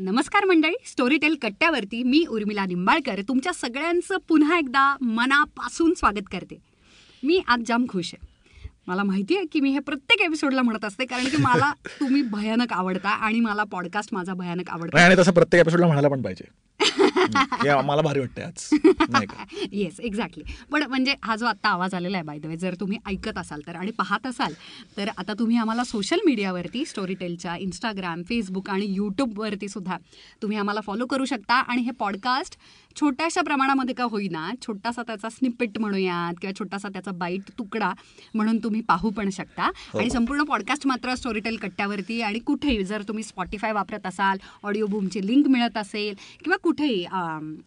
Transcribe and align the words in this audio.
नमस्कार 0.00 0.44
मंडळी. 0.44 0.74
स्टोरीटेल 0.84 1.36
कट्ट्यावरती 1.42 2.02
मी 2.02 2.24
उर्मिला 2.28 2.66
निंबाळकर 2.66 3.20
तुमच्या 3.28 3.52
सगळ्यांचं 3.52 4.16
पुन्हा 4.28 4.58
एकदा 4.58 4.96
मनापासून 5.00 5.94
स्वागत 5.94 6.28
करते. 6.32 6.58
मी 7.22 7.40
आज 7.48 7.60
जाम 7.66 7.86
खुश 7.88 8.14
आहे. 8.14 8.37
मला 8.88 9.02
माहिती 9.02 9.36
आहे 9.36 9.46
की 9.52 9.60
मी 9.60 9.70
हे 9.70 9.78
प्रत्येक 9.78 10.20
एपिसोडला 10.20 10.62
म्हणत 10.62 10.84
असते 10.84 11.04
कारण 11.04 11.24
की 11.24 11.36
मला 11.36 11.72
तुम्ही 12.00 12.22
भयानक 12.22 12.72
आवडता 12.72 13.08
आणि 13.08 13.40
मला 13.40 13.64
पॉडकास्ट 13.64 14.14
माझा 14.14 14.34
भयानक 14.34 14.70
आवडता. 14.70 15.04
आणि 15.04 15.14
तसं 15.18 15.32
प्रत्येक 15.32 15.60
एपिसोडला 15.60 15.86
म्हणायला 15.86 16.08
पण 16.08 16.22
पाहिजे. 16.22 16.44
मला 17.84 18.02
भारी 18.02 18.20
आज. 18.20 18.68
येस 19.72 20.00
एक्झॅक्टली 20.00 20.44
पण 20.72 20.82
म्हणजे 20.82 21.14
हा 21.22 21.36
जो 21.36 21.46
आत्ता 21.46 21.68
आवाज 21.68 21.94
आलेला 21.94 22.16
आहे 22.16 22.24
बाय 22.24 22.38
द 22.38 22.46
वे 22.46 22.56
जर 22.56 22.74
तुम्ही 22.80 22.98
ऐकत 23.06 23.38
असाल 23.38 23.60
तर 23.66 23.76
आणि 23.76 23.90
पाहत 23.90 24.26
असाल 24.26 24.52
तर 24.96 25.08
आता 25.18 25.32
तुम्ही 25.38 25.56
आम्हाला 25.56 25.84
सोशल 25.84 26.18
मीडियावरती 26.26 26.84
स्टोरीटेलच्या 26.84 27.56
इंस्टाग्राम 27.56 28.22
फेसबुक 28.22 28.70
आणि 28.70 28.86
यूट्यूबवरती 28.88 29.68
सुद्धा 29.68 29.96
तुम्ही 30.42 30.58
आम्हाला 30.58 30.80
फॉलो 30.80 31.06
करू 31.06 31.24
शकता. 31.24 31.54
आणि 31.54 31.82
हे 31.82 31.90
पॉडकास्ट 31.90 32.56
छोट्याशा 33.00 33.40
प्रमाणामध्ये 33.40 33.94
का 33.94 34.04
होईना 34.04 34.50
छोटासा 34.62 35.02
त्याचा 35.02 35.28
स्निपेट 35.28 35.78
म्हणूयात 35.78 36.34
किंवा 36.40 36.58
छोटासा 36.58 36.88
त्याचा 36.88 37.10
बाईट 37.10 37.40
तुकडा 37.58 37.92
म्हणून 38.34 38.58
तुम्ही 38.58 38.77
पाहू 38.80 39.10
पण 39.10 39.30
शकता. 39.30 39.70
आणि 39.94 40.10
संपूर्ण 40.10 40.42
पॉडकास्ट 40.42 40.86
मात्र 40.86 41.14
स्टोरीटेल 41.14 41.56
कट्ट्यावरती 41.56 42.20
आणि 42.20 42.38
कुठेही 42.38 42.84
जर 42.84 43.02
तुम्ही 43.08 43.24
स्पॉटीफाय 43.24 43.72
वापरत 43.72 44.06
असाल 44.06 44.38
ऑडिओ 44.62 44.86
बूमची 44.86 45.26
लिंक 45.26 45.48
मिळत 45.48 45.76
असेल 45.78 46.14
किंवा 46.44 46.56
कुठेही 46.62 47.04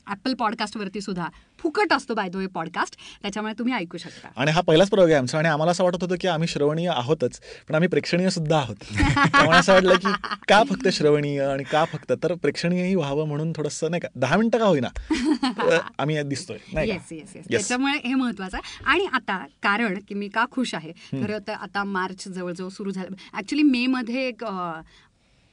ॲपल 0.08 0.34
पॉडकास्टवरती 0.34 1.02
सुद्धा 1.02 1.28
फुकट 1.62 1.94
असतो 1.94 2.14
बाय 2.14 2.30
द 2.30 2.36
वे 2.36 2.48
पॉडकास्ट 2.48 2.96
त्याच्यामुळे 3.22 3.54
तुम्ही 3.60 3.74
ऐकू 3.74 3.98
शकता. 3.98 4.28
आणि 4.38 4.52
हा 4.52 4.62
पहिलाच 4.62 4.90
प्रयोग 4.90 5.10
आहे 5.10 5.18
आमचा. 5.18 5.38
आणि 5.38 5.48
आम्हाला 5.48 5.72
असं 5.72 5.84
वाटत 5.84 5.98
होतं 6.02 6.16
की 6.22 6.28
आम्ही 6.28 6.48
श्रवणीय 6.48 6.90
आहोतच 6.90 7.40
पण 7.68 7.76
आम्ही 7.76 7.90
प्रेक्षणीय 7.90 8.30
सुद्धा 8.30 8.58
आहोत. 8.58 8.76
त्यामुळे 8.76 9.58
असं 9.58 9.74
वाटलं 9.74 9.96
की 9.96 10.12
का 10.48 10.62
फक्त 10.70 10.88
श्रवणीय 10.88 11.42
आणि 11.42 11.64
का 11.64 11.84
फक्त? 11.86 12.14
तर 12.24 12.34
प्रेक्षणीयही 12.34 12.96
व्हावं 12.96 13.28
म्हणून 13.28 13.52
थोडंसं 13.56 13.90
नाही 13.90 14.02
का 14.02 14.08
दहा 14.16 14.38
मिनिटं 14.38 14.60
का 14.60 14.66
होईना? 14.66 14.88
आम्ही 16.00 16.22
दिसतोय 16.24 16.58
येस 16.78 17.12
येस 17.12 17.32
येस. 17.36 17.46
त्याच्यामुळे 17.50 17.94
हे 18.08 18.14
महत्वाचं 18.14 18.58
आहे. 18.58 18.84
आणि 18.86 19.06
आता 19.14 19.38
कारण 19.64 20.00
की 20.08 20.16
मी 20.16 20.28
का 20.28 20.46
खुश 20.52 20.74
आहे 20.76 20.92
खरं 21.14 21.38
तर 21.48 21.54
आता 21.54 21.84
मार्च 21.84 22.28
जवळजवळ 22.28 22.70
सुरू 22.70 22.92
झालं. 22.92 23.38
ऍक्च्युली 23.38 23.64
मे 23.64 23.86
मध्ये 23.88 24.28
एक 24.28 24.44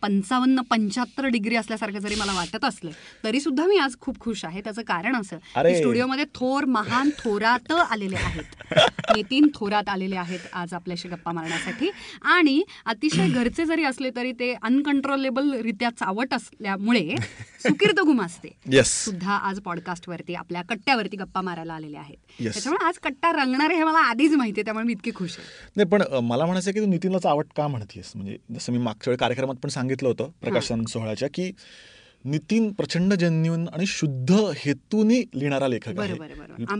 पंचावन्न 0.02 0.60
पंच्याहत्तर 0.60 1.26
डिग्री 1.26 1.56
असल्यासारखं 1.56 1.98
जरी 1.98 2.14
मला 2.14 2.32
वाटत 2.32 2.64
असलं 2.64 2.90
तरी 3.24 3.40
सुद्धा 3.40 3.66
मी 3.66 3.76
आज 3.76 3.96
खूप 4.00 4.20
खुश 4.20 4.44
आहे. 4.44 4.60
त्याचं 4.60 4.82
कारण 4.82 5.16
असं. 5.16 5.36
की 5.36 5.76
स्टुडिओमध्ये 5.76 6.24
थोर 6.34 6.64
महान 6.64 7.10
थोरात 7.18 7.72
आलेले 7.72 8.16
आहेत. 8.16 8.54
नितीन 9.16 9.48
थोरात 9.54 9.88
आलेले 9.88 10.16
आहेत 10.16 10.38
आज 10.52 10.74
आपल्याशी 10.74 11.08
गप्पा 11.08 11.32
मारण्यासाठी. 11.32 11.90
आणि 12.22 12.62
अतिशय 12.86 13.28
घरचे 13.28 13.64
जरी 13.64 13.84
असले 13.84 14.10
तरी 14.16 14.32
ते 14.32 14.52
अनकंट्रोलेबल 14.62 15.52
रित्या 15.54 15.90
चावट 15.90 16.34
असल्यामुळे 16.34 17.14
सुकीर्त 17.62 18.00
गुमासते 18.00 18.48
येस 18.72 19.04
सुद्धा 19.04 19.32
आज 19.32 19.60
पॉडकास्टवरती 19.60 20.34
आपल्या 20.34 20.62
कट्ट्यावरती 20.62 21.16
गप्पा 21.16 21.40
मारायला 21.40 21.74
आलेले 21.74 21.96
आहेत. 21.96 22.16
Yes. 22.42 22.52
त्याच्यामुळे 22.52 22.86
आज 22.86 22.98
कट्टा 23.02 23.32
रंगणार 23.32 23.70
हे 23.70 23.82
मला 23.84 23.98
आधीच 23.98 24.32
माहिती 24.32 24.60
आहे 24.60 24.64
त्यामुळे 24.64 24.84
मी 24.86 24.92
इतकी 24.92 25.10
खुश 25.14 25.36
आहे. 25.38 25.70
नाही 25.76 25.88
पण 25.88 26.02
मला 26.24 26.44
म्हणायचं 26.44 26.72
की 26.72 26.80
तू 26.80 26.86
नितीनलाच 26.86 27.26
आवड 27.26 27.46
का 27.56 27.66
म्हणतेस 27.68 28.12
म्हणजे 28.14 28.36
जसं 28.54 28.72
मी 28.72 28.78
मागच्या 28.78 29.10
वेळी 29.10 29.18
कार्यक्रमात 29.18 29.54
पण 29.54 29.68
सांगितलं 29.68 29.87
होतं 30.08 30.30
प्रकाशन 30.40 30.84
सोहळ्याच्या 30.84 31.28
की 31.34 31.52
नितीन 32.24 32.72
प्रचंड 32.72 33.14
जेन्युन 33.14 33.68
आणि 33.68 33.86
शुद्ध 33.86 34.32
हेतूनी 34.56 35.20
लिहिणारा 35.34 35.68
लेखक 35.68 36.00
आहे, 36.00 36.14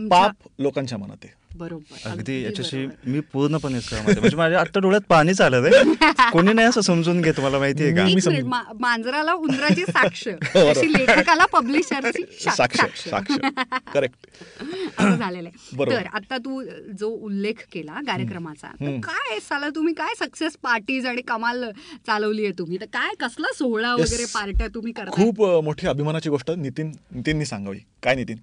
पाप 0.09 0.35
लोकांच्या 0.59 0.97
मनात 0.97 1.17
आहे. 1.23 1.38
बरोबर. 1.55 2.09
अगदी 2.09 2.41
याच्याशी. 2.43 2.85
मी 3.05 3.19
पूर्णपणे 3.33 3.79
सहमत 3.81 4.09
आहे. 4.09 4.19
म्हणजे 4.19 4.37
माझ्या 4.37 4.59
आत्ता 4.59 4.79
डोळ्यात 4.79 5.01
पाणीच 5.09 5.39
आलं 5.41 5.63
रे 5.63 5.93
कोणी 6.31 6.53
नाही 6.53 6.67
असं 6.67 6.81
समजून 6.81 7.21
घेत 7.21 7.39
मला 7.39 7.59
माहितीये 7.59 7.95
का? 7.95 8.03
मी 8.03 8.11
एक 8.11 8.19
समजून- 8.19 8.33
मिनिट, 8.33 8.49
मा- 8.49 8.75
मांजराला 8.79 9.33
उंदराची 9.33 9.83
साक्ष. 9.83 10.27
अशी 10.55 10.91
लेखकाला 10.93 11.45
पब्लिशरची 11.45 12.23
साक्ष 12.49 12.79
साक्ष. 13.09 13.31
करेक्ट 13.93 14.27
झालेलं 15.01 15.47
आहे. 15.49 15.75
बरोबर. 15.77 15.95
तर 15.95 16.05
आता 16.13 16.37
तू 16.37 16.61
जो 16.99 17.09
उल्लेख 17.09 17.65
केला 17.71 17.99
कार्यक्रमाचा 18.07 18.67
तर 18.81 18.99
काय 19.03 19.39
साला 19.39 19.69
तुम्ही 19.69 19.93
काय 19.93 20.13
सक्सेस 20.19 20.57
पार्टीज 20.63 21.05
आणि 21.05 21.21
कमाल 21.21 21.63
चालवली 22.07 22.43
आहे 22.43 22.53
तुम्ही? 22.59 22.77
तर 22.77 22.85
काय 22.93 23.13
कसला 23.19 23.53
सोहळा. 23.55 23.93
वगैरे 23.93 24.25
पार्ट्या 24.25 24.67
तुम्ही 24.67 24.93
करता 24.93 25.11
खूप 25.11 25.41
मोठी 25.63 25.87
अभिमानाची 25.87 26.29
गोष्ट 26.29 26.51
नितीन 26.51 26.91
नितीननी 27.11 27.45
सांगावी. 27.45 27.79
काय 28.03 28.15
नितीन? 28.15 28.37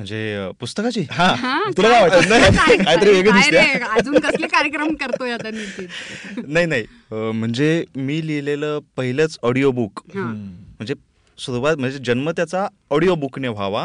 म्हणजे 0.00 0.50
पुस्तकाची? 0.60 1.00
हा. 1.10 1.34
तुला 1.76 1.88
काय? 1.90 2.00
वाटत 2.02 2.28
नाही 2.28 2.76
काहीतरी 2.76 3.10
वेगळं 3.10 3.34
दिसते. 3.34 3.56
रे, 3.56 3.84
अजून 3.96 4.18
कसले 4.18 4.46
कार्यक्रम 4.46 4.94
करतोय 4.94 5.32
आता 5.32 5.50
नाही 5.50 6.66
नाही. 6.66 6.84
म्हणजे 7.12 7.84
मी 7.96 8.26
लिहिलेलं 8.26 8.78
पहिलंच 8.96 9.38
ऑडिओ 9.42 9.70
बुक. 9.70 10.00
म्हणजे 10.14 10.94
सुरुवात 11.38 11.76
म्हणजे 11.76 11.98
जन्म 11.98 12.30
त्याचा 12.30 12.66
ऑडिओ 12.90 13.14
बुकने 13.14 13.48
व्हावा. 13.48 13.84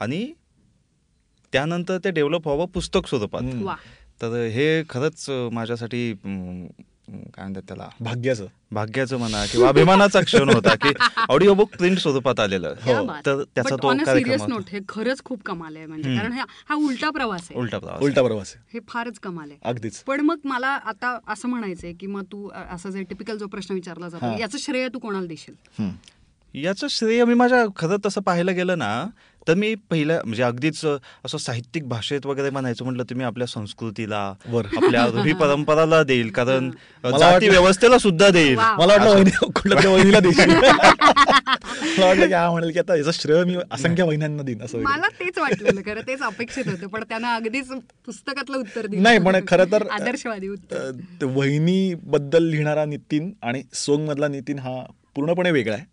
आणि 0.00 0.26
त्यानंतर 1.52 1.98
ते 2.04 2.10
डेव्हलप 2.10 2.46
व्हावं 2.46 2.66
पुस्तक 2.66 3.08
स्वरूपात. 3.08 3.42
तर 4.22 4.34
हे 4.52 4.82
खरंच 4.90 5.26
माझ्यासाठी 5.52 6.12
काय 7.10 7.42
म्हणतात 7.42 7.62
त्याला? 7.62 7.88
भाग्याचं. 8.00 8.46
भाग्याचं 8.70 9.18
म्हणा 9.18 9.46
किंवा 9.46 9.68
अभिमानाचा 9.68 10.20
क्षण 10.20 10.48
होता 10.48 10.74
की 10.74 10.88
ऑडिओ 11.28 11.54
बुक 11.54 11.70
प्रिंट 11.76 11.98
स्वरूपात 11.98 12.40
आलेलं. 12.40 12.74
बात. 13.06 13.22
तर 13.26 13.42
त्याचा 13.54 13.76
तो 13.76 13.88
होता. 14.38 14.54
note, 14.54 14.70
हे 14.72 14.78
खरंच 14.88 15.22
खूप 15.24 15.42
कमाल 15.42 15.76
आहे 15.76 15.86
म्हणजे. 15.86 16.16
कारण 16.16 16.32
हा 16.32 16.44
हा 16.68 16.74
उलटा 16.74 17.10
प्रवास 17.10 17.48
आहे. 17.50 17.60
उलटा 17.60 17.78
प्रवास 17.78 18.02
उलटा 18.02 18.22
प्रवास 18.22 18.52
आहे. 18.56 18.64
हे 18.74 18.80
फारच 18.88 19.18
कमाल 19.18 19.50
आहे. 19.50 19.58
अगदीच. 19.64 19.98
पण 19.98 20.20
मग 20.20 20.38
मला 20.44 20.68
आता 20.68 21.18
असं 21.28 21.48
म्हणायचंय 21.48 21.92
की 21.92 22.06
मग 22.06 22.22
तू 22.22 22.50
असं 22.70 22.90
जे 22.90 23.02
टिपिकल 23.02 23.38
जो 23.38 23.46
प्रश्न 23.46 23.74
विचारला 23.74 24.08
जातो 24.08 24.26
हा. 24.26 24.36
याचं 24.40 24.58
श्रेय 24.58 24.88
तू 24.88 24.98
कोणाला 24.98 25.26
देशील. 25.26 25.90
याचं 26.54 26.86
श्रेय 26.90 27.24
मी 27.24 27.34
माझ्या 27.34 27.64
खरं 27.76 27.96
तसं 28.06 28.20
पाहायला 28.20 28.52
गेलं 28.52 28.78
ना 28.78 29.06
तर 29.46 29.54
मी 29.54 29.74
पहिल्या 29.74 30.18
म्हणजे 30.24 30.42
अगदीच 30.42 30.84
असं 31.24 31.38
साहित्यिक 31.38 31.88
भाषेत 31.88 32.26
वगैरे 32.26 32.50
म्हणायचं 32.50 32.84
म्हटलं 32.84 33.16
मी 33.16 33.24
आपल्या 33.24 33.46
संस्कृतीला. 33.46 34.18
आपल्या 34.46 35.04
रूढी 35.06 35.32
परंपराला 35.32 36.02
देईल. 36.02 36.30
कारण 36.34 36.70
मला 37.04 37.18
जाती 37.18 37.48
व्यवस्थेला 37.48 37.98
सुद्धा 37.98 38.28
देईल. 38.30 38.54
मला 38.56 38.86
वाटलं 38.86 39.10
वहिनी 39.10 39.30
कुठल्या 39.46 39.90
वहिनीला 39.90 40.20
देशील. 40.20 40.50
मला 40.60 42.06
वाटलं 42.06 42.26
की 42.26 42.32
हा 42.32 42.50
म्हणेल 42.50 42.70
की 42.72 42.78
आता 42.78 42.96
याचं 42.96 43.10
श्रेय 43.10 43.44
मी 43.44 43.56
असंख्य 43.70 44.02
वहिन्यांना 44.02 44.42
देईन 44.42 44.62
असं. 44.62 44.78
मला 44.78 45.08
तेच 45.20 45.38
वाटलेलं 45.38 45.80
खरं 45.86 46.00
तेच 46.00 46.22
अपेक्षित 46.22 46.68
होतं. 46.68 46.86
पण 46.86 47.02
त्यानं 47.08 47.28
अगदीच 47.28 47.68
पुस्तकातलं 48.06 48.56
उत्तर 48.58 48.86
दिलं 48.86 49.02
नाही 49.02 49.18
पण 49.18 49.40
खरं 49.48 49.72
तर 49.72 49.86
आदर्शवादी 49.90 50.48
उत्तर. 50.48 50.76
अ, 50.76 50.90
ते 51.20 51.26
वहिनीबद्दल 51.26 52.42
लिहिणारा 52.42 52.84
नितीन 52.84 53.32
आणि 53.42 53.62
सोंग 53.74 54.08
मधला 54.08 54.28
नितीन 54.28 54.58
हा 54.58 54.80
पूर्णपणे 55.16 55.50
वेगळा 55.50 55.74
आहे. 55.74 55.84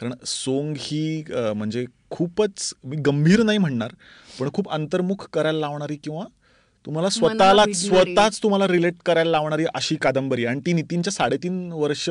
कारण 0.00 0.12
सोंग 0.26 0.74
ही 0.78 1.22
म्हणजे 1.30 1.84
खूपच 2.10 2.72
मी 2.84 2.96
गंभीर 3.06 3.42
नाही 3.42 3.58
म्हणणार 3.58 3.92
पण 4.38 4.48
खूप 4.54 4.70
अंतर्मुख 4.70 5.26
करायला 5.32 5.58
लावणारी 5.58 5.96
किंवा 5.96 6.24
तुम्हाला 6.86 7.08
स्वतःला. 7.08 7.64
स्वतःच 7.74 8.42
तुम्हाला 8.42 8.66
रिलेट 8.68 8.94
करायला 9.06 9.30
लावणारी 9.30 9.64
अशी 9.74 9.96
कादंबरी. 9.96 10.44
आणि 10.44 10.60
ती 10.66 10.72
नितीनच्या 10.72 11.12
साडेतीन 11.12 11.70
वर्ष 11.72 12.08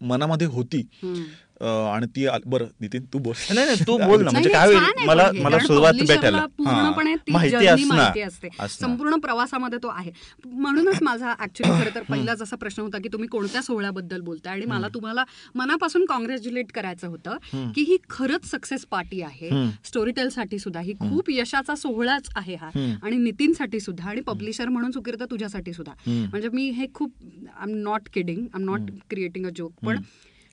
मनामध्ये 0.00 0.46
होती 0.46 0.82
आणि 1.60 2.06
ती 2.06 2.26
बरं 2.46 2.66
नितीन 2.80 3.04
तू 3.12 3.18
बोल. 3.18 3.34
नाही 3.50 3.66
नाही 3.66 3.84
तू 3.86 3.96
बोल 4.08 4.22
ना 4.24 4.30
म्हणजे 4.30 4.50
काय 4.50 4.66
होईल? 4.66 5.06
मला 5.06 5.26
हे. 5.26 5.42
मला 5.42 5.58
सुरुवात 5.58 5.94
भेटायला. 5.98 6.44
पूर्णपणे 6.58 7.14
ती 7.16 7.32
माहिती 7.32 7.66
असणार. 7.66 8.66
संपूर्ण 8.70 9.16
प्रवासामध्ये 9.16 9.78
तो 9.82 9.88
आहे. 9.88 10.10
म्हणूनच 10.46 11.02
माझा 11.02 11.34
ऍक्च्युली 11.40 11.80
खरं 11.80 11.94
तर 11.94 12.02
पहिलाच 12.10 12.42
असा 12.42 12.56
प्रश्न 12.56 12.82
होता 12.82 12.98
की 12.98 13.08
तुम्ही 13.12 13.28
कोणत्या 13.28 13.62
सोहळ्याबद्दल 13.62 14.20
बोलताय 14.20 14.52
आणि 14.52 14.66
मला 14.66 14.88
तुम्हाला 14.94 15.24
मनापासून 15.54 16.04
कॉंग्रॅच्युलेट 16.04 16.72
करायचं 16.72 17.08
होतं 17.08 17.36
की 17.72 17.82
ही 17.82 17.96
खरंच 18.10 18.50
सक्सेस 18.50 18.84
पार्टी 18.90 19.20
आहे. 19.22 19.50
स्टोरीटेल 19.84 20.28
साठी 20.28 20.58
सुद्धा. 20.58 20.80
ही 20.80 20.92
खूप 20.92 21.30
यशाचा 21.30 21.74
सोहळाच 21.74 22.28
आहे 22.36 22.54
हा. 22.54 22.70
आणि 23.02 23.16
नितीनसाठी 23.16 23.80
सुद्धा 23.80 24.08
आणि 24.10 24.20
पब्लिशर 24.20 24.68
म्हणून 24.68 24.90
सुकिर्त 24.90 25.22
तुझ्यासाठी 25.30 25.72
सुद्धा. 25.72 25.92
म्हणजे 26.06 26.48
मी 26.48 26.68
हे 26.70 26.86
खूप 26.94 27.12
I 27.22 27.70
am 27.70 27.76
not 27.78 28.08
kidding 28.12 28.38
I 28.38 28.60
am 28.60 28.64
not 28.64 28.90
creating 29.10 29.46
a 29.46 29.50
joke 29.56 29.72
पण 29.86 29.98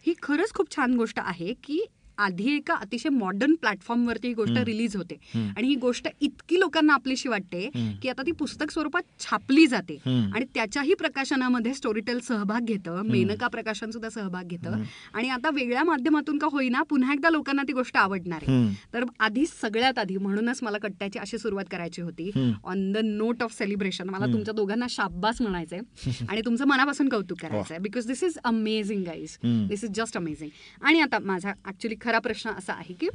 ही 0.05 0.13
खरंच 0.13 0.51
खूप 0.51 0.71
छान 0.71 0.95
गोष्ट 0.97 1.19
आहे 1.19 1.53
की 1.63 1.81
आधी 2.17 2.55
एका 2.55 2.73
अतिशय 2.73 3.09
मॉडर्न 3.09 3.53
प्लॅटफॉर्मवरती 3.55 4.27
ही 4.27 4.33
गोष्ट 4.33 4.57
रिलीज 4.57 4.95
होते. 4.95 5.15
आणि 5.35 5.67
ही 5.67 5.75
गोष्ट 5.75 6.07
इतकी 6.21 6.59
लोकांना 6.59 6.93
आपलीशी 6.93 7.29
वाटते 7.29 7.69
की 8.01 8.09
आता 8.09 8.21
ती 8.25 8.31
पुस्तक 8.31 8.71
स्वरूपात 8.71 9.01
छापली 9.19 9.67
जाते. 9.67 9.97
आणि 10.05 10.45
त्याच्याही 10.53 10.93
प्रकाशनामध्ये 10.93 11.73
स्टोरीटेल 11.73 12.19
सहभाग 12.19 12.65
घेतं 12.65 13.01
मेनका 13.05 13.47
प्रकाशन 13.47 13.91
सुद्धा 13.91 14.09
सहभाग 14.09 14.47
घेतं. 14.47 14.81
आणि 15.13 15.29
आता 15.29 15.49
वेगळ्या 15.53 15.83
माध्यमातून 15.83 16.37
का 16.37 16.47
होईना 16.51 16.81
पुन्हा 16.83 17.13
एकदा 17.13 17.29
लोकांना 17.29 17.63
ती 17.67 17.73
गोष्ट 17.73 17.97
आवडणार 17.97 18.43
आहे. 18.47 18.75
तर 18.93 19.03
आधी 19.19 19.45
सगळ्यात 19.45 19.99
आधी 19.99 20.17
म्हणूनच 20.17 20.59
मला 20.63 20.77
कट्ट्याची 20.77 21.19
अशी 21.19 21.37
सुरुवात 21.37 21.65
करायची 21.71 22.01
होती. 22.01 22.29
On 22.63 22.91
the 22.91 22.97
note 23.03 23.43
of 23.43 23.57
celebration 23.57 24.09
मला 24.09 24.25
तुमच्या 24.25 24.53
दोघांना 24.53 24.85
शाब्बास 24.89 25.41
म्हणायचंय 25.41 25.79
आणि 26.29 26.41
तुमचं 26.45 26.67
मनापासून 26.67 27.09
कौतुक 27.09 27.37
करायचंय. 27.41 27.77
Because 27.77 28.07
this 28.07 28.23
is 28.23 28.37
amazing 28.43 29.03
guys 29.03 29.37
this 29.43 29.83
is 29.83 29.89
just 29.95 30.17
amazing 30.17 30.49
आणि 30.81 30.99
आता 30.99 31.19
माझा 31.19 31.53
ऍक्च्युली 31.67 31.95
खरा 32.03 32.19
प्रश्न 32.19 32.49
असा 32.49 32.73
आहे 32.73 32.93
की 32.93 33.07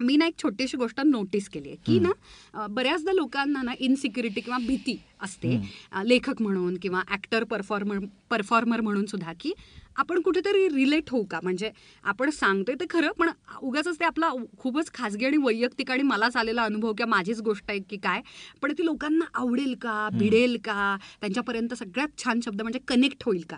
मी 0.00 0.16
ना 0.16 0.26
एक 0.26 0.34
छोटीशी 0.42 0.76
गोष्ट 0.76 1.00
नोटीस 1.00 1.48
केली 1.48 1.68
आहे 1.68 1.76
की 1.86 1.98
ना 2.00 2.66
बऱ्याचदा 2.66 3.12
लोकांना 3.12 3.62
ना 3.62 3.72
इनसिक्युरिटी 3.80 4.40
किंवा 4.40 4.58
भीती 4.66 4.96
असते. 5.20 5.56
लेखक 6.04 6.42
म्हणून 6.42 6.76
किंवा 6.76 7.02
ऍक्टर 7.12 7.44
परफॉर्मर 7.44 7.98
परफॉर्मर 8.30 8.80
म्हणून 8.80 9.06
सुद्धा 9.06 9.32
की 9.40 9.52
आपण 9.98 10.20
कुठेतरी 10.20 10.66
रिलेट 10.68 11.10
होऊ 11.10 11.24
का? 11.30 11.38
म्हणजे 11.42 11.70
आपण 12.04 12.30
सांगतोय 12.30 12.74
ते 12.80 12.84
खरं 12.90 13.12
पण 13.18 13.30
उगाच 13.62 13.88
ते 14.00 14.04
आपला 14.04 14.30
खूपच 14.58 14.90
खाजगी 14.94 15.26
आणि 15.26 15.36
वैयक्तिक 15.42 15.90
आणि 15.90 16.02
मलाच 16.02 16.36
आलेला 16.36 16.62
अनुभव 16.62 16.92
किंवा 16.92 17.10
माझीच 17.10 17.40
गोष्ट 17.42 17.70
आहे 17.70 17.78
की 17.90 17.96
काय 18.02 18.20
पण 18.62 18.72
ती 18.78 18.84
लोकांना 18.84 19.24
आवडेल 19.34 19.74
का? 19.80 20.08
भिडेल 20.12 20.56
का? 20.64 20.96
त्यांच्यापर्यंत 21.20 21.74
सगळ्यात 21.74 22.18
छान 22.24 22.40
शब्द 22.44 22.62
म्हणजे 22.62 22.78
कनेक्ट 22.88 23.22
होईल 23.26 23.42
का. 23.50 23.56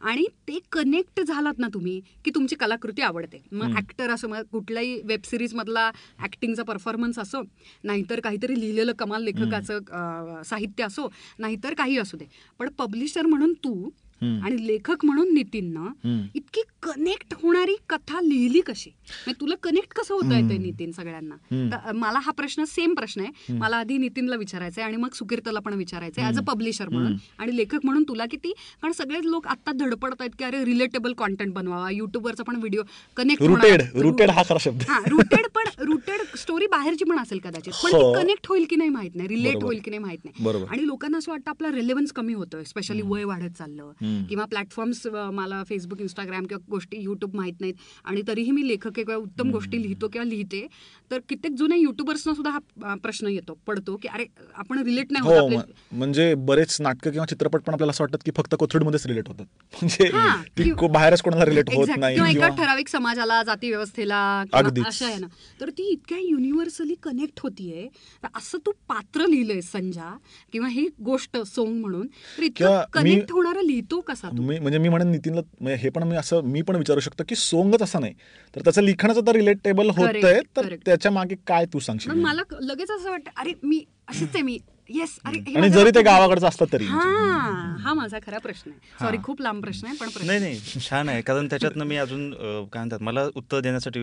आणि 0.00 0.24
ते 0.48 0.58
कनेक्ट 0.72 1.20
झालात 1.20 1.58
ना 1.58 1.68
तुम्ही 1.74 2.00
की 2.24 2.30
तुमची 2.34 2.56
कलाकृती 2.56 3.02
आवडते. 3.02 3.42
मग 3.52 3.76
ऍक्टर 3.78 4.10
असो 4.10 4.28
मग 4.28 4.42
कुठल्याही 4.52 5.00
वेब 5.04 5.22
सिरीज 5.24 5.54
मधला 5.54 5.90
ऍक्टिंगचा 6.24 6.62
परफॉर्मन्स 6.62 7.18
असो 7.18 7.42
नाहीतर 7.84 8.20
काहीतरी 8.20 8.60
लिहिलेलं 8.60 8.92
कमाल 8.98 9.22
लेखकाचं 9.24 10.42
साहित्य 10.46 10.84
असो 10.84 11.08
नाहीतर 11.38 11.74
काही 11.74 11.98
असू 11.98 12.16
दे. 12.16 12.26
पण 12.60 12.68
पब्लिशर 12.78 13.26
म्हणून 13.26 13.52
तू. 13.64 13.90
आणि 14.22 14.66
लेखक 14.66 15.04
म्हणून 15.04 15.32
नितीननं. 15.34 16.26
इतकी 16.34 16.62
कनेक्ट 16.82 17.34
होणारी 17.42 17.74
कथा 17.88 18.20
लिहिली 18.20 18.60
कशी? 18.60 18.90
म्हणजे 18.90 19.40
तुला 19.40 19.54
कनेक्ट 19.62 19.92
कसं 19.92 20.14
होता 20.14 20.38
येते 20.38 20.54
हम्म. 20.54 20.64
नितीन 20.64 20.92
सगळ्यांना? 20.92 21.92
मला 21.94 22.18
हा 22.18 22.32
प्रश्न 22.32 22.64
सेम 22.64 22.94
प्रश्न 22.94 23.20
आहे. 23.20 23.52
मला 23.58 23.76
आधी 23.76 23.98
नितीनला 23.98 24.36
विचारायचा 24.36 24.80
आहे 24.82 24.88
आणि 24.92 25.02
मग 25.02 25.14
सुकीर्तला 25.14 25.60
पण 25.60 25.74
विचारायचं 25.74 26.20
आहे 26.20 26.30
ऍज 26.30 26.38
अ 26.38 26.42
पब्लिशर 26.42 26.88
म्हणून. 26.88 27.16
आणि 27.38 27.56
लेखक 27.56 27.84
म्हणून 27.84 28.02
तुला 28.08 28.24
किती? 28.30 28.52
कारण 28.82 28.92
सगळेच 28.92 29.24
लोक 29.24 29.46
आता 29.46 29.72
धडपडत 29.72 30.20
आहेत 30.20 30.30
की 30.38 30.44
अरे 30.44 30.64
रिलेटेबल 30.64 31.12
कॉन्टेंट 31.12 31.52
बनवावा. 31.54 31.90
युट्यूबवरचा 31.90 32.42
पण 32.42 32.56
व्हिडिओ 32.56 32.82
कनेक्ट 33.16 33.42
रुटेड 33.42 33.82
रुटेड 33.94 34.30
हा 34.30 34.42
खरा 34.48 34.58
शब्द. 34.60 34.82
हा 34.88 35.00
रुटेड 35.10 35.46
पण 35.54 35.68
रुटेड 35.86 36.36
स्टोरी 36.38 36.66
बाहेरची 36.66 37.04
पण 37.04 37.18
असेल 37.18 37.38
कदाचित. 37.38 37.72
पण 37.84 37.92
हो. 37.92 38.14
ती 38.14 38.20
कनेक्ट 38.22 38.46
होईल 38.48 38.64
की 38.70 38.76
नाही 38.76 38.90
माहीत 38.90 39.16
नाही. 39.16 39.28
रिलेट. 39.28 39.62
होईल 39.62 39.80
की 39.84 39.90
नाही 39.90 39.98
माहीत 39.98 40.24
नाही. 40.24 40.64
आणि 40.68 40.86
लोकांना 40.86 41.18
असं 41.18 41.30
वाटतं 41.32 41.50
आपला 41.50 41.70
रेलेव्हन्स 41.72 42.12
कमी 42.12 42.32
होतोय 42.32 42.64
स्पेशली 42.64 43.02
वय 43.02 43.24
वाढत 43.24 43.56
चाललं. 43.58 43.92
किंवा 44.28 44.44
प्लॅटफॉर्म्स 44.44 45.06
मला 45.32 45.62
फेसबुक 45.68 46.00
इंस्टाग्राम 46.00 46.46
किंवा 46.46 46.64
गोष्टी 46.70 46.96
युट्यूब 47.00 47.34
माहीत 47.36 47.60
नाहीत. 47.60 47.74
आणि 48.04 48.22
तरीही 48.28 48.50
मी 48.50 48.68
लेखक 48.68 48.88
किंवा 48.88 49.14
उत्तम 49.14 49.50
गोष्टी 49.50 49.82
लिहितो 49.82 50.08
किंवा 50.08 50.24
लिहिते 50.24 50.66
तर 51.10 51.18
कित्येक 51.28 51.54
जुन्या 51.54 51.78
युट्यूबर्सना 51.78 52.34
सुद्धा 52.34 52.50
हा 52.50 52.94
प्रश्न 52.94 53.26
येतो 53.26 53.58
पडतो 53.66 53.96
की 53.96 54.08
अरे 54.08 54.24
आपण 54.54 54.78
रिलेट 54.78 55.12
नाही 55.12 55.28
होत 55.28 55.52
हो 55.52 55.60
म्हणजे 55.96 56.34
बरेच 56.34 56.76
नाटकं 56.80 57.10
किंवा 57.10 57.26
चित्रपट 57.26 57.62
पण 57.62 57.72
आपल्याला 57.72 57.90
असं 57.90 58.04
वाटतं 58.04 58.18
की 58.24 58.30
फक्त 58.36 58.54
कोथरूडमध्येच 58.54 59.06
रिलेट 59.06 59.28
होतात. 59.28 59.44
म्हणजे 59.82 60.86
बाहेरच 60.88 61.22
कोणाला 61.22 61.44
रिलेट 61.44 61.74
होत. 61.74 61.88
नाही 61.98 62.16
एका 62.30 62.48
ठराविक 62.48 62.88
समाजाला 62.88 63.42
जाती 63.42 63.70
व्यवस्थेला. 63.70 64.44
अशा 64.86 65.06
आहे 65.06 65.18
ना. 65.18 65.26
तर 65.60 65.70
ती 65.70 65.88
इतक्या 65.90 66.18
युनिव्हर्सली 66.18 66.94
कनेक्ट 67.02 67.40
होतीये. 67.42 67.88
असं 68.36 68.58
तू 68.66 68.72
पात्र 68.88 69.26
लिहिलंय 69.26 69.60
संजा 69.60 70.16
किंवा 70.52 70.68
ही 70.68 70.86
गोष्ट 71.04 71.36
सोंग 71.46 71.80
म्हणून. 71.80 72.06
तर 72.06 72.42
इतकं 72.42 72.80
कनेक्ट 72.92 73.32
होणारं 73.32 73.62
लिहितो 73.62 73.97
कसा 74.00 74.28
तू? 74.28 74.42
मी 74.42 74.58
म्हणजे 74.58 74.78
मी 74.78 74.88
म्हणेन 74.88 75.10
नितीनला 75.10 75.40
म्हणजे 75.60 75.82
हे 75.82 75.88
पण 75.88 76.02
मी 76.02 76.16
असं 76.16 76.40
मी 76.40 76.62
पण 76.62 76.76
विचारू 76.76 77.00
शकतो 77.00 77.24
की 77.28 77.34
सोंगच 77.34 77.82
असं 77.82 78.00
नाही. 78.00 78.14
तर 78.56 78.60
त्याचं 78.60 78.82
लिखाणाचं 78.82 79.20
तर 79.20 79.32
रिलेटेबल 79.32 79.90
होतंय 79.90 80.40
तर. 80.56 80.74
त्याच्यामागे 80.86 81.34
काय 81.46 81.64
तू 81.64 81.78
सांगशील? 81.78 82.12
मला 82.12 82.42
लगेच 82.60 82.90
असं 82.90 83.10
वाटतं 83.10 83.30
अरे 83.36 83.52
मी 83.62 83.84
अशीच 84.08 84.28
आहे 84.34 84.42
मी. 84.42 84.58
येस 84.90 85.18
अरे 85.24 85.38
आणि 85.56 85.68
जरी 85.70 85.90
ते 85.94 86.02
गावाकडचं 86.02 86.46
असतं 86.48 86.64
तरी. 86.72 86.84
हा 86.84 87.76
हा 87.80 87.92
माझा 87.94 88.18
खरा 88.26 88.38
प्रश्न 88.38 88.70
आहे. 88.70 88.78
सॉरी 89.00 89.16
खूप 89.24 89.40
लांब 89.42 89.62
प्रश्न 89.62 89.86
आहे 89.86 89.96
पण 89.96 90.26
नाही 90.26 90.38
नाही 90.40 90.80
छान 90.80 91.08
आहे 91.08 91.22
कारण 91.22 91.46
त्याच्यातनं 91.46 91.84
मी 91.84 91.96
अजून 91.96 92.30
काय 92.32 92.68
म्हणतात 92.74 93.02
मला 93.02 93.24
उत्तर 93.34 93.60
देण्यासाठी 93.60 94.00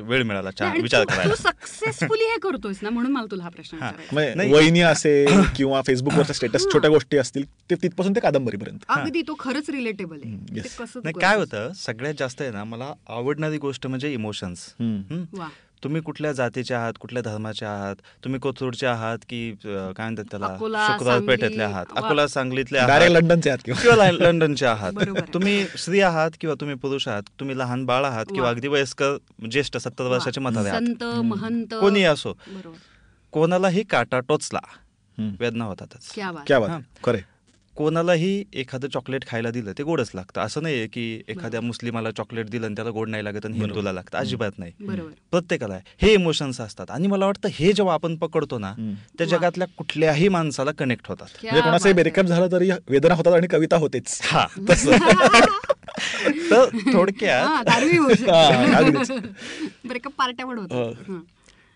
वेळ 0.00 0.22
मिळाला 0.22 0.50
छान 0.50 0.80
विचार 0.82 1.04
करायला. 1.04 1.34
सक्सेसफुली 1.34 2.24
हे 2.24 2.38
करतोयस 2.42 2.78
ना 2.82 2.90
म्हणून 2.90 3.12
मला 3.12 3.26
तुला 3.30 3.42
हा 3.44 3.48
प्रश्न. 3.50 3.78
वहिनी 4.52 4.80
असेल 4.82 5.40
किंवा 5.56 5.80
फेसबुकवरच्या 5.86 6.34
स्टेटस 6.34 6.66
छोट्या 6.72 6.90
गोष्टी 6.90 7.16
असतील 7.16 7.44
ते 7.70 7.74
तिथपासून 7.74 8.14
ते 8.14 8.20
कादंबरीपर्यंत. 8.20 8.84
अगदी 8.88 9.22
तो 9.22 9.36
खरंच 9.38 9.70
रिलेटेबल 9.70 10.18
आहे. 10.24 10.60
नाही 10.94 11.12
काय? 11.20 11.36
होतं 11.36 11.72
सगळ्यात 11.76 12.14
जास्त 12.18 12.42
आहे 12.42 12.50
ना 12.50 12.64
मला 12.64 12.92
आवडणारी 13.08 13.58
गोष्ट 13.58 13.86
म्हणजे 13.86 14.12
इमोशन्स 14.12 14.68
तुम्ही 15.84 16.00
कुठल्या 16.02 16.32
जातीचे 16.32 16.74
आहात 16.74 16.92
कुठल्या 17.00 17.22
धर्माचे 17.22 17.66
आहात? 17.66 17.96
तुम्ही 18.24 18.40
कोथरूडचे 18.40 18.86
आहात 18.86 19.18
की 19.28 19.52
अं, 19.64 19.92
काय 19.92 20.06
म्हणतात 20.06 20.24
त्याला? 20.30 20.46
अकोला, 20.46 20.86
शुक्रवार 20.86 21.20
पेठेतले 21.20 21.62
आहात. 21.62 21.86
वा. 21.90 22.06
अकोला 22.06 22.26
सांगलीतले 22.26 22.78
डायरेक्ट 22.78 23.12
आहात 23.12 23.22
लंडनचे 23.22 23.50
आहात 23.50 23.58
किंवा? 23.64 23.82
किंवा 23.82 23.96
ला- 23.96 24.22
लंडनचे 24.22 24.66
आहात. 24.66 24.92
बरोबर. 24.94 25.20
आहे. 25.20 25.34
तुम्ही 25.34 25.64
स्त्री 25.64 26.00
आहात 26.00 26.30
किंवा 26.40 26.54
तुम्ही 26.60 26.76
पुरुष 26.76 27.08
आहात? 27.08 27.22
तुम्ही 27.40 27.58
लहान 27.58 27.84
बाळ 27.84 28.04
आहात 28.04 28.26
किंवा 28.26 28.44
वा. 28.44 28.50
अगदी 28.50 28.68
वयस्कर 28.68 29.16
ज्येष्ठ 29.50 29.76
सत्तर 29.76 30.04
वर्षाचे 30.04 30.40
म्हातारे 30.40 30.68
आहात? 30.68 30.80
संत 30.80 31.04
महंत. 31.04 31.74
कोणी 31.74 32.02
असो. 32.02 32.32
बरोबर. 32.32 32.76
कोणालाही 33.30 33.82
काटा 33.82 34.20
टोचला. 34.20 34.60
हम्म. 35.18 35.34
वेदना 35.40 35.64
होतातच. 35.64 36.14
क्या 36.14 36.30
बात. 36.30 36.42
क्या 36.46 36.60
बात. 36.60 36.68
हा. 36.68 36.78
खरे 37.04 37.33
कोणालाही 37.76 38.44
एखादं 38.52 38.88
चॉकलेट 38.88 39.26
खायला 39.26 39.50
दिलं 39.50 39.72
ते 39.78 39.82
गोडच 39.82 40.10
लागतं. 40.14 40.40
असं 40.40 40.62
नाहीये 40.62 40.86
की 40.86 41.22
एखाद्या 41.28 41.60
मुस्लिमाला 41.60 42.10
चॉकलेट 42.10 42.50
दिलं 42.50 42.66
आणि 42.66 42.74
त्याला 42.74 42.90
गोड 42.90 43.08
नाही 43.08 43.24
लागत 43.24 43.46
आणि 43.46 43.58
हिंदूला 43.58 43.92
लागतं. 43.92 44.18
अजिबात 44.18 44.52
नाही. 44.58 44.72
बरोबर. 44.80 45.10
प्रत्येकाला 45.30 45.74
आहे. 45.74 45.82
हे 46.06 46.14
इमोशन्स 46.14 46.60
असतात. 46.60 46.90
आणि 46.90 47.06
मला 47.06 47.26
वाटतं 47.26 47.48
हे 47.52 47.72
जेव्हा 47.72 47.94
आपण 47.94 48.16
पकडतो 48.16 48.58
ना. 48.58 48.74
त्या. 49.18 49.26
जगातल्या 49.26 49.66
कुठल्याही 49.76 50.28
माणसाला 50.28 50.70
कनेक्ट 50.72 51.08
होतात. 51.08 51.26
म्हणजे 51.42 51.60
कोणाचंही 51.60 51.92
आहे. 51.92 52.02
ब्रेकअप 52.02 52.24
झालं 52.24 52.52
तरी 52.52 52.70
वेदना 52.88 53.14
होतात 53.14 53.32
आणि 53.32 53.46
कविता 53.46 53.76
होतेच. 53.76 54.20
हा 54.22 54.46
तसं. 54.70 54.92
तर 56.50 56.64
थोडक्यात 56.92 57.64
ब्रेकअप 59.84 60.12
पार्ट्या 60.18 60.46
हो. 60.46 60.92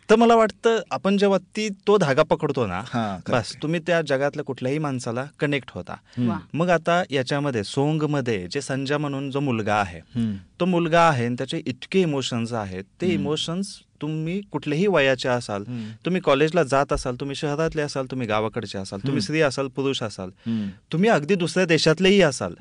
तर 0.08 0.16
मला 0.16 0.34
वाटतं 0.34 0.81
आपण 0.90 1.16
जेव्हा 1.16 1.38
ती 1.56 1.69
तो 1.87 1.96
धागा 1.99 2.22
पकडतो 2.22 2.66
ना. 2.66 2.81
बस 3.28 3.55
तुम्ही 3.62 3.81
त्या 3.87 4.00
जगातल्या 4.02 4.44
कुठल्याही 4.44 4.78
माणसाला 4.78 5.25
कनेक्ट 5.40 5.70
होता 5.75 5.96
मग 6.55 6.70
आता 6.70 7.02
याच्यामध्ये 7.10 7.64
सोंगमध्ये 7.64 8.46
जे 8.50 8.60
संजय 8.60 8.96
म्हणून 8.96 9.31
जो 9.31 9.40
मुलगा 9.40 9.75
आहे. 9.75 10.00
तो 10.60 10.64
मुलगा 10.64 11.02
आहे 11.08 11.26
आणि 11.26 11.34
त्याचे 11.38 11.60
इतके 11.66 12.00
इमोशन्स 12.00 12.52
आहेत 12.52 12.84
ते 13.00 13.12
इमोशन्स 13.14 13.78
तुम्ही 14.02 14.40
कुठल्याही 14.40 14.86
वयाचे 14.86 15.28
असाल. 15.28 15.64
तुम्ही 16.04 16.20
कॉलेजला 16.20 16.62
जात 16.62 16.92
असाल 16.92 17.16
तुम्ही 17.20 17.36
शहरातले 17.36 17.82
असाल 17.82 18.06
तुम्ही 18.10 18.26
गावाकडचे 18.26 18.78
असाल 18.78 19.00
तुम्ही 19.06 19.20
स्त्री 19.20 19.40
असाल 19.40 19.68
पुरुष 19.68 20.02
असाल. 20.02 20.30
तुम्ही 20.92 21.10
अगदी 21.10 21.34
दुसऱ्या 21.34 21.66
देशातलेही 21.66 22.22
असाल. 22.22 22.54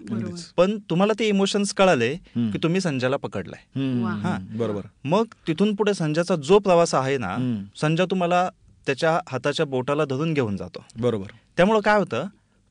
पण 0.58 0.78
तुम्हाला 0.90 1.14
ते 1.20 1.28
इमोशन्स 1.28 1.74
कळाले. 1.74 2.16
की 2.52 2.58
तुम्ही 2.64 2.82
संजयला 2.82 3.18
पकडलाय. 3.18 3.80
हा, 4.20 4.38
बरोबर. 4.58 4.82
मग 5.04 5.26
तिथून 5.48 5.76
पुढे 5.76 5.94
संजयचा 5.94 6.36
जो 6.36 6.60
प्रवास 6.60 6.96
आहे 6.96 7.18
ना. 7.18 7.36
संजय 7.82 8.06
तुम्हाला 8.12 8.50
त्याच्या 8.86 9.20
हाताच्या 9.30 9.66
बोटाला 9.66 10.06
धरून 10.06 10.34
घेऊन 10.34 10.58
जातो. 10.58 10.86
बरोबर. 11.00 11.28
त्यामुळं 11.58 11.80
काय 11.80 12.00
होतं 12.00 12.26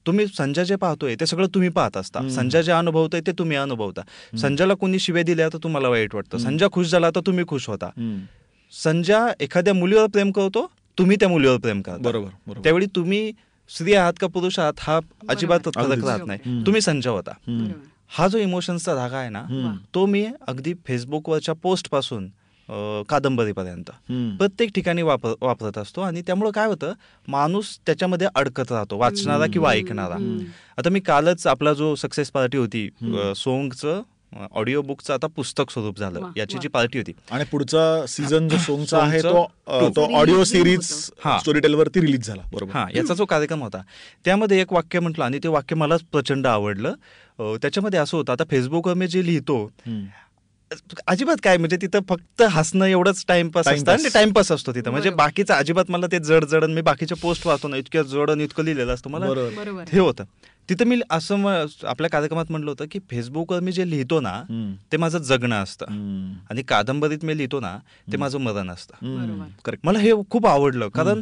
तुम्ही 0.07 0.27
संजय 0.27 0.65
जे 0.65 0.77
पाहतोय 0.77 1.15
ते 1.21 1.27
सगळं 1.27 1.47
तुम्ही 1.47 1.69
पाहत 1.69 1.97
असता. 1.97 2.21
संजय 2.29 2.63
जे 2.63 2.73
अनुभवतोय 2.73 3.21
ते 3.27 3.33
तुम्ही 3.33 3.57
अनुभवता. 3.57 4.01
संजयला 4.39 4.75
कोणी 4.75 4.99
शिवे 4.99 5.23
दिल्या 5.23 5.49
तर 5.49 5.59
तुम्हाला 5.59 5.89
वाईट 5.89 6.15
वाटतं. 6.15 6.39
संजय 6.39 6.67
खुश 6.73 6.87
झाला 6.87 7.11
तर 7.11 7.21
तुम्ही 7.27 7.45
खुश 7.49 7.69
होता. 7.69 7.91
संजय 8.73 9.33
एखाद्या 9.41 9.75
मुलीवर 9.75 10.07
प्रेम 10.07 10.31
करतो 10.31 10.71
तुम्ही 10.99 11.17
त्या 11.21 11.29
मुलीवर 11.29 11.57
प्रेम 11.57 11.81
करता. 11.83 11.99
बरोबर 11.99 12.29
बरोबर. 12.47 12.63
त्यावेळी 12.65 12.87
तुम्ही 12.87 13.33
स्त्री 13.71 13.95
आहात 13.95 14.13
का 14.21 14.27
पुरुष 14.27 14.59
आहात 14.59 14.73
हा 14.79 14.99
अजिबात 15.29 15.69
फरक. 15.77 16.05
राहत 16.05 16.27
नाही. 16.27 16.65
तुम्ही 16.67 16.81
संजय 16.81 17.11
होता. 17.11 17.33
हा 18.09 18.27
जो 18.29 18.39
इमोशन्सचा 18.39 18.95
धागा 18.95 19.17
आहे 19.17 19.29
ना. 19.31 19.75
तो 19.95 20.07
मी 20.07 20.27
अगदी 20.49 20.75
फेसबुकवरच्या 20.87 21.55
पोस्टपासून 21.63 22.29
कादंबरीपर्यंत. 23.09 23.91
प्रत्येक 24.39 24.71
ठिकाणी 24.75 25.03
वापर 25.03 25.33
वापरत 25.41 25.79
असतो. 25.79 26.01
आणि 26.01 26.23
त्यामुळे 26.27 26.51
काय 26.55 26.67
होतं 26.67 26.93
माणूस 27.29 27.79
त्याच्यामध्ये 27.87 28.29
अडकत 28.35 28.73
राहतो 28.73 28.99
वाचणारा 28.99 29.47
किंवा 29.53 29.71
ऐकणारा. 29.71 30.17
आता 30.79 30.91
मी 30.91 31.01
कालच 31.01 31.47
आपला 31.47 31.73
जो 31.73 31.95
सक्सेस 31.95 32.31
पार्टी 32.31 32.59
होती 32.59 32.89
सोंगचं 33.37 34.03
ऑडिओ 34.53 34.81
बुकचं 34.83 35.13
आता 35.15 35.27
पुस्तक 35.27 35.71
स्वरूप 35.71 35.99
झालं 35.99 36.31
याची. 36.37 36.59
जी 36.59 36.69
पार्टी 36.69 36.99
होती 36.99 37.13
आणि 37.31 37.45
पुढचा 37.45 37.85
सीझन 38.09 38.49
जो 38.49 38.57
सोंगचा 38.59 38.99
आहे 38.99 39.21
तो. 39.23 40.07
Audio 40.13 40.43
series. 40.45 40.91
हा. 41.25 41.39
स्टोरी 41.39 41.61
टेलवरती 41.61 42.01
रिलीज 42.01 42.27
झाला 42.27 42.43
बरोबर 42.53 42.73
हा 42.73 42.85
याचा 42.95 43.15
जो 43.15 43.25
कार्यक्रम 43.25 43.63
होता 43.63 43.83
त्यामध्ये 44.25 44.61
एक 44.61 44.73
वाक्य 44.73 45.01
म्हटलं 45.01 45.25
आणि 45.25 45.39
ते 45.43 45.49
वाक्य 45.49 45.77
मलाच 45.77 46.03
प्रचंड 46.13 46.47
आवडलं 46.47 46.95
त्याच्यामध्ये 47.39 47.99
असं 47.99 48.17
होतं 48.17 48.33
आता 48.33 48.45
फेसबुकवर 48.51 48.95
मी 48.95 49.07
जे 49.07 49.25
लिहितो. 49.27 49.65
अजिबात 51.07 51.37
काय 51.45 51.57
म्हणजे 51.57 51.77
तिथं 51.83 52.01
फक्त 52.09 52.43
हसणं 52.43 52.85
एवढंच 52.85 53.25
टाइमपास 53.29 53.69
असतं 53.69 53.91
आणि. 53.93 54.09
टाइमपास 54.15 54.51
असतो 54.53 54.73
तिथं 54.75 54.91
म्हणजे. 54.91 55.11
बाकीचं 55.13 55.55
अजिबात 55.55 55.91
मला 55.91 56.07
ते 56.13 56.19
जड 56.21 56.45
जड 56.45 56.65
आणि 56.65 56.75
मी 56.75 56.81
बाकीच्या 56.83 57.17
पोस्ट 57.17 57.47
वाचतो 57.47 57.69
ना 57.69 57.77
इतक्या 57.77 58.03
जड 58.05 58.31
आणि 58.31 58.45
इतकं 58.45 58.65
लिहिलेलं 58.65 58.95
असतं 58.95 59.11
मला 59.11 59.27
बरोबर 59.27 59.55
बरोबर 59.55 59.85
हे 59.93 59.99
होतं 59.99 60.25
तिथं 60.71 60.85
मी 60.85 61.01
असं 61.11 61.67
आपल्या 61.85 62.11
कार्यक्रमात 62.11 62.45
म्हणलं 62.51 62.71
होतं 62.71 62.85
की 62.91 62.99
फेसबुकवर 63.11 63.61
मी 63.61 63.73
जे 63.73 63.91
लिहितो 63.91 64.21
ना. 64.21 64.43
ते 64.93 64.97
माझं 64.97 65.19
जगणं 65.19 65.63
असतं. 65.63 65.87
आणि 66.51 66.63
कादंबरीत 66.63 67.19
मी 67.23 67.37
लिहितो 67.37 67.61
ना 67.61 67.79
ते 68.13 68.17
माझं 68.17 68.39
मरण 68.39 68.71
असतं. 68.71 69.75
मला 69.85 69.99
हे 69.99 70.13
खूप 70.31 70.47
आवडलं. 70.47 70.89
कारण 70.89 71.21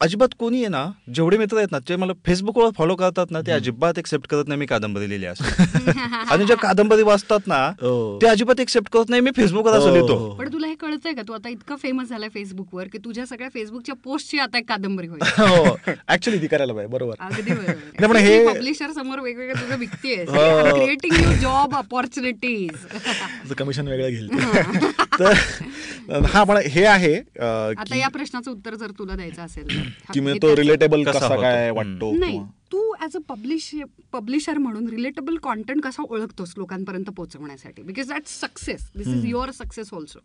अजिबात 0.00 0.28
कोणी 0.38 0.58
आहे 0.58 0.68
ना 0.68 0.90
जेवढे 1.14 1.38
मित्र 1.38 1.56
आहेत 1.56 1.68
ना 1.72 1.78
ते 1.78 1.96
मला 1.96 2.12
फेसबुकवर 2.26 2.70
फॉलो 2.78 2.96
करतात 2.96 3.26
ना 3.30 3.40
ते 3.40 3.52
अजिबात 3.52 3.98
एक्सेप्ट 3.98 4.26
करत 4.26 4.44
नाही 4.48 4.58
मी 4.58 4.66
कादंबरी 4.66 5.08
लिहिली 5.08 5.26
असं. 5.26 5.44
आणि 6.32 6.46
ज्या 6.46 6.56
कादंबरी 6.56 7.02
वाचतात 7.02 7.38
ना 7.46 7.66
हो. 7.68 8.18
ते 8.22 8.26
अजिबात 8.26 8.60
एक्सेप्ट 8.60 8.92
करत 8.92 9.04
नाही 9.08 9.22
मी 9.22 9.30
फेसबुकवर 9.36 9.72
असं 9.72 9.88
हो, 9.88 9.94
लिहितो. 9.94 10.14
हो. 10.14 10.34
पण 10.34 10.52
तुला 10.52 10.66
हे 10.66 10.74
कळतंय 10.74 11.12
का? 11.12 11.22
तू 11.28 11.32
आता 11.32 11.48
इतका 11.48 11.76
फेमस 11.76 12.08
झालाय 12.08 12.28
फेसबुकवर 12.28 12.84
की 12.92 12.98
तुझ्या 12.98 13.26
सगळ्या 13.26 13.48
फेसबुकच्या 13.48 13.94
पोस्टची 14.04 14.38
आता 14.38 14.58
एक 14.58 14.68
कादंबरी 14.68 15.06
होईल. 15.06 15.22
हो. 15.22 15.78
ऍक्च्युली 16.08 16.42
ती 16.42 16.46
करायला 16.46 16.72
पाहिजे. 16.72 16.92
बरोबर. 16.92 18.16
हे- 18.16 18.46
पब्लिशर 18.78 18.92
समोर 18.94 19.20
वेगवेगळं 19.20 19.60
तुझं 19.60 19.76
विकतेस 19.78 20.28
हो. 20.28 20.74
Creating 20.74 21.14
new 21.14 21.32
job 21.40 21.74
opportunities 21.74 23.54
commission 23.58 23.88
वेगळं 23.88 24.08
घेईल. 24.08 24.28
तर 25.18 26.24
हा 26.26 26.42
पण 26.44 26.56
हे 26.66 26.84
आहे 26.86 27.14
आता 27.40 27.96
या 27.96 28.08
प्रश्नाचं 28.08 28.50
उत्तर 28.50 28.74
जर 28.74 28.90
तुला 28.98 29.14
द्यायचं 29.16 29.42
असेल. 29.42 29.66
की 30.12 30.20
मी 30.20 30.38
तो 30.42 30.54
रिलेटेबल 30.56 31.04
कसा? 31.04 31.34
काय. 31.36 31.70
वाटतो 31.70 32.12
नाही 32.18 32.38
तू 32.72 32.82
ऍज 33.04 33.16
अ 33.16 33.20
पब्लिश 33.28 33.70
पब्लिशर 34.12 34.58
म्हणून 34.58 34.88
रिलेटेबल 34.88 35.36
कॉन्टेंट 35.42 35.82
कसा 35.82 36.02
ओळखतोस 36.08 36.52
लोकांपर्यंत 36.56 37.10
पोहोचवण्यासाठी 37.16 37.82
because 37.82 38.08
that 38.08 38.26
success 38.28 38.90
this 38.96 39.08
is 39.08 39.24
your 39.24 39.50
success 39.50 39.92
also. 39.92 40.18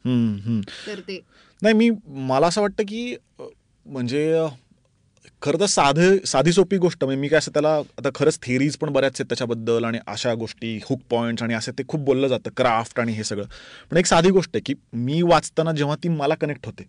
तर 0.87 0.99
ते 1.07 1.19
नाही 1.61 1.73
मी 1.75 1.89
मला 2.27 2.47
असं 2.47 2.61
वाटतं 2.61 2.83
की 2.87 3.15
म्हणजे 3.85 4.21
खरं 5.43 5.59
तर 5.59 5.65
साधे 5.65 6.17
साधी 6.25 6.51
सोपी 6.51 6.77
गोष्ट 6.77 7.03
म्हणजे 7.03 7.21
मी 7.21 7.27
काय 7.27 7.37
असं 7.37 7.51
त्याला 7.53 7.75
आता 7.75 8.09
खरंच 8.15 8.39
थेरीज 8.41 8.77
पण 8.77 8.89
बऱ्याच 8.89 9.13
आहेत 9.13 9.25
त्याच्याबद्दल 9.29 9.83
आणि 9.83 9.97
अशा 10.07 10.33
गोष्टी 10.33 10.77
हुक 10.77 10.99
पॉईंट्स 11.09 11.43
आणि 11.43 11.53
असं 11.53 11.71
ते 11.71 11.83
खूप 11.87 11.99
बोललं 11.99 12.27
जातं 12.27 12.49
क्राफ्ट 12.57 12.99
आणि 12.99 13.13
हे 13.13 13.23
सगळं. 13.23 13.45
पण 13.91 13.97
एक 13.97 14.05
साधी 14.05 14.29
गोष्ट 14.29 14.51
आहे 14.53 14.61
की 14.65 14.73
मी 14.93 15.21
वाचताना 15.21 15.71
जेव्हा 15.71 15.95
ती 16.03 16.09
मला 16.09 16.35
कनेक्ट 16.35 16.65
होते. 16.65 16.83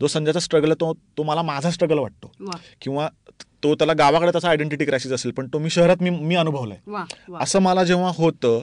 जो 0.00 0.06
संजयचा 0.06 0.40
स्ट्रगल 0.40 0.68
आहे 0.68 0.80
तो 0.80 0.92
तो 1.18 1.22
मला 1.22 1.42
माझा 1.42 1.70
स्ट्रगल 1.70 1.98
वाटतो. 1.98 2.32
किंवा 2.82 3.08
तो 3.62 3.74
त्याला 3.74 3.92
गावाकडे 3.92 4.32
त्याचा 4.32 4.48
आयडेंटिटी 4.48 4.84
क्रॅसिस 4.84 5.12
असेल 5.12 5.30
पण 5.30 5.48
तो 5.52 5.58
मी 5.58 5.70
शहरात 5.70 5.96
मी 6.00 6.10
मी 6.10 6.34
अनुभवलाय. 6.34 6.78
असं 7.40 7.58
मला 7.58 7.84
जेव्हा 7.84 8.12
होतं 8.16 8.60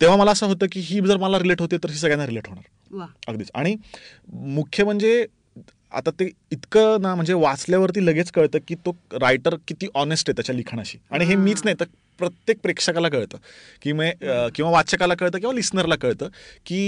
तेव्हा 0.00 0.16
मला 0.16 0.30
असं 0.30 0.46
होतं 0.46 0.66
की 0.72 0.80
ही 0.80 1.00
जर 1.00 1.16
मला 1.16 1.38
रिलेट 1.38 1.60
होते 1.60 1.76
तर 1.76 1.90
ही 1.90 1.96
सगळ्यांना 1.96 2.26
रिलेट 2.26 2.48
होणार. 2.48 2.96
अगदीच. 3.28 3.50
आणि 3.54 3.76
मुख्य 4.32 4.84
म्हणजे 4.84 5.26
आता 5.92 6.10
ते 6.10 6.28
इतकं 6.52 7.00
ना 7.02 7.14
म्हणजे 7.14 7.34
वाचल्यावरती 7.34 8.04
लगेच 8.06 8.30
कळतं 8.32 8.58
की 8.68 8.74
तो 8.86 8.96
रायटर 9.20 9.54
किती 9.68 9.86
ऑनेस्ट 9.94 10.28
आहे 10.28 10.36
त्याच्या 10.36 10.54
लिखाणाशी. 10.54 10.98
आणि 11.10 11.24
हे 11.24 11.36
मीच 11.36 11.60
नाही 11.64 11.76
तर 11.80 11.84
प्रत्येक 12.18 12.58
प्रेक्षकाला 12.62 13.08
कळतं. 13.08 13.38
की 13.82 13.92
मग 13.92 14.48
किंवा 14.54 14.70
वाचकाला 14.70 15.14
कळतं 15.14 15.38
किंवा 15.38 15.54
लिस्नरला 15.54 15.96
कळतं 15.96 16.28
की 16.66 16.80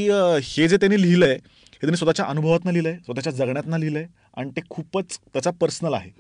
हे 0.45 0.69
जे 0.69 0.77
त्यांनी 0.77 1.01
लिहिलंय 1.03 1.35
हे 1.35 1.79
त्यांनी 1.81 1.97
स्वतःच्या 1.97 2.25
अनुभवातनं 2.27 2.73
लिहिलंय 2.73 2.97
स्वतःच्या 2.97 3.33
जगण्यातनं 3.33 3.79
लिहिलंय 3.79 4.07
आणि 4.37 4.51
ते 4.51 4.61
खूपच 4.71 5.19
त्याचा 5.33 5.51
पर्सनल 5.51 5.95
आहे. 5.95 6.11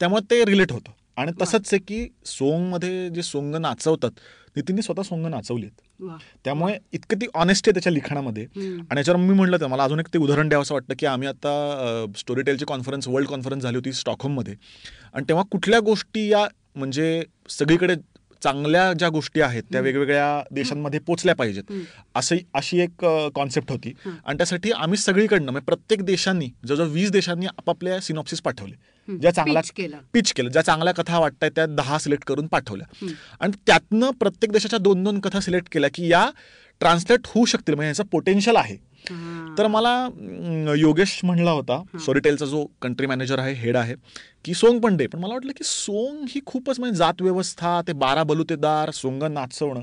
त्यामुळे 0.00 0.30
ते 0.30 0.44
रिलेट 0.44 0.72
होतं. 0.72 0.90
आणि 1.16 1.32
तसंच 1.42 1.72
आहे 1.72 1.78
की 1.78 2.06
सोंगमध्ये 2.26 3.08
जे 3.10 3.22
सोंग 3.22 3.54
नाचवतात 3.56 4.10
नितीनने 4.56 4.82
स्वतः 4.82 5.02
सोंग 5.02 5.26
नाचवलीत 5.26 5.70
त्यामुळे 6.44 6.76
इतकं 6.92 7.16
ती 7.20 7.26
ऑनेस्टी 7.34 7.70
आहे 7.70 7.74
त्याच्या 7.74 7.92
लिखाणामध्ये. 7.92 8.44
आणि 8.90 8.98
याच्यावर 8.98 9.20
मी 9.20 9.34
म्हटलं 9.34 9.60
तर 9.60 9.66
मला 9.66 9.84
अजून 9.84 10.00
एक 10.00 10.06
ते 10.14 10.18
उदाहरण 10.18 10.48
द्यावं 10.48 10.62
असं 10.62 10.74
वाटतं 10.74 10.94
की 10.98 11.06
आम्ही 11.06 11.28
आता 11.28 12.06
स्टोरी 12.16 12.42
टेलची 12.42 12.64
कॉन्फरन्स 12.64 13.08
वर्ल्ड 13.08 13.28
कॉन्फरन्स 13.28 13.62
झाली 13.62 13.76
होती 13.76 13.92
स्टॉकहोममध्ये 13.92 14.54
आणि 15.14 15.24
तेव्हा 15.28 15.44
कुठल्या 15.50 15.80
गोष्टी 15.80 16.28
या 16.28 16.46
म्हणजे 16.76 17.22
सगळीकडे 17.48 17.94
चांगल्या 18.42 18.92
ज्या 18.92 19.08
गोष्टी 19.08 19.40
आहेत 19.40 19.62
त्या 19.72 19.80
वेगवेगळ्या 19.80 20.42
देशांमध्ये 20.52 21.00
पोचल्या 21.00 21.34
पाहिजेत. 21.34 21.72
असं 22.14 22.36
अशी 22.54 22.80
एक 22.80 23.04
कॉन्सेप्ट 23.34 23.70
होती. 23.70 23.92
आणि 24.26 24.36
त्यासाठी 24.38 24.70
आम्ही 24.70 24.98
सगळीकडनं 24.98 25.52
म्हणजे 25.52 25.64
प्रत्येक 25.64 26.02
देशांनी 26.02 26.48
जवळजवळ 26.66 26.88
वीस 26.88 27.10
देशांनी 27.10 27.46
आपापल्या 27.46 28.00
सिनॉप्सिस 28.00 28.40
पाठवले. 28.40 28.74
ज्या 29.08 29.30
चांगल्या. 29.30 29.62
पिच 30.12 30.32
केलं 30.32 30.48
ज्या 30.48 30.62
चांगल्या 30.62 30.94
कथा 30.94 31.18
वाटतायत 31.18 31.52
त्या 31.54 31.66
दहा 31.66 31.98
सिलेक्ट 31.98 32.24
करून 32.24 32.46
पाठवल्या. 32.46 33.06
आणि 33.40 33.52
त्यातनं 33.66 34.10
प्रत्येक 34.10 34.52
देशाच्या 34.52 34.78
दोन 34.78 35.04
दोन 35.04 35.20
कथा 35.20 35.40
सिलेक्ट 35.40 35.68
केल्या 35.72 35.90
की 35.94 36.08
या 36.08 36.30
ट्रान्सलेट 36.80 37.20
होऊ 37.26 37.44
शकतील 37.44 37.74
म्हणजे 37.74 37.88
याचं 37.88 38.04
पोटेन्शियल 38.04 38.56
आहे. 38.56 38.76
तर 39.58 39.66
मला 39.66 39.92
योगेश 40.76 41.20
म्हणला 41.24 41.50
होता 41.50 41.82
स्टोरीटेलचा 42.00 42.46
जो 42.46 42.64
कंट्री 42.82 43.06
मॅनेजर 43.06 43.38
आहे 43.38 43.52
हेड 43.54 43.76
आहे 43.76 43.94
की 44.44 44.54
सोंग 44.54 44.78
पण 44.80 44.96
दे. 44.96 45.06
पण 45.06 45.18
मला 45.18 45.34
वाटलं 45.34 45.52
की 45.52 45.64
सोंग 45.64 46.24
ही 46.30 46.40
खूपच 46.46 46.78
म्हणजे 46.80 46.96
जात 46.96 47.22
व्यवस्था 47.22 47.80
ते 47.88 47.92
बारा 47.92 48.22
बलुतेदार 48.22 48.90
सोंग 48.90 49.22
नाचवणं 49.22 49.80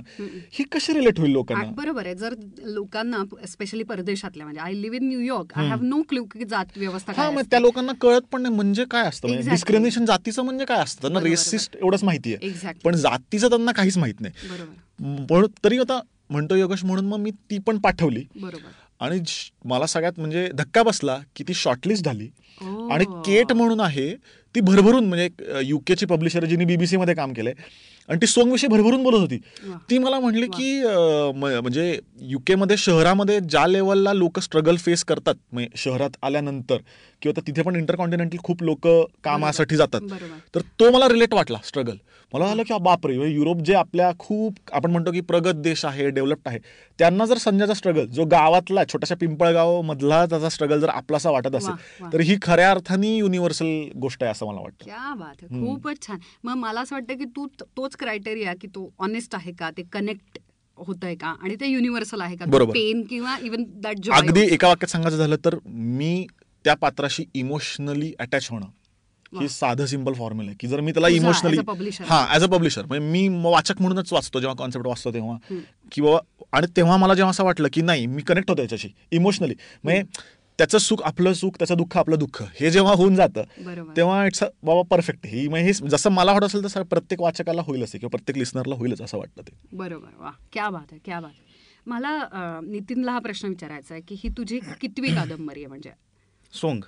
ही 0.54 0.64
कशी 0.72 0.94
रिलेट 0.94 1.20
होईल 1.20 1.32
लोकांना? 1.32 1.64
बरोबर 1.78 2.06
आहे. 2.06 2.16
जर 2.16 2.34
लोकांना 2.66 3.24
स्पेशली 3.48 3.84
परदेशातल्या 3.84 4.46
म्हणजे 4.46 4.62
I 4.62 4.74
live 4.74 4.96
in 4.96 5.08
New York 5.08 5.58
I 5.58 5.68
have 5.68 5.82
no 5.82 6.02
clue 6.10 6.24
की 6.24 6.46
जात 6.46 6.78
व्यवस्था 6.78 7.14
हा 7.18 7.30
मग. 7.32 7.42
त्या 7.52 7.60
लोकांना 7.60 7.92
कळत 8.02 8.22
पण 8.32 8.42
नाही 8.42 8.56
म्हणजे 8.56 8.86
काय 8.92 9.08
असतं. 9.08 9.28
म्हणजे. 9.28 9.50
डिस्क्रिमिनेशन 9.50 10.06
जातीचं 10.06 10.44
म्हणजे 10.44 10.66
काय 10.66 10.82
असतं? 10.84 11.02
त्यांना 11.02 11.20
रेसिस्ट 11.20 11.76
एवढंच 11.76 12.04
माहिती 12.04 12.34
आहे. 12.36 12.72
पण 12.86 12.96
जातीचं 12.96 13.50
त्यांना 13.50 13.72
काहीच 13.72 13.98
माहीत 13.98 14.22
नाही. 14.22 15.26
पण 15.30 15.46
तरी 15.64 15.78
आता 15.80 16.00
म्हणतो 16.30 16.56
योगेश 16.56 16.84
म्हणून 16.84 17.06
मग 17.06 17.20
मी 17.20 17.32
ती 17.50 17.58
पण 17.60 17.78
पाठवली. 17.78 18.24
बरोबर. 18.36 18.70
आणि 19.04 19.20
मला 19.66 19.86
सगळ्यात 19.86 20.20
म्हणजे 20.20 20.50
धक्का 20.54 20.84
बसला 20.84 21.20
की 21.36 21.44
ती 21.48 21.54
शॉर्टलिस्ट 21.54 22.06
झाली. 22.06 22.28
आणि 22.92 23.06
केट 23.26 23.52
म्हणून 23.54 23.80
आहे 23.80 24.14
ती 24.56 24.62
भरभरून 24.62 25.06
म्हणजे 25.06 25.30
युकेची 25.64 26.06
पब्लिशर 26.06 26.46
जिने 26.46 26.66
बीबीसी 26.66 26.98
मध्ये 26.98 27.16
काम 27.16 27.34
केलंय 27.34 27.54
आणि 28.10 28.20
ती 28.22 28.28
सोंग 28.28 28.52
विषयी 28.52 28.68
भरभरून 28.70 29.04
बोलत 29.04 29.20
होती. 29.20 29.38
ती 29.90 29.98
मला 29.98 30.20
म्हणली 30.20 30.48
की 30.48 30.82
म्हणजे 31.36 31.98
युके 32.22 32.56
मध्ये 32.56 32.78
शहरामध्ये 32.78 33.40
ज्या 33.40 33.66
लेवलला 33.68 34.14
लोक 34.14 34.40
स्ट्रगल 34.40 34.76
फेस 34.76 35.04
करतात 35.04 35.36
म्हणजे 35.52 35.78
शहरात 35.84 36.18
आल्यानंतर 36.24 36.78
किंवा 37.22 37.42
तिथे 37.48 37.62
पण 37.62 37.76
इंटरकॉन्टिनेंटल 37.76 38.38
खूप 38.44 38.64
लोक 38.64 38.88
कामासाठी 39.24 39.76
जातात 39.76 40.02
तर 40.56 40.62
तो 40.80 40.92
मला 40.92 41.08
रिलेट 41.10 41.34
वाटला 41.34 41.58
स्ट्रगल 41.64 41.96
मला 42.34 42.48
झालं 42.48 42.64
की 42.64 42.74
बापरे 42.82 43.18
म्हणजे 43.18 43.34
युरोप 43.36 43.58
जे 43.58 43.74
आपल्या 43.74 44.10
खूप 44.20 44.54
आपण 44.74 44.92
म्हणतो 44.92 45.12
की 45.12 45.22
प्रगत 45.22 45.56
देश 45.62 45.84
आहे 45.86 46.10
डेव्हलप्ड 46.10 46.48
आहे 46.48 46.60
त्यांना 47.00 47.26
जर 47.26 47.38
संजयचा 47.38 47.74
स्ट्रगल 47.74 48.06
जो 48.06 48.26
गावातला 48.26 48.84
छोट्याशा 48.84 49.16
पिंपळगाव 49.20 49.82
मधला 49.82 50.26
त्याचा 50.26 50.50
स्ट्रगल 50.50 50.80
जर 50.80 50.90
आपलासा 50.90 51.32
वाटत 51.32 51.56
असेल. 51.56 52.12
तर 52.14 52.20
ही 52.20 52.36
खऱ्या 52.54 52.72
अर्थाने 52.72 53.16
युनिव्हर्सल 53.16 53.90
गोष्ट 53.96 54.24
आहे 54.24 54.32
असं 54.32 54.46
मला 54.46 54.62
वाटतं. 54.62 54.86
क्या 54.86 55.14
बात 55.14 55.36
आहे. 55.42 55.60
खूपच 55.60 56.08
छान. 56.08 56.18
मग 56.44 56.56
मला 56.56 56.82
असं 56.82 56.96
वाटतं 56.96 57.14
की 57.14 57.26
तू 57.26 57.48
तोच 57.62 57.96
क्रायटेरिया 57.96 58.54
की 58.62 58.68
तो 58.68 58.94
ऑनेस्ट 59.00 59.36
आहे 59.36 59.52
का? 59.52 59.70
ते 59.70 59.84
कनेक्ट 59.92 60.40
होत 60.78 61.04
आहे 61.04 61.16
का? 61.16 61.28
आणि 61.28 61.56
ते 61.56 61.68
युनिव्हर्सल 61.68 62.22
आहे 62.22 62.36
का? 62.36 62.46
बरोबर. 62.46 62.74
पेन 62.74 63.04
किंवा 63.04 63.38
इवन 63.42 63.64
दॅट 63.76 64.10
अगदी 64.12 64.42
एका 64.42 64.68
वाक्यात 64.68 64.90
सांगायचं 64.90 65.18
झालं 65.18 65.36
तर 65.46 65.56
मी 65.66 66.28
त्या 66.66 66.74
पात्राशी 66.74 67.26
इमोशनली 67.34 68.14
अटॅच 68.20 68.48
होणं. 68.52 68.66
ही 69.40 69.50
साधं 69.50 69.86
सिंपल 69.86 70.14
फॉर्म्युला 70.14 70.50
आहे. 70.50 70.58
की 70.60 70.68
जर 70.68 70.80
मी 70.80 70.92
त्याला 70.92 71.08
इमोशनली. 71.08 71.58
हा 72.06 72.28
ऍज 72.36 72.44
अ 72.44 72.48
पब्लिशर 72.48 72.86
म्हणजे 72.86 73.08
मी 73.08 73.28
वाचक 73.44 73.82
म्हणूनच 73.82 74.14
वाचतो 74.14 74.40
जेव्हा 74.40 74.56
कॉन्सेप्ट 74.56 74.88
वाचतो 74.88 75.14
तेव्हा. 75.14 75.38
की 75.92 76.02
बाबा 76.02 76.46
आणि 76.52 76.68
तेव्हा 76.76 76.98
मला 76.98 77.14
जेव्हा 77.14 77.30
असं 77.30 77.44
वाटलं 77.44 77.68
की 77.74 77.82
नाही 77.82 78.06
मी 78.06 78.22
कनेक्ट 78.22 78.50
होतो 78.50 78.62
याच्याशी 78.62 78.90
इमोशनली 79.12 79.54
म्हणजे 79.84 80.04
त्याचं 80.58 80.78
सुख 80.78 81.02
आपलं 81.04 81.34
सुख 81.34 81.52
त्याचं 81.52 81.78
दुःख 81.78 81.98
आपलं 81.98 82.18
दुःख 82.20 82.42
हे 82.60 82.72
जेव्हा 82.72 82.94
होऊन 82.94 83.16
जातं 83.16 83.44
तेव्हा 83.98 84.26
इट्स 84.26 84.44
बाबा 84.64 84.82
परफेक्ट 84.82 85.26
ही 85.26 85.48
म्हणजे 85.48 85.72
हे 85.72 85.88
जसं 85.90 86.12
मला 86.12 86.32
वाटत 86.34 86.44
असेल 86.44 86.64
तसं 86.66 86.84
प्रत्येक 86.84 87.22
वाचकाला 87.22 87.62
होईल 87.62 87.84
असे 87.84 87.98
किंवा 87.98 88.10
प्रत्येक 88.10 88.38
लिस्नरला 88.38 88.76
होईलच 88.76 89.02
असं 89.02 89.18
वाटतं 89.18 89.42
ते. 89.42 89.52
बरोबर. 89.74 90.10
वा 90.20 90.32
क्या 90.52 90.70
बात 90.70 90.92
आहे 90.92 91.00
क्या 91.06 91.20
बात 91.20 91.30
आहे. 91.30 91.52
मला 91.86 92.60
नितीनला 92.64 93.12
हा 93.12 93.20
प्रश्न 93.20 93.48
विचारायचा 93.48 93.94
आहे 93.94 94.04
की 94.08 94.16
ही 94.18 94.30
तुझी 94.30 94.60
कितवी 94.82 95.16
कादंबरी 95.16 95.60
आहे 95.60 95.68
म्हणजे? 95.68 95.92
सोंग. 96.54 96.82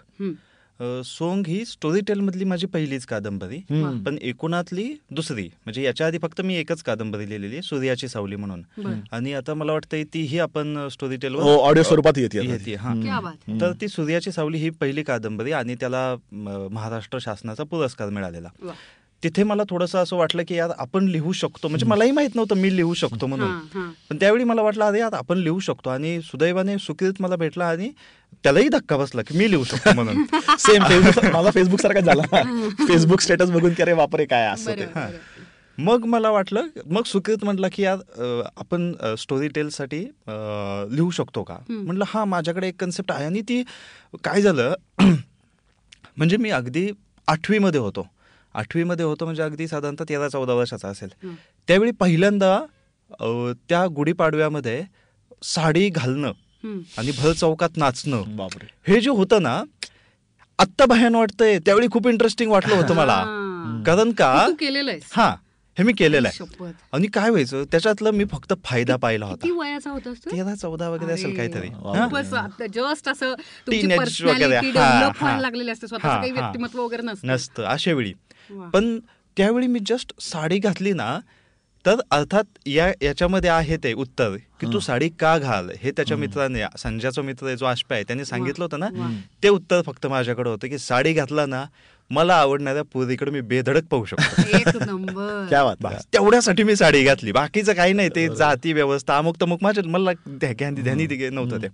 सोंग 0.80 1.48
ही 1.48 1.64
स्टोरी 1.66 2.02
टेल 2.08 2.20
मधली 2.20 2.44
माझी 2.44 2.68
पहिलीच 2.68 3.06
कादंबरी. 3.06 3.58
पण 4.06 4.18
एकूणातली 4.22 4.88
दुसरी 5.12 5.44
म्हणजे 5.66 5.84
याच्या 5.84 6.08
आधी 6.08 6.18
फक्त 6.22 6.42
मी 6.42 6.56
एकच 6.56 6.82
कादंबरी 6.84 7.30
लिहिलेली 7.30 7.56
आहे 7.56 7.62
सूर्याची 7.62 8.08
सावली 8.08 8.36
म्हणून. 8.36 8.64
आणि 9.12 9.34
आता 9.34 9.54
मला 9.54 9.74
वाटतं 9.74 10.04
तीही 10.14 10.40
आपण 10.40 10.88
स्टोरी 10.92 11.18
टेल 11.18 11.36
ऑडिओ 11.36 11.84
स्वरूपात 11.84 12.18
येते 12.18 12.40
आता 12.40 12.48
ती. 12.48 12.52
येते 12.52 12.76
हा 12.76 12.94
क्या 13.02 13.20
बात 13.20 13.34
आहे 13.48 13.60
तर 13.62 13.72
ती 13.82 13.88
सूर्याची 13.88 14.32
सावली 14.32 14.58
ही 14.58 14.70
पहिली 14.72 15.04
कादंबरी 15.04 15.52
आणि 15.52 15.76
त्याला 15.80 16.16
महाराष्ट्र 16.72 17.18
शासनाचा 17.22 17.64
पुरस्कार 17.64 18.10
मिळालेला. 18.10 18.50
तिथे 19.26 19.44
मला 19.44 19.64
थोडंसं 19.70 20.00
असं 20.00 20.16
वाटलं 20.16 20.44
की 20.48 20.56
यार 20.56 20.70
आपण 20.78 21.08
लिहू 21.08 21.32
शकतो. 21.32 21.68
म्हणजे 21.68 21.86
मलाही 21.86 22.12
माहीत 22.12 22.36
नव्हतं 22.36 22.56
मी 22.56 22.76
लिहू 22.76 22.94
शकतो 22.94 23.28
म्हणून. 23.28 23.48
हां, 23.48 23.62
हां. 23.74 23.92
पण 24.10 24.18
त्यावेळी 24.20 24.44
मला 24.44 24.62
वाटलं 24.62 24.86
अरे 24.86 25.00
यार 25.00 25.14
आपण 25.14 25.38
लिहू 25.38 25.60
शकतो. 25.60 25.90
आणि 25.90 26.22
सुदैवाने 26.22 26.78
सुकृत 26.78 27.14
मला 27.20 27.36
भेटला 27.36 27.66
आणि 27.66 27.90
त्यालाही 28.44 28.70
धक्का 28.70 28.98
बसला 28.98 29.22
की 29.22 29.38
मी 29.38 29.52
लिहू 29.52 29.64
शकतो 29.64 29.94
म्हणून. 29.94 30.24
सेम 30.60 30.84
फेसबुक 30.84 31.26
माझा 31.26 31.52
फेसबुक 31.52 31.82
सारखा 31.82 32.00
झाला. 32.00 32.44
फेसबुक 32.88 33.22
स्टेटस 33.22 33.50
बघून 33.50 33.74
की 33.74 33.82
अरे 33.82 33.94
बापरे 33.94 34.26
काय 34.26 34.48
असं 34.48 34.72
ते. 34.72 34.86
मग 35.78 36.06
मला 36.06 36.30
वाटलं 36.30 36.68
मग 36.86 37.04
सुकृत 37.04 37.44
म्हटलं 37.44 37.68
की 37.74 37.84
यार 37.84 38.42
आपण 38.58 38.94
स्टोरी 39.18 39.48
टेलसाठी 39.48 40.00
लिहू 40.96 41.10
शकतो 41.10 41.44
का? 41.44 41.58
म्हटलं 41.70 42.06
हा 42.08 42.26
माझ्याकडे 42.26 42.68
एक 42.68 42.76
कन्सेप्ट 42.80 43.12
आहे. 43.12 43.26
आणि 43.26 43.42
ती 43.42 43.64
काय 44.24 44.42
झालं 44.42 44.74
म्हणजे 46.18 46.38
मी 46.38 46.50
अगदी 46.50 46.90
आठवीमध्ये 47.28 47.80
होतो. 47.80 48.08
आठवीमध्ये 48.56 49.06
होतो 49.06 49.26
म्हणजे 49.26 49.42
अगदी 49.42 49.68
साधारणतः 49.68 50.04
तेरा 50.10 50.30
चौदा 50.30 50.54
वर्षाचा 50.54 50.88
असेल. 50.88 51.10
त्यावेळी 51.68 51.92
पहिल्यांदा 51.92 52.60
अ, 53.20 53.26
त्या 53.70 53.88
गुढीपाडव्यामध्ये 53.88 54.84
साडी 55.44 55.90
घालणं. 55.90 56.32
आणि 56.98 57.12
भर 57.18 57.32
चौकात 57.34 57.70
नाचणं. 57.78 58.24
बापरे. 58.28 58.94
हे 58.94 59.02
जे 59.02 59.10
होतं 59.10 59.44
ना 59.44 59.64
आत्ता 60.60 60.86
भयान 60.86 61.16
वाटतंय. 61.16 61.60
त्यावेळी 61.60 61.88
खूप 61.92 62.08
इंटरेस्टिंग 62.08 62.52
वाटलं 62.52 62.76
होतं 62.76 62.96
मला. 62.96 63.24
कारण 63.86 64.12
का? 64.12 64.48
तू 64.48 64.54
केलेलं 64.60 64.92
आहेस. 64.92 65.04
हा 65.14 65.36
हे 65.78 65.84
मी 65.84 65.94
केलेलं 65.94 66.28
आहे. 66.28 66.38
शपथ. 66.38 66.66
आणि 66.94 67.08
काय 67.08 67.30
व्हायचं 67.30 67.64
त्याच्यातलं 67.64 68.12
मी 68.12 68.26
फक्त 68.26 68.54
फायदा 68.64 68.96
पाहिला 68.96 69.26
होता. 69.26 69.36
किती 69.36 69.52
वयाचा 69.52 69.90
होतास 69.90 70.18
तू? 70.26 70.32
तेरा 70.32 70.56
चौदा 70.56 70.90
वगैरे 70.90 71.14
असेल 71.14 71.36
काहीतरी. 71.36 71.68
जस्ट 72.68 73.10
असं 73.10 73.36
वगैरे. 74.26 74.60
डेव्हलप 74.72 75.14
व्हायला. 75.22 75.42
लागलेली 75.42 75.72
असते. 75.72 75.88
स्वतःचं 75.88 76.20
काही. 76.20 76.32
व्यक्तिमत्व 76.32 76.82
वगैरे 76.82 77.02
नसतं. 77.02 77.28
नसतं. 77.28 77.64
अशा 77.64 77.92
वेळी. 77.92 78.14
पण 78.52 79.00
त्यावेळी 79.38 79.68
मी 79.68 79.80
जस्ट 79.86 80.14
साडी 80.22 80.58
घातली 80.60 80.94
ना 80.94 81.20
तर 81.86 81.96
अर्थात 82.12 82.44
या 82.68 82.92
याच्यामध्ये 83.02 83.50
आहे 83.50 83.78
ते 83.78 83.94
उत्तर 83.94 84.36
की 84.62 84.74
तू 84.74 84.80
साडी 84.80 85.10
का 85.10 85.38
घाल? 85.38 85.70
हे 85.82 85.92
त्याच्या 85.92 86.18
मित्राने 86.18 86.64
संजयचा 86.78 87.22
मित्र 87.22 87.48
आहे 87.48 87.58
जो 87.58 87.66
आशपा 87.66 87.96
आहे 87.96 88.04
त्यांनी 88.04 88.26
सांगितलं 88.26 88.66
होतं. 88.66 88.80
ना 88.80 88.88
ते 89.44 89.50
उत्तर 89.50 89.82
फक्त 89.82 90.08
माझ्याकडे 90.08 90.50
होतं 90.50 90.68
की 90.68 90.78
साडी 90.78 91.14
घातला 91.14 91.46
ना 91.46 91.66
मला 92.10 92.36
आवडणाऱ्या 92.36 92.84
पोरीकडे 92.84 93.32
मी 93.32 93.42
बेधडक 93.42 93.84
पाहू 93.84 94.06
शकतो. 94.06 94.42
एक 94.58 94.68
नंबर. 94.68 95.46
क्या 95.50 95.64
बात. 95.64 95.76
बस 95.82 96.06
तेवढ्यासाठी 96.14 96.64
मी 96.64 96.76
साडी 96.76 97.04
घातली. 97.04 97.32
बाकीचं 97.32 97.74
काही 97.74 97.94
नाही 97.94 98.10
ते 98.10 98.36
जाती 98.36 98.74
व्यवस्था 98.74 99.18
अमुक 99.18 99.42
तमुक 99.42 99.60
माझ्या 99.62 99.84
मला 99.88 100.12
ध्या- 100.28 100.74
ध्यानी 100.74 101.30
नव्हतं 101.30 101.62
ते. 101.62 101.68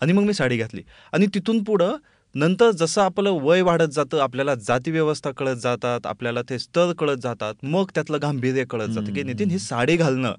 आणि 0.00 0.12
मग 0.12 0.22
मी 0.22 0.32
साडी 0.32 0.56
घातली. 0.56 0.82
आणि 1.12 1.26
तिथून 1.26 1.64
पुढं 1.64 1.96
नंतर 2.34 2.70
जसं 2.70 3.02
आपलं 3.02 3.38
वय 3.42 3.62
वाढत 3.62 3.90
जातं 3.92 4.20
आपल्याला 4.20 4.54
जाती 4.54 4.90
व्यवस्था 4.90 5.30
कळत 5.30 5.56
जातात 5.56 6.06
आपल्याला 6.06 6.42
ते 6.42 6.58
स्तर 6.58 6.92
कळत 6.98 7.16
जातात 7.16 7.54
मग 7.62 7.90
त्यातलं 7.94 8.18
गांभीर्य 8.22 8.64
कळत 8.64 8.88
जातं 8.88 9.12
की 9.14 9.22
नितीन 9.22 9.50
ही 9.50 9.58
साडी 9.58 9.96
घालणं. 9.96 10.34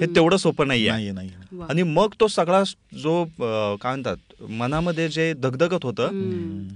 हे 0.00 0.06
तेवढं 0.06 0.36
सोपं 0.36 0.68
नाहीये 0.68 0.90
वा. 1.52 1.66
आणि 1.70 1.82
मग 1.82 2.14
तो 2.20 2.26
सगळा 2.28 2.62
जो 3.02 3.24
काय 3.82 3.94
म्हणतात 3.94 4.42
मनामध्ये 4.50 5.08
जे 5.08 5.32
दगदगत 5.32 5.84
होतं. 5.84 6.08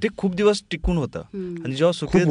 ते 0.02 0.08
खूप 0.16 0.34
दिवस 0.34 0.62
टिकून 0.70 0.96
होतं. 0.96 1.22
आणि 1.64 1.74
जेव्हा 1.74 1.92
सुखीत 1.92 2.26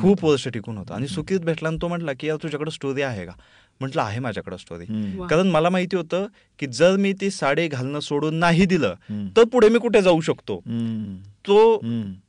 खूप 0.00 0.24
वर्ष 0.24 0.48
टिकून 0.48 0.78
होतं. 0.78 0.94
आणि 0.94 1.08
सुखीत 1.08 1.40
भेटला 1.40 1.70
तो 1.82 1.88
म्हटला 1.88 2.12
की 2.20 2.26
यार 2.26 2.36
तुझ्याकडे 2.42 2.70
स्टोरी 2.70 3.02
आहे 3.02 3.26
का 3.26 3.32
म्हटलं 3.80 4.02
आहे 4.02 4.20
माझ्याकडे 4.20 4.58
स्टोरी. 4.58 4.84
कारण 5.30 5.46
मला 5.46 5.68
माहिती 5.68 5.96
होतं 5.96 6.26
की 6.58 6.66
जर 6.66 6.96
मी 6.96 7.12
ती 7.12 7.30
साडी 7.30 7.68
घालणं 7.68 8.00
सोडून 8.00 8.34
नाही 8.34 8.64
दिलं. 8.66 8.94
तर 9.36 9.44
पुढे 9.44 9.68
मी 9.68 9.78
कुठे 9.78 10.02
जाऊ 10.02 10.20
शकतो. 10.20 10.62
तो. 11.46 11.76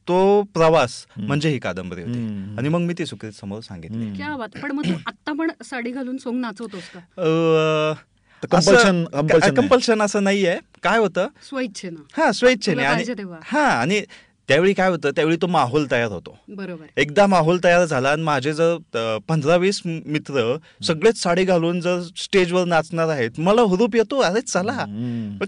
तो 0.07 0.43
प्रवास. 0.53 1.05
म्हणजे 1.17 1.49
ही 1.49 1.59
कादंबरी 1.59 2.01
होती. 2.01 2.19
आणि 2.57 2.69
मग 2.69 2.79
मी 2.79 2.93
ती 2.97 3.05
सुखीत 3.05 3.31
समोर 3.31 3.59
सांगितली 3.59 4.03
हम्म. 4.03 4.15
क्या 4.15 4.35
बात 4.37 4.57
पण 4.63 4.71
मग 4.71 4.85
आता 5.05 5.33
पण 5.33 5.51
साडी 5.63 5.91
घालून 5.91 6.17
सोंग 6.17 6.39
नाचवतोस 6.39 6.89
का. 6.95 7.93
कंपल्शन 9.55 10.01
असं 10.01 10.23
नाहीये 10.23 10.57
काय 10.83 10.97
होतं 10.97 11.27
स्वइच्छेनं 11.49 12.01
हा 12.17 12.31
स्वेच्छेने. 12.31 12.83
हा 13.43 13.63
आणि 13.63 14.01
त्यावेळी 14.49 14.73
काय 14.73 14.89
होतं 14.89 15.11
त्यावेळी 15.15 15.37
तो 15.41 15.47
माहोल 15.47 15.85
तयार 15.91 16.11
होतो. 16.11 16.35
बरोबर. 16.49 16.85
एकदा 16.97 17.25
माहोल 17.27 17.59
तयार 17.63 17.85
झाला 17.85 18.09
आणि 18.09 18.23
माझे 18.23 18.53
जर 18.53 19.17
पंधरा 19.27 19.55
वीस 19.55 19.81
मित्र 19.85 20.55
सगळेच 20.83 21.21
साडी 21.21 21.43
घालून 21.43 21.79
जर 21.81 21.99
स्टेजवर 22.17 22.65
नाचणार 22.65 23.09
आहेत 23.09 23.39
मला 23.39 23.61
हुरूप 23.61 23.95
येतो 23.95 24.19
अरे 24.19 24.41
चला. 24.41 24.85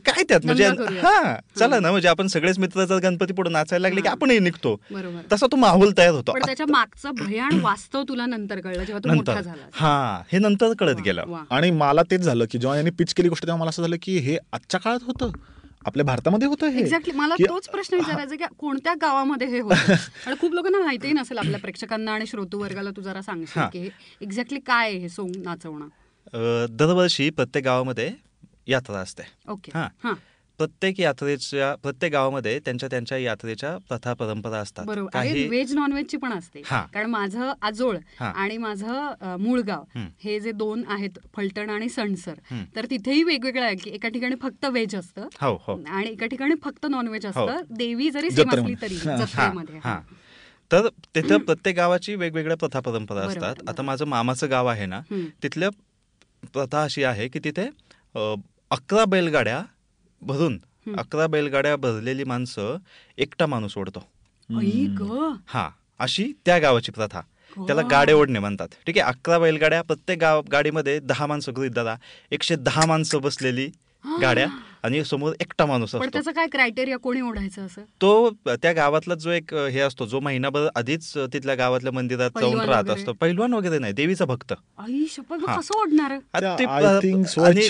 काय 0.06 0.24
त्यात? 0.24 0.46
म्हणजे. 0.46 0.68
हा 0.98 1.36
चला 1.60 1.80
ना 1.80 1.92
म्हणजे 1.92 2.08
आपण 2.08 2.28
सगळेच 2.28 2.60
मित्र 2.60 2.86
जर 2.86 2.98
गणपती 2.98 3.34
पुढे 3.34 3.50
नाचायला 3.50 3.82
लागले 3.82 4.02
की 4.02 4.08
हा. 4.08 4.14
आपणही 4.14 4.40
निघतो. 4.40 4.76
बरोबर. 4.92 5.22
तसा 5.32 5.46
तो 5.52 5.56
माहोल 5.56 5.94
तयार 5.98 6.14
होतो. 6.14 6.32
पण 6.32 6.46
त्याच्या 6.46 6.66
मागचं 6.70 7.12
भयान 7.20 7.60
वास्तव 7.60 8.04
तुला 8.04 8.26
नंतर 8.26 8.60
कळलं 8.60 8.84
जेव्हा 8.84 9.00
तू 9.04 9.14
मोठा 9.14 9.34
नंतर 9.34 9.50
हा 9.74 10.22
हे 10.32 10.40
नंतर 10.40 10.74
कळत 10.80 11.02
गेलं. 11.06 11.34
आणि 11.52 11.72
मला 11.72 12.02
तेच 12.12 12.22
झालं 12.22 12.46
की 12.52 12.58
जेव्हा 12.58 12.76
यांनी 12.78 12.92
पिच 12.92 13.14
केली 13.14 13.30
गोष्ट 13.30 13.44
तेव्हा 13.44 13.60
मला 13.60 13.70
असं 13.70 13.82
झालं 13.82 13.96
की 14.02 14.18
हे 14.18 14.38
आजच्या 14.54 14.80
काळात 14.80 15.04
होतं? 15.06 15.32
आपल्या 15.86 16.06
भारतामध्ये 16.06 16.48
होतं 16.48 16.68
हे? 16.68 16.80
एक्झॅक्टली 16.80 17.14
मला 17.18 17.36
तोच 17.36 17.70
प्रश्न 17.70 17.96
विचारायचा 17.96 18.36
की 18.36 18.44
कोणत्या 18.60 18.94
गावामध्ये 18.94 19.48
हे 19.48 19.60
होतं? 19.60 19.76
आणि 20.28 20.36
खूप 20.40 20.54
लोकांना 20.54 20.80
माहितीही 20.80 21.14
नसेल 21.14 21.38
आपल्या 21.38 21.60
प्रेक्षकांना 21.60 22.12
आणि 22.12 22.26
श्रोतू 22.26 22.60
वर्गाला 22.60 22.90
तू 22.90 23.02
जरा 23.02 23.22
सांगशील. 23.22 23.64
की 23.74 23.90
एक्झॅक्टली 24.22 24.60
काय 24.60 24.90
आहे 24.90 24.98
हे 24.98 25.10
सोंग 25.10 25.32
नाचवणं? 25.44 25.88
दरवर्षी 26.78 27.30
प्रत्येक 27.30 27.66
गावामध्ये 27.66 28.12
यात्रा 28.68 29.00
असते. 29.00 29.24
ओके 29.50 29.72
हा. 29.74 29.88
प्रत्येक 30.62 31.00
यात्रेच्या 31.00 31.74
प्रत्येक 31.76 32.12
गावामध्ये 32.12 32.60
त्यांच्या 32.60 32.90
त्यांच्या 32.90 33.18
यात्रेच्या 33.18 33.76
प्रथा 33.90 34.14
परंपरा 34.14 34.58
असतात 34.58 34.86
बरोबर 34.86 35.48
व्हेज 35.48 35.74
नॉन 35.74 35.92
व्हेजची 35.92 36.18
पण 36.18 36.34
असते. 36.34 36.62
कारण 36.62 37.06
माझं 37.06 37.52
आजोळ. 37.62 37.98
आणि 38.20 38.58
माझं 38.58 39.08
अ, 39.22 39.36
मूळ 39.38 39.60
गाव 39.60 39.84
हम्म. 39.96 40.08
हे 40.24 40.40
जे 40.40 40.52
दोन 40.52 40.84
आहेत 40.88 41.18
फलटण 41.36 41.70
आणि 41.70 41.90
सणसर. 41.90 42.34
तर 42.76 42.86
तिथेही 42.86 43.24
वेगवेगळं 43.24 43.66
आहे 43.66 43.76
की 43.76 43.90
एका 43.90 44.10
ठिकाणी 44.10 44.36
फक्त 44.42 44.66
व्हेज 44.66 44.96
असतं 44.96 45.28
हो 45.42 45.54
हो 45.68 45.80
आणि 45.88 46.10
एका 46.10 46.26
ठिकाणी 46.26 46.56
फक्त 46.64 46.86
नॉनव्हेज 46.86 47.26
हो. 47.26 47.48
असतं 47.48 47.74
देवी 47.74 48.10
जरी 48.12 48.32
सेम. 48.32 48.50
असली 48.50 48.76
तरी. 48.82 48.96
जत्रेमध्ये 48.96 49.80
तर 50.72 50.88
तिथं 51.16 51.38
प्रत्येक 51.38 51.76
गावाची 51.76 52.16
वेगवेगळ्या 52.16 52.58
प्रथा 52.58 52.80
परंपरा 52.80 53.22
असतात. 53.22 53.70
आता 53.70 53.82
माझं 53.82 54.06
मामाचं 54.06 54.50
गाव 54.50 54.68
आहे 54.68 54.86
ना. 54.86 55.02
तिथल्या 55.44 55.70
प्रथा 56.54 56.84
अशी 56.84 57.04
आहे 57.04 57.28
की 57.28 57.40
तिथे 57.40 57.70
अकरा 58.72 59.06
बैलगाड्या 59.06 59.62
भरून. 60.22 60.58
अकरा 60.98 61.28
बैलगाड्या 61.28 61.76
भरलेली 61.76 62.24
माणसं 62.24 62.78
एकटा 63.18 63.46
माणूस 63.46 63.78
ओढतो. 63.78 64.04
हा 65.48 65.70
अशी 66.00 66.32
त्या 66.46 66.58
गावाची 66.60 66.92
प्रथा. 66.92 67.22
त्याला. 67.58 67.82
गाडे 67.82 68.14
ओढणे 68.14 68.40
म्हणतात. 68.40 68.68
ठीक 68.86 68.98
आहे 68.98 69.08
अकरा 69.08 69.40
बैलगाड्या 69.40 69.82
प्रत्येक 69.82 70.20
गाव 70.20 70.42
गाडीमध्ये 70.52 71.00
दहा 71.00 71.26
माणसं 71.26 71.52
गृहीत 71.56 71.72
धरा 71.72 71.96
एकशे 72.32 72.56
दहा 72.56 72.86
माणसं 72.86 73.22
बसलेली 73.22 73.70
गाड्या. 74.22 74.48
आणि 74.84 75.04
समोर 75.06 75.34
एकटा 75.42 75.66
माणूस 75.66 75.94
असतो 75.96 76.06
त्याचं 76.14 76.32
काय 76.32 76.48
क्रायटेरिया 76.52 76.98
कोणी 77.00 77.22
ओढायचं 77.22 77.66
असं 77.66 77.82
तो 78.02 78.30
त्या 78.54 78.72
गावातला 78.74 79.16
जो 79.16 79.30
एक 79.32 79.54
हे 79.54 79.80
असतो 79.80 80.06
जो 80.06 80.20
महिनाभर 80.20 80.68
आधीच 80.76 81.12
तिथल्या 81.34 81.56
गावातल्या 81.56 81.92
मंदिरात 81.94 82.40
जाऊन 82.40 82.60
राहत? 82.62 82.90
असतो 82.90 83.14
पैलवान 83.22 83.54
वगैरे 83.54 83.80
नाही 83.80 83.94
देवीचा 83.94 84.26
भक्त 84.26 84.54
आई 84.54 85.04
शपथ 85.12 85.34
मग. 85.34 85.58
कसं 85.58 85.80
ओढणार 85.80 86.12
आता 86.34 86.56
ते 87.02 87.14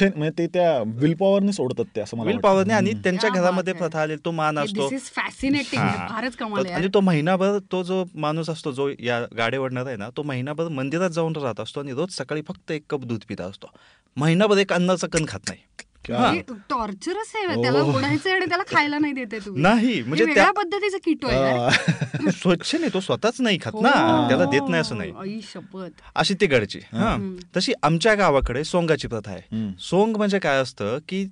म्हणजे 0.10 0.46
त्या 0.48 0.78
विल 0.98 1.14
पॉवरने 1.20 1.52
सोडतात 1.52 1.86
ते 1.96 2.02
असं 2.02 2.18
मला 2.18 2.30
विल. 2.30 2.38
पॉवरने 2.40 2.74
आणि. 2.74 2.94
त्यांच्या 3.04 3.30
घरामध्ये. 3.32 3.74
प्रथा 3.74 4.02
आलेली 4.02 4.22
तो 4.26 4.32
मान 4.32 4.58
असतो 4.60 4.90
दिस 4.90 5.02
इज 5.02 5.10
फॅसिनेटिंग. 5.16 5.82
फारच 6.10 6.36
कमाल 6.36 6.66
आहे 6.66 6.74
आणि. 6.76 6.88
तो 6.94 7.00
महिनाभर 7.02 7.58
तो 7.72 7.84
जो 7.84 8.04
माणूस 8.16 8.50
असतो 8.50 8.72
जो 8.72 8.90
या 9.00 9.20
गाडी 9.38 9.58
ओढणार 9.58 9.86
आहे 9.88 9.96
ना 9.98 10.10
तो 10.18 10.24
महिनाभर 10.24 10.68
मंदिरात 10.72 11.10
जाऊन 11.12 11.36
राहत 11.36 11.60
असतो 11.60 11.80
आणि 11.80 11.92
रोज 11.94 12.16
सकाळी 12.16 12.42
फक्त 12.48 12.72
एक 12.72 12.84
कप 12.90 13.06
दूध 13.06 13.24
पिता 13.30 13.46
असतो 13.46 13.72
महिनाभर 14.18 14.58
एक 14.58 14.74
अन्नाचा 14.74 15.08
कण 15.08 15.26
खात 15.28 15.50
नाही 15.50 15.60
टॉर्चरच 16.04 17.32
आहे. 17.36 17.62
त्याला 17.62 17.82
ओढायचं 17.84 18.30
आणि 18.32 18.46
त्याला 18.46 18.64
खायला 18.68 18.98
नाही 19.00 19.14
देते 19.14 19.40
तुम्ही 19.40 19.62
नाही 19.64 20.02
म्हणजे 20.02 20.26
त्या 20.26 20.50
पद्धतीचं 20.54 20.98
किटो 21.04 21.28
आहे 21.30 22.32
स्वच्छ 22.34 22.76
नाही 22.76 22.94
तो 22.94 23.00
स्वतःच 23.00 23.42
नाही 23.42 23.58
खात 23.62 23.82
ना 23.82 23.90
हो. 23.92 24.28
त्याला 24.28 24.46
देत 24.46 24.70
नाही 24.70 24.82
असं 24.82 24.98
नाही 24.98 25.40
शपथ 25.44 26.02
अशी 26.16 26.34
ती 26.34 26.46
गडची 26.48 26.80
हा. 26.92 27.16
तशी 27.56 27.74
आमच्या 27.84 28.14
गावाकडे 28.16 28.64
सोंगाची 28.64 29.08
प्रथा 29.08 29.32
आहे. 29.32 29.70
सोंग 29.82 30.16
म्हणजे 30.18 30.40
काय 30.40 30.62
असतं 30.62 30.98
की 31.10 31.26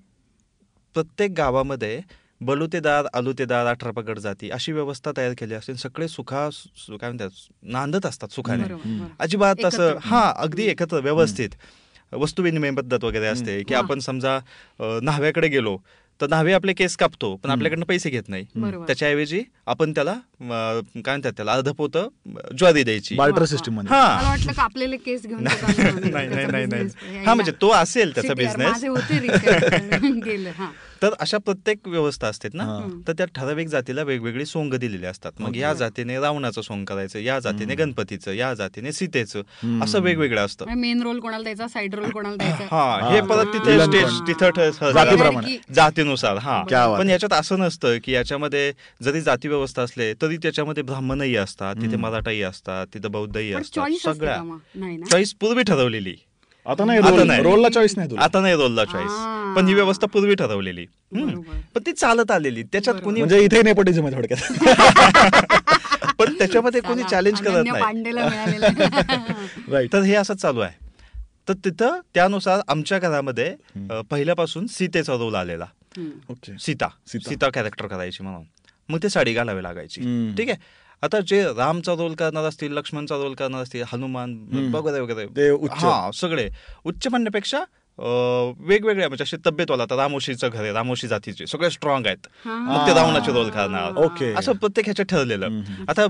प्रत्येक 0.95 1.31
गावामध्ये 1.31 1.99
बलुतेदार 2.41 3.05
आलुतेदार 3.13 3.65
अठरा 3.65 3.91
पगड 3.91 4.19
जाती 4.19 4.49
अशी 4.49 4.71
व्यवस्था 4.71 5.11
तयार 5.17 5.33
केली 5.37 5.53
असते 5.53 5.73
सगळे 5.75 6.07
सुखा 6.07 6.47
काय 6.91 7.09
म्हणतात 7.09 7.29
नांदत 7.63 8.05
असतात 8.05 8.33
सुखाने. 8.33 8.73
अजिबात 9.19 9.65
असं. 9.65 9.97
हा 10.01 10.21
अगदी 10.37 10.65
एकत्र 10.65 10.99
व्यवस्थित 10.99 11.49
वस्तू 12.11 12.43
विनिमय 12.43 12.71
पद्धत 12.71 13.03
वगैरे 13.03 13.25
असते 13.25 13.61
की. 13.63 13.73
आपण 13.73 13.99
समजा 13.99 14.39
न्हाव्याकडे 14.79 15.47
गेलो 15.47 15.77
तर 16.19 16.27
न्हावे 16.27 16.53
आपले 16.53 16.73
केस 16.73 16.95
कापतो 16.97 17.35
पण 17.35 17.49
आपल्याकडनं 17.49 17.85
पैसे 17.85 18.09
घेत 18.09 18.29
नाही. 18.29 18.45
त्याच्याऐवजी 18.87 19.43
आपण 19.65 19.91
त्याला 19.91 20.15
काय 20.41 20.81
म्हणतात 21.05 21.31
त्याला? 21.31 21.53
अर्धपोत 21.53 21.97
ज्वारी 22.57 22.83
द्यायची. 22.83 23.15
बार्टर 23.15 23.45
सिस्टम 23.45 23.79
हा. 23.79 24.35
कापलेले 24.57 24.97
केस 24.97 25.25
घेऊन 25.27 25.43
नाही. 25.43 26.27
नाही 26.27 26.65
नाही. 26.65 27.23
हा 27.25 27.33
म्हणजे 27.33 27.51
तो 27.61 27.69
असेल 27.69 28.13
त्याचा 28.15 28.33
बिझनेस 28.33 28.67
माझे 28.67 28.87
होते 28.87 29.19
रिचार्ज. 29.19 30.05
गेलं 30.25 30.51
हा. 30.57 30.69
तर 31.01 31.09
अशा 31.19 31.37
प्रत्येक 31.37 31.87
व्यवस्था 31.87 32.27
असतात 32.27 32.53
ना. 32.53 32.65
तर 33.07 33.13
त्या 33.13 33.25
ठराविक 33.35 33.67
जातीला 33.67 34.03
वेगवेगळी 34.03 34.45
सोंग 34.45 34.73
दिलेली 34.73 35.05
असतात. 35.05 35.31
मग 35.39 35.55
या 35.55 35.73
जातीने 35.73 36.19
रावणाचं 36.19 36.61
सोंग 36.61 36.85
करायचं 36.85 37.19
या 37.19 37.39
जातीने 37.39 37.75
गणपतीचं 37.75 38.31
या 38.31 38.53
जातीने 38.53 38.91
सीतेचं. 38.91 39.41
असं 39.83 39.99
वेगवेगळं 39.99 40.45
असतं. 40.45 40.65
मेन 40.75 41.01
रोल 41.01 41.19
कोणाला 41.19 41.43
द्यायचा? 41.43 41.67
साईड 41.67 41.95
रोल 41.95 42.09
कोणाला 42.09 42.35
द्यायचा? 42.35 42.63
हा 42.71 43.09
हे 43.13 43.21
परत 43.21 43.45
तिथे 43.45 43.79
स्टेज. 43.79 44.19
तिथं. 44.27 45.51
जातीनुसार 45.73 46.37
हा. 46.37 46.63
पण. 46.97 47.09
याच्यात 47.09 47.33
असं 47.33 47.59
नसतं 47.59 47.97
की 48.03 48.11
याच्यामध्ये 48.11 48.71
जरी 49.03 49.21
जाती 49.21 49.47
व्यवस्था 49.47 49.81
असले 49.81 50.13
तरी 50.13 50.28
त्याच्यामध्ये 50.37 50.83
ब्राह्मणही 50.83 51.35
असतात 51.35 51.75
तिथे 51.75 51.95
मराठाही 51.95 52.41
असतात 52.41 52.87
तिथे 52.93 53.07
बौद्धही 53.07 53.53
पण 53.53 53.61
असतात 53.61 53.89
सगळ्या. 54.03 54.57
चॉईस 55.11 55.33
पूर्वी 55.33 55.63
ठरवलेली. 55.63 56.15
आता 56.65 56.85
नाही 56.85 56.99
आता 56.99 57.09
रोल 57.09 57.27
नाही. 57.27 57.43
रोलला 57.43 57.69
चॉईस 57.69 57.97
नाही 57.97 58.17
आता 58.17 58.41
नाही 58.41 58.53
रोलला 58.53 58.85
चॉईस. 58.85 59.11
पण 59.55 59.67
ही 59.67 59.73
व्यवस्था 59.73 60.07
पूर्वी 60.07 60.35
ठरवलेली. 60.35 60.85
पण 61.75 61.81
ती 61.85 61.91
चालत 61.91 62.31
आलेली. 62.31 62.63
त्याच्यात. 62.63 62.95
कोणी 62.95 63.19
म्हणजे 63.19 63.43
इथे 63.43 63.61
नेपोटिझम 63.61 64.05
आहे 64.05 64.15
थोडक्यात. 64.15 64.49
पण 66.19 66.37
त्याच्यामध्ये 66.37 66.81
कोणी 66.81 67.01
चला, 67.01 67.09
चॅलेंज 67.09 67.41
करत 67.41 67.63
नाही. 67.67 67.83
तर 69.93 70.01
हे 70.01 70.15
असं 70.15 70.33
चालू 70.33 70.59
आहे. 70.59 70.89
तर 71.49 71.53
तिथं 71.53 71.99
त्यानुसार 72.13 72.59
आमच्या 72.67 72.99
घरामध्ये 72.99 73.55
पहिल्यापासून 74.09 74.67
सीतेचा 74.67 75.13
रोल 75.13 75.35
आलेला. 75.35 75.65
Hmm. 75.97 76.09
Okay 76.29 76.53
Sita. 76.59 76.87
Sita. 77.07 77.29
Sita 77.29 77.49
character 77.49 77.87
करायची 77.87 78.23
म्हणून. 78.23 78.43
मग 78.89 78.99
ते 79.03 79.09
साडी 79.09 79.33
घालावी 79.33 79.63
लागायची. 79.63 80.01
ठीक 80.37 80.49
आहे 80.49 80.87
आता 81.03 81.19
जे 81.27 81.43
रामचा 81.57 81.93
रोल 81.93 82.13
करणार 82.13 82.43
असतील 82.43 82.71
लक्ष्मणचा 82.73 83.15
रोल 83.15 83.33
करणार 83.33 83.61
असतील 83.61 83.83
हनुमान. 83.93 84.33
वगैरे 84.73 84.99
वगैरे 84.99 85.25
ते 85.35 85.49
उच्च. 85.51 85.73
हा 85.75 86.09
सगळे 86.13 86.47
उच्च 86.85 87.07
म्हणण्यापेक्षा 87.07 87.63
वेगवेगळ्या 87.99 89.07
म्हणजे 89.07 89.23
असे 89.23 89.37
तब्येतवाला 89.45 89.83
आता 89.83 89.95
रामोशीचं 89.95 90.49
घर 90.49 90.61
आहे 90.61 90.71
रामोशी 90.73 91.07
जातीचे 91.07 91.45
सगळे 91.47 91.69
स्ट्रॉंग 91.69 92.05
आहेत 92.05 92.27
हा. 92.45 92.57
मग 92.59 92.87
ते 92.87 92.93
रावणाचे 92.93 93.31
रोल 93.31 93.49
करणार 93.49 93.97
ओके. 94.05 94.31
असं 94.33 94.53
प्रत्येक 94.53 94.85
ह्याच्यात 94.85 95.05
ठरलेलं. 95.09 95.59
आता. 95.89 96.05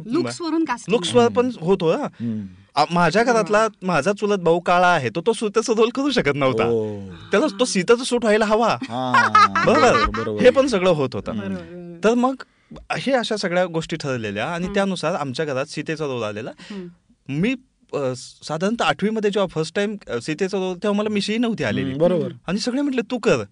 लुक्सवर 0.90 1.28
पण 1.36 1.50
होतो 1.62 1.96
ना 1.96 2.86
माझ्या 2.92 3.24
घरातला 3.24 3.66
माझा 3.84 4.12
चुलत 4.20 4.40
भाऊ 4.40 4.60
काळा 4.60 4.88
आहे 4.88 5.10
तो 5.10 5.22
तो 5.28 5.34
सुताचा 5.34 5.74
रोल 5.78 5.90
करू 5.96 6.12
शकत 6.12 6.36
नव्हता 6.36 6.66
ओ. 6.66 7.00
त्याला 7.32 7.46
तो 7.60 7.66
सीताचा 7.66 8.04
सूट 8.04 8.24
व्हायला 8.24 8.46
हवा 8.46 8.76
हा. 8.90 9.64
बरोबर 9.66 10.42
हे 10.44 10.50
पण 10.50 10.68
सगळं 10.68 10.90
होत 10.92 11.16
होतं. 11.16 11.56
तर 12.04 12.14
मग 12.16 12.44
हे 12.98 13.12
अशा 13.12 13.36
सगळ्या 13.38 13.66
गोष्टी 13.66 13.96
ठरलेल्या 13.96 14.46
आणि 14.46 14.68
त्यानुसार 14.68 15.14
आमच्या 15.14 15.46
घरात 15.46 15.66
सीतेचा 15.66 16.06
रोल 16.06 16.24
आलेला. 16.24 16.52
मी 17.30 17.56
साधारणतः 18.16 18.86
आठवीमध्ये 18.86 19.32
जेव्हा 19.32 19.48
फर्स्ट 19.48 19.76
टाइम 19.76 19.96
सीतेचा 20.22 20.58
रोल 20.58 20.78
तेव्हा 20.84 20.98
मला 21.00 21.10
मिशी 21.10 21.38
नव्हती 21.38 21.64
आलेली. 21.64 21.94
बरोबर. 21.94 22.32
आणि 22.48 22.60
सगळे 22.60 22.82
म्हटले 22.82 23.02
तू 23.12 23.18
कर. 23.18 23.44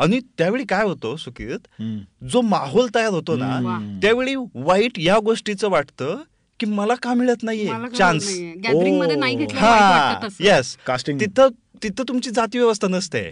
आणि 0.00 0.20
त्यावेळी 0.38 0.64
काय 0.64 0.84
होतं 0.84 1.16
सुकित? 1.16 1.58
हम्म. 1.80 2.26
जो 2.26 2.40
माहोल 2.40 2.88
तयार 2.94 3.10
होतो 3.10 3.36
ना. 3.36 3.98
त्यावेळी 4.02 4.34
वाईट 4.54 4.98
या 4.98 5.18
गोष्टीचं 5.18 5.70
वाटतं 5.70 6.16
की 6.60 6.66
मला 6.66 6.94
का 6.94 7.14
मिळत 7.14 7.42
नाहीये? 7.42 7.96
चान्स 7.96 8.28
गॅदरिंगमध्ये 8.64 9.16
नाही 9.16 9.34
ओ. 9.34 9.38
घेतलं 9.38 9.60
वाईट 9.60 9.80
हा. 9.80 10.28
येस 10.40 10.76
कास्टिंग 10.86 11.20
तिथं 11.20 11.48
तिथं 11.82 12.04
तुमची 12.08 12.30
जाती 12.30 12.58
व्यवस्था 12.58 12.88
नसते. 12.88 13.22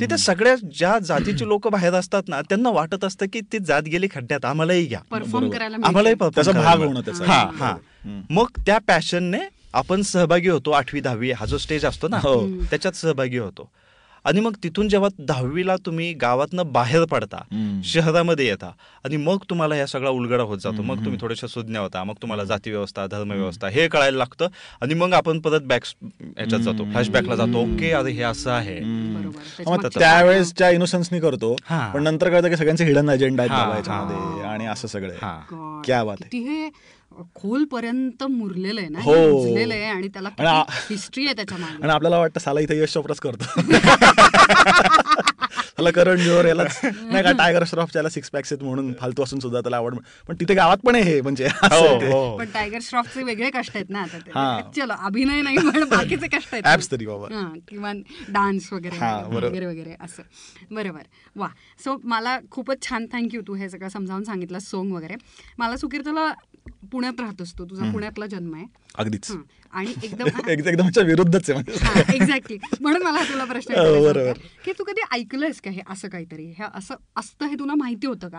तिथे 0.00 0.16
सगळ्या 0.16 0.54
ज्या 0.74 0.98
जातीचे 0.98 1.46
लोक 1.48 1.68
बाहेर 1.68 1.94
असतात 1.94 2.22
ना 2.28 2.40
त्यांना 2.42 2.70
वाटत 2.70 3.04
असतं 3.04 3.26
की 3.32 3.40
ती 3.40 3.58
जात 3.58 3.82
गेली 3.82 4.08
खड्ड्यात 4.14 4.44
आम्हालाही 4.44 4.86
घ्या 4.86 5.00
आम्हालाही 5.86 6.14
भाग. 6.14 6.30
होणं 6.86 7.00
त्याचा. 7.00 7.24
हा. 7.24 7.50
हा. 7.54 7.76
मग 8.30 8.46
त्या 8.66 8.78
पॅशनने 8.78 9.38
आपण 9.72 10.02
सहभागी 10.02 10.48
होतो 10.48 10.70
आठवी 10.70 11.00
दहावी 11.00 11.30
हा 11.30 11.46
जो 11.46 11.58
स्टेज 11.58 11.84
असतो 11.84 12.08
ना 12.08 12.16
हो. 12.16 12.46
त्याच्यात 12.70 12.92
सहभागी 12.92 13.38
होतो 13.38 13.70
आणि 14.26 14.40
मग 14.40 14.54
तिथून 14.62 14.88
जेव्हा 14.88 15.08
दहावीला 15.18 15.76
तुम्ही 15.76 16.12
गावातनं 16.12 16.72
बाहेर 16.72 17.04
पडता. 17.04 17.42
शहरामध्ये 17.84 18.46
येता 18.46 18.70
आणि 19.04 19.16
मग 19.16 19.38
तुम्हाला 19.50 19.74
ह्या 19.74 19.86
सगळा 19.86 20.10
उलगडा 20.10 20.42
होत 20.42 20.58
जातो. 20.58 20.82
मग 20.82 20.96
तुम्ही 20.96 21.18
थोडेसे 21.20 21.48
सुज्ञ 21.48 21.78
होता 21.78 22.02
मग 22.04 22.14
तुम्हाला 22.22 22.44
जाती 22.44 22.70
व्यवस्था 22.70 23.06
धर्म 23.06 23.32
व्यवस्था 23.32 23.68
हे 23.68 23.86
कळायला 23.88 24.18
लागतं 24.18 24.46
आणि 24.82 24.94
मग 24.94 25.12
आपण 25.12 25.40
परत 25.40 25.60
बॅक 25.60 25.82
ह्याच्यात 26.04 26.60
जातो 26.60 26.84
फ्लॅशबॅकला 26.90 27.36
जातो. 27.36 27.62
ओके 27.64 27.90
अरे 27.90 28.10
हे 28.10 28.22
असं 28.22 28.50
आहे. 28.50 28.78
त्याच्यामागचं 29.56 29.98
त्यावेळेसच्या 29.98 30.70
इनोसन्सनी 30.70 31.20
करतो. 31.20 31.54
पण 31.94 32.02
नंतर 32.02 32.30
कळतं 32.30 32.48
की 32.48 32.56
सगळ्यांचे 32.56 32.84
हिडन 32.84 33.10
अजेंडा 33.10 33.42
आहेत 33.42 33.54
आणि 34.44 34.66
असं 34.66 34.88
सगळं. 34.88 35.12
हा. 35.22 35.80
क्या 35.84 36.04
बात 36.04 36.16
आहे. 36.22 36.28
खोलपर्यंत 37.34 38.22
मुरलेलं 38.24 38.80
आहे 38.80 38.88
ना 38.88 39.00
हो. 39.00 39.12
हे 39.46 39.62
आहे 39.72 39.84
आणि 39.84 40.08
त्याला 40.08 40.62
हिस्ट्री 40.68 41.24
आहे 41.24 41.34
त्याच्यामागे 41.36 41.82
आणि 41.82 41.92
आपल्याला 41.92 42.18
वाटतं 42.18 42.40
साला 42.40 42.60
इथे 42.60 42.78
यश 42.78 42.92
चोप्राच 42.94 43.20
करतो 43.20 43.60
त्याला 45.76 45.90
करण 45.92 46.16
जोर 46.16 46.44
यालाच 46.44 46.78
नाही 46.84 47.22
का 47.22 47.32
टायगर 47.32 47.64
श्रॉफ 47.66 47.92
त्याला 47.92 48.08
सिक्स 48.08 48.30
पॅक्स 48.30 48.52
आहेत 48.52 48.62
म्हणून 48.64 48.92
फालतू 48.92 49.22
असून 49.22 49.40
सुद्धा 49.40 49.60
त्याला 49.60 49.76
आवड 49.76 49.94
पण 50.28 50.34
तिथे 50.40 50.54
गावात 50.54 50.76
पण 50.84 50.94
आहे 50.94 51.02
हे 51.04 51.20
म्हणजे 51.20 51.46
हो. 51.62 51.86
हो. 52.02 52.36
पण 52.38 52.48
टायगर 52.54 52.78
श्रॉफचे 52.82 53.22
वेगळे 53.22 53.50
कष्ट 53.50 53.72
आहेत 53.74 53.90
ना 53.90 54.00
आता 54.02 54.18
हा. 54.34 54.60
चलो 54.76 54.92
अभिनय 55.00 55.42
नाही 55.42 55.56
पण 55.70 55.88
बाकीचे 55.88 56.28
कष्ट 56.28 56.54
आहेत 56.54 56.64
Abs 56.66 56.90
तरी 56.92 57.06
बाबा. 57.06 57.26
हा, 57.34 57.48
किंवा 57.68 57.92
डान्स 58.28 58.72
वगैरे. 58.72 58.98
वगैरे 59.36 59.66
वगैरे 59.66 59.94
असं 60.00 60.22
बरोबर 60.70 61.02
वा 61.36 61.48
सो 61.84 61.96
मला 62.04 62.38
खूपच 62.50 62.82
छान 62.82 63.06
थँक्यू 63.12 63.40
तू 63.46 63.54
हे 63.54 63.68
सगळं 63.68 63.88
समजावून 63.88 64.24
सांगितलं 64.24 64.58
सोंग 64.58 64.92
वगैरे 64.92 65.14
मला 65.58 65.76
सुकीर 65.76 66.00
तुला 66.04 66.32
पुण्यात 66.90 67.20
राहतोस 67.20 67.58
तू 67.58 67.64
तुझा 67.64 67.92
पुण्यातला 67.92 68.26
जन्म 68.26 68.54
आहे. 68.54 68.64
अगदीच. 68.94 69.30
हं. 69.30 69.38
आणि 69.72 69.92
एकदम 70.04 70.26
एक- 70.26 70.66
एकदमच्या 70.66 71.02
विरुद्धच 71.02 71.50
आहे 71.50 71.62
म्हणजे. 71.62 72.14
एक्झॅक्टली 72.16 72.58
म्हणून 72.80 73.02
मला 73.02 73.22
तुला 73.22 73.44
प्रश्न 73.44 73.74
हो, 73.74 74.32
की 74.64 74.72
तू 74.72 74.84
कधी 74.84 75.00
ऐकलंयस 75.12 75.60
का 75.60 75.70
हे 75.70 75.80
असं 75.90 76.08
काहीतरी? 76.08 76.46
हे 76.46 76.64
असं 76.74 76.94
असतं 77.16 77.46
हे 77.46 77.54
तुला 77.54 77.74
माहिती 77.74 78.06
होतं 78.06 78.28
का. 78.28 78.38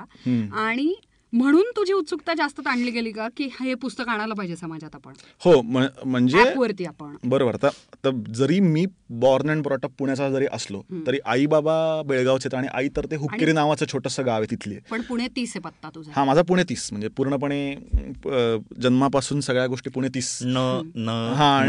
आणि 0.53 0.95
म्हणून 1.37 1.63
तुझी 1.75 1.93
उत्सुकता 1.93 2.33
जास्त 2.33 2.59
ताणली 2.59 2.91
गेली 2.91 3.11
का? 3.11 3.27
की 3.37 3.49
हे 3.59 3.73
पुस्तक 3.73 4.09
आणायला 4.09 4.33
पाहिजे 4.33 4.55
समाजात 4.55 4.95
आपण? 4.95 5.13
हो 5.41 5.61
म्हणजे 5.61 6.85
आपण. 6.85 7.15
बरोबर. 7.23 7.55
आता 7.55 8.09
जरी 8.33 8.59
मी 8.59 8.85
बॉर्न 9.09 9.49
अँड 9.49 9.63
ब्रॉटअप 9.63 9.91
पुण्याचा 9.99 10.29
जरी 10.29 10.45
असलो 10.51 10.81
तरी 11.07 11.17
आई 11.25 11.45
बाबा 11.45 12.01
बेळगावचे 12.05 12.57
आणि 12.57 12.67
आई 12.73 12.89
तर 12.97 13.05
ते 13.11 13.15
हुक्केरी 13.15 13.51
नावाचं 13.51 13.85
छोटंसं 13.91 14.25
गाव 14.25 14.37
आहे 14.37 14.51
तिथली. 14.51 14.75
पण 14.91 15.01
पुणे 15.01 15.27
तीस 15.27 15.51
आहे 15.55 15.59
पत्ता 15.59 15.89
तुझा. 15.95 16.11
हा 16.15 16.25
माझा 16.25 16.41
पुणे 16.41 16.63
तीस 16.63 16.91
म्हणजे 16.91 17.07
पूर्णपणे 17.07 17.75
जन्मापासून 18.81 19.41
सगळ्या 19.41 19.67
गोष्टी 19.67 19.89
पुणे 19.89 20.07
तीस. 20.15 20.39
न 20.43 20.91
न 20.95 21.33
हा 21.35 21.57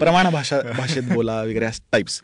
प्रमाण 0.00 0.30
भाषा 0.32 0.60
भाषेत 0.76 1.12
बोला 1.12 1.40
वगैरे 1.42 1.68
टाइप्स 1.92 2.20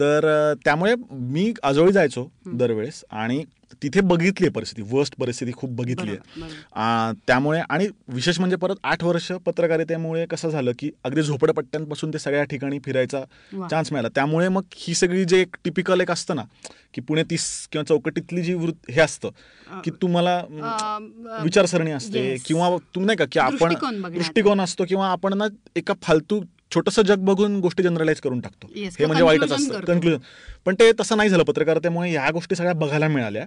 तर 0.00 0.26
त्यामुळे 0.64 0.94
मी 1.10 1.52
आजोळी 1.62 1.92
जायचो 1.92 2.28
दरवेळेस 2.54 3.04
आणि 3.12 3.44
तिथे 3.82 4.00
बघितली 4.00 4.48
परिस्थिती 4.48 4.82
वर्स्ट 4.90 5.14
परिस्थिती 5.20 5.52
खूप 5.52 5.70
बघितली. 5.76 6.10
आहे 6.10 7.12
त्यामुळे 7.26 7.60
आणि 7.70 7.86
विशेष 8.14 8.38
म्हणजे 8.38 8.56
परत 8.56 8.76
आठ 8.84 9.02
वर्ष 9.04 9.30
पत्रकारितेमुळे 9.46 10.24
कसं 10.30 10.48
झालं 10.48 10.72
की 10.78 10.90
अगदी 11.04 11.22
झोपडपट्ट्यांपासून 11.22 12.12
ते 12.12 12.18
सगळ्या 12.18 12.44
ठिकाणी 12.44 12.78
फिरायचा. 12.84 13.22
चान्स 13.70 13.92
मिळाला 13.92 14.08
त्यामुळे 14.14 14.48
मग 14.48 14.62
ही 14.76 14.94
सगळी 14.94 15.24
जे 15.24 15.40
एक 15.40 15.56
टिपिकल 15.64 16.00
एक 16.00 16.10
असतं 16.10 16.36
ना 16.36 16.42
की 16.94 17.00
पुणे 17.00 17.22
तीस 17.30 17.46
किंवा 17.72 17.84
चौकटीतली 17.84 18.42
जी 18.42 18.54
वृत्त 18.54 18.90
हे 18.90 19.00
असतं 19.00 19.80
की 19.84 19.90
तुम्हाला 20.02 20.38
विचारसरणी 21.42 21.90
असते. 21.90 22.34
किंवा 22.46 22.68
तुम्ही 22.94 23.06
नाही 23.06 23.16
का 23.16 23.24
की 23.32 23.38
आपण. 23.38 23.74
दृष्टिकोन 24.14 24.60
असतो 24.60 24.84
किंवा 24.88 25.08
आपण 25.08 25.38
ना 25.38 25.44
एका 25.76 25.94
फालतू 26.02 26.40
छोटस 26.74 27.00
जग 27.00 27.18
बघून 27.18 27.60
गोष्टी 27.60 27.82
जनरलाइज 27.82 28.20
करून 28.20 28.40
टाकतो. 28.40 28.66
Yes, 28.66 28.96
हे 28.98 29.06
म्हणजे 29.06 29.22
वाईटच 29.22 29.52
असतं. 29.52 29.80
कन्क्लुजन 29.80 30.18
पण 30.64 30.74
ते 30.74 30.92
तसं 31.00 31.16
नाही 31.16 31.28
झालं. 31.28 31.42
पत्रकारितेमुळे 31.42 32.10
ह्या 32.10 32.30
गोष्टी 32.30 32.54
सगळ्या 32.54 32.72
बघायला 32.72 33.08
मिळाल्या. 33.08 33.46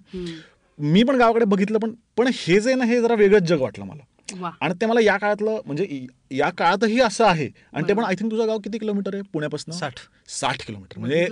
मी 0.80 1.04
पण 1.04 1.16
गावाकडे 1.16 1.46
बघितलं 1.46 1.80
पण 1.80 1.94
पण 2.18 2.28
हे 2.34 2.60
जे 2.60 2.76
ना 2.76 2.86
हे 2.86 3.02
जरा 3.02 3.14
वेगळंच 3.14 3.44
जग 3.44 3.62
वाटलं 3.62 3.86
मला. 3.86 4.04
आणि 4.62 4.74
ते 4.82 4.86
मला 4.86 5.00
या 5.00 5.18
काळातलं 5.18 5.60
म्हणजे 5.66 6.06
या 6.32 6.50
काळातही 6.50 7.00
असं 7.02 7.26
आहे. 7.26 7.50
आणि 7.74 7.88
ते 7.88 7.94
पण 7.94 8.04
आय 8.04 8.16
थिंक 8.16 8.32
तुझं 8.32 8.48
गाव 8.48 8.58
किती 8.58 8.78
किलोमीटर 8.78 9.14
आहे 9.14 9.24
पुण्यापासून? 9.34 9.74
साठ. 9.74 9.94
साठ 10.30 10.66
किलोमीटर. 10.68 11.00
म्हणजे 11.00 11.28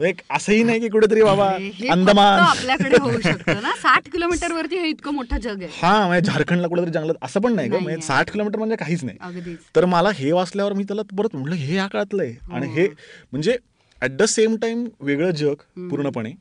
एक 0.00 0.20
असंही 0.30 0.62
नाही 0.62 0.80
की 0.80 0.88
कुठेतरी 0.88 1.22
बाबा 1.22 1.48
अंदमान. 1.90 2.38
आपल्याकडे 2.40 2.96
होऊ 3.00 3.20
शकतं 3.20 3.62
ना. 3.62 3.70
साठ 3.76 4.08
किलोमीटर 4.08 4.52
वरती 4.52 4.76
हे 4.76 4.88
इतकं 4.88 5.14
मोठं 5.14 5.38
जग 5.38 5.62
आहे. 5.62 5.68
हा 5.82 6.06
म्हणजे 6.06 6.30
झारखंडला 6.30 6.68
कुठेतरी 6.68 6.90
जंगलात 6.90 7.14
असं 7.22 7.40
पण 7.40 7.52
नाही 7.52 7.70
का 7.70 7.78
म्हणजे. 7.78 8.00
साठ 8.00 8.30
किलोमीटर 8.30 8.58
म्हणजे 8.58 8.76
काहीच 8.76 9.04
नाही. 9.04 9.18
अगदीच. 9.20 9.58
तर 9.76 9.84
मला 9.84 10.10
हे 10.14 10.32
वाचल्यावर 10.32 10.72
मी 10.72 10.84
त्याला 10.84 11.02
परत 11.18 11.36
म्हटलं 11.36 11.54
हे 11.54 11.76
या 11.76 11.86
काळातलं 11.86 12.22
आहे. 12.22 12.34
आणि 12.52 12.66
हे 12.66 12.88
म्हणजे 13.32 13.56
ऍट 14.02 14.10
द 14.10 14.22
सेम 14.22 14.56
टाइम 14.56 14.88
वेगळं 15.00 15.30
जग 15.30 15.54
पूर्णपणे. 15.90 16.32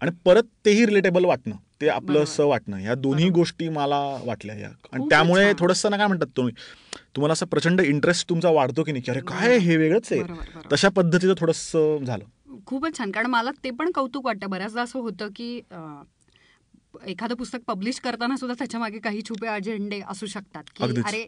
आणि 0.00 0.10
परत 0.24 0.42
तेही 0.64 0.86
रिलेटेबल 0.86 1.24
वाटणं. 1.24 1.56
ते 1.80 1.88
आपलं 1.88 2.22
असं 2.22 2.46
वाटणं. 2.46 2.76
ह्या 2.76 2.94
दोन्ही 2.94 3.28
गोष्टी 3.30 3.68
मला 3.68 3.98
वाटल्या 4.24 4.56
या. 4.56 4.68
आणि 4.92 5.08
त्यामुळे. 5.10 5.52
थोडंसं 5.58 5.90
ना 5.90 5.96
काय 5.96 6.06
म्हणतात 6.06 6.36
तुम्ही 6.36 6.54
तुम्हाला 7.16 7.32
असं 7.32 7.46
प्रचंड 7.46 7.80
इंटरेस्ट 7.80 8.28
तुमचा 8.28 8.50
वाढतो 8.50 8.82
की 8.82 8.92
नाही? 8.92 9.10
अरे 9.10 9.20
काय 9.28 9.58
हे 9.58 9.76
वेगळंच 9.76 10.12
आहे. 10.12 10.22
तशा 10.72 10.88
पद्धतीचं 10.88 11.34
थोडंसं 11.38 12.04
झालं. 12.04 12.24
खूपच 12.66 12.98
छान. 12.98 13.10
कारण 13.10 13.26
मला 13.26 13.50
ते 13.64 13.70
पण 13.70 13.90
कौतुक 13.94 14.24
वाटतं. 14.26 14.50
बऱ्याचदा 14.50 14.82
असं 14.82 14.98
होतं 14.98 15.28
की 15.36 15.60
एखादं 17.06 17.34
पुस्तक 17.34 17.60
पब्लिश 17.66 17.98
करताना 18.00 18.36
सुद्धा 18.36 18.54
त्याच्यामागे 18.58 18.98
काही 18.98 19.22
छुपे 19.28 19.46
अजेंडे 19.46 20.00
असू 20.08 20.26
शकतात. 20.26 20.62
की. 20.76 21.00
अरे 21.04 21.26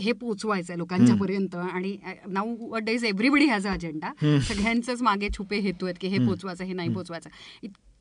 हे 0.00 0.12
पोचवायचंय 0.12 0.76
लोकांच्या 0.76 1.14
पर्यंत 1.16 1.54
आणि 1.56 1.96
nowadays 2.78 3.04
everybody 3.04 3.46
has 3.46 3.66
a 3.66 3.72
agenda 3.72 4.12
सगळ्यांचेच 4.22 5.02
मागे 5.02 5.28
छुपे 5.36 5.58
हेतू 5.58 5.86
आहेत 5.86 5.96
की 6.00 6.08
हे 6.08 6.18
पोचवायचं 6.26 6.64
हे 6.64 6.72
नाही 6.72 6.94
पोचवायचं. 6.94 7.30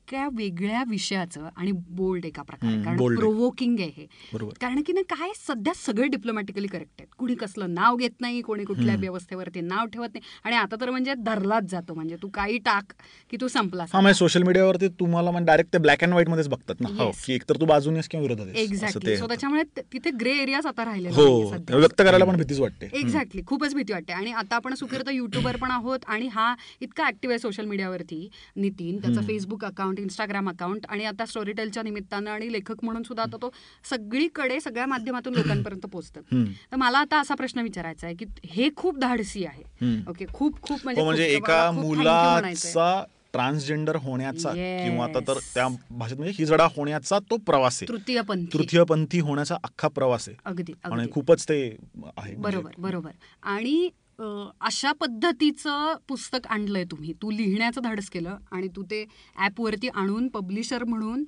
इतक्या 0.07 0.27
वेगळ्या 0.35 0.83
विषयाचं 0.89 1.47
आणि 1.55 1.71
बोल्ड 1.95 2.25
एका 2.25 2.41
प्रकारे 2.41 2.83
कारण. 2.83 3.15
प्रोवोकिंग 3.15 3.79
आहे. 3.79 3.89
हे. 3.97 4.37
कारण 4.61 4.81
की 4.87 4.93
ना 4.93 5.01
काय 5.09 5.31
सध्या 5.37 5.73
सगळे 5.75 6.07
डिप्लोमॅटिकली 6.07 6.67
करेक्ट 6.67 6.91
आहेत. 6.99 7.07
कुणी 7.17 7.35
कसलं 7.35 7.73
नाव 7.73 7.95
घेत 7.95 8.21
नाही 8.21 8.41
कोणी 8.41 8.63
कुठल्या 8.65 8.95
व्यवस्थेवरती 8.99 9.61
नाव 9.61 9.85
ठेवत 9.93 10.13
नाही. 10.13 10.21
आणि 10.43 10.55
आता 10.55 10.75
तर 10.81 10.89
म्हणजे 10.89 11.13
धरलाच 11.25 11.63
जातो 11.71 11.93
म्हणजे 11.93 12.15
तू 12.21 12.27
काही 12.33 12.57
टाक 12.65 12.93
की 13.31 13.37
तू 13.41 13.47
संपला 13.47 13.85
म्हणजे 13.93 14.13
सोशल 14.13 14.43
मीडियावरती 14.43 14.87
तुम्हाला 14.99 15.31
म्हणजे 15.31 15.45
डायरेक्ट 15.47 15.73
ते 15.73 15.77
ब्लॅक 15.77 16.03
अँड 16.03 16.13
व्हाईट 16.13 16.29
मध्येच 16.29 16.47
बघतात 16.49 16.81
ना. 16.81 16.89
हो 16.97 17.11
एकतर 17.29 17.59
तू 17.59 17.65
बाजूने 17.65 17.97
आहेस 17.97 18.07
किंवा 18.09 18.21
विरोधात 18.23 18.45
आहेस. 18.45 18.55
असं 18.57 18.73
एक्झॅक्टली 18.75 19.17
सो. 19.17 19.27
त्याच्यामुळे 19.27 19.63
तिथे 19.93 20.11
ग्रे 20.21 20.37
एरियाज 20.41 20.65
आता 20.65 20.85
राहिलेले 20.85 21.15
हो. 21.15 21.51
व्यक्त 21.71 22.01
करायला 22.01 22.25
पण 22.25 22.37
भीतीच 22.37 22.59
वाटते. 22.59 22.89
एक्झॅक्टली 22.93 23.41
खूपच 23.47 23.75
भीती 23.75 23.93
वाटते. 23.93 24.13
आणि 24.13 24.31
आता 24.33 24.55
आपण 24.55 24.73
सुकिर्त 24.75 25.09
युट्यूबर 25.13 25.55
पण 25.57 25.71
आहोत 25.71 26.05
आणि 26.07 26.27
हा 26.31 26.53
इतका 26.81 27.07
ऍक्टिव्ह 27.07 27.33
आहे 27.33 27.39
सोशल 27.39 27.65
मीडियावरती 27.65 28.27
नितीन 28.55 28.97
त्याचं 29.01 29.21
फेसबुक 29.27 29.65
अकाउंट 29.65 29.96
इंस्टाग्राम 29.97 30.49
अकाउंट 30.49 30.85
आणि 30.89 31.05
आता 31.05 31.25
स्टोरी 31.25 31.51
टेलच्या 31.51 31.83
निमित्तानं 31.83 32.31
आणि 32.31 32.51
लेखक 32.51 32.83
म्हणून 32.83 33.03
सुद्धा 33.03 33.23
आता 33.23 33.37
तो 33.41 33.51
सगळीकडे 33.85 34.59
सगळ्या 34.59 34.85
माध्यमातून 34.85 35.35
लोकांपर्यंत 35.35 35.85
पोहोचतात 35.85 36.23
हम्म. 36.31 36.45
तर 36.71 36.77
मला 36.77 36.99
आता 36.99 37.19
असा 37.19 37.35
प्रश्न 37.35 37.61
विचारायचा 37.61 38.07
आहे 38.07 38.15
की 38.15 38.25
हे 38.45 38.69
खूप 38.75 38.97
धाडसी 38.99 39.45
आहे. 39.45 39.63
ओके 40.09 40.25
खूप 40.33 40.61
खूप 40.61 40.87
हो 40.89 41.03
म्हणजे 41.03 41.25
एका. 41.27 41.69
मुलाचा 41.71 43.03
ट्रान्सजेंडर 43.33 43.95
होण्याचा. 43.95 44.51
किंवा 44.53 45.05
आता 45.05 45.19
तर 45.27 45.37
त्या 45.53 45.67
भाषेत 45.91 46.17
म्हणजे 46.17 46.33
हिजडा 46.37 46.65
होण्याचा 46.75 47.19
तो 47.29 47.37
प्रवास 47.37 47.77
आहे 47.81 47.87
तृतीयपंथी 47.87 48.47
तृतीयपंथी 48.53 49.19
होण्याचा 49.19 49.55
अख्खा 49.63 49.87
प्रवास 49.87 50.27
आहे 50.29 50.37
अगदी 50.45 50.73
आणि 50.83 51.07
खूपच 51.11 51.43
ते 51.49 51.59
आहे 51.63 52.35
म्हणजे. 52.35 52.35
बरोबर 52.41 52.71
बरोबर 52.79 53.11
आणि 53.45 53.89
अशा 54.19 54.91
पद्धतीचं 54.91 55.93
पुस्तक 56.07 56.47
आणलंय 56.47 56.83
तुम्ही 56.83 57.13
तू 57.13 57.31
लिहिण्याचं 57.31 57.81
धाडस 57.81 58.09
केलं 58.09 58.37
आणि 58.51 58.67
तू 58.67 58.83
ते 58.83 59.03
ॲपवरती 59.37 59.87
आणून 59.87 60.27
पब्लिशर 60.27 60.83
म्हणून 60.83 61.23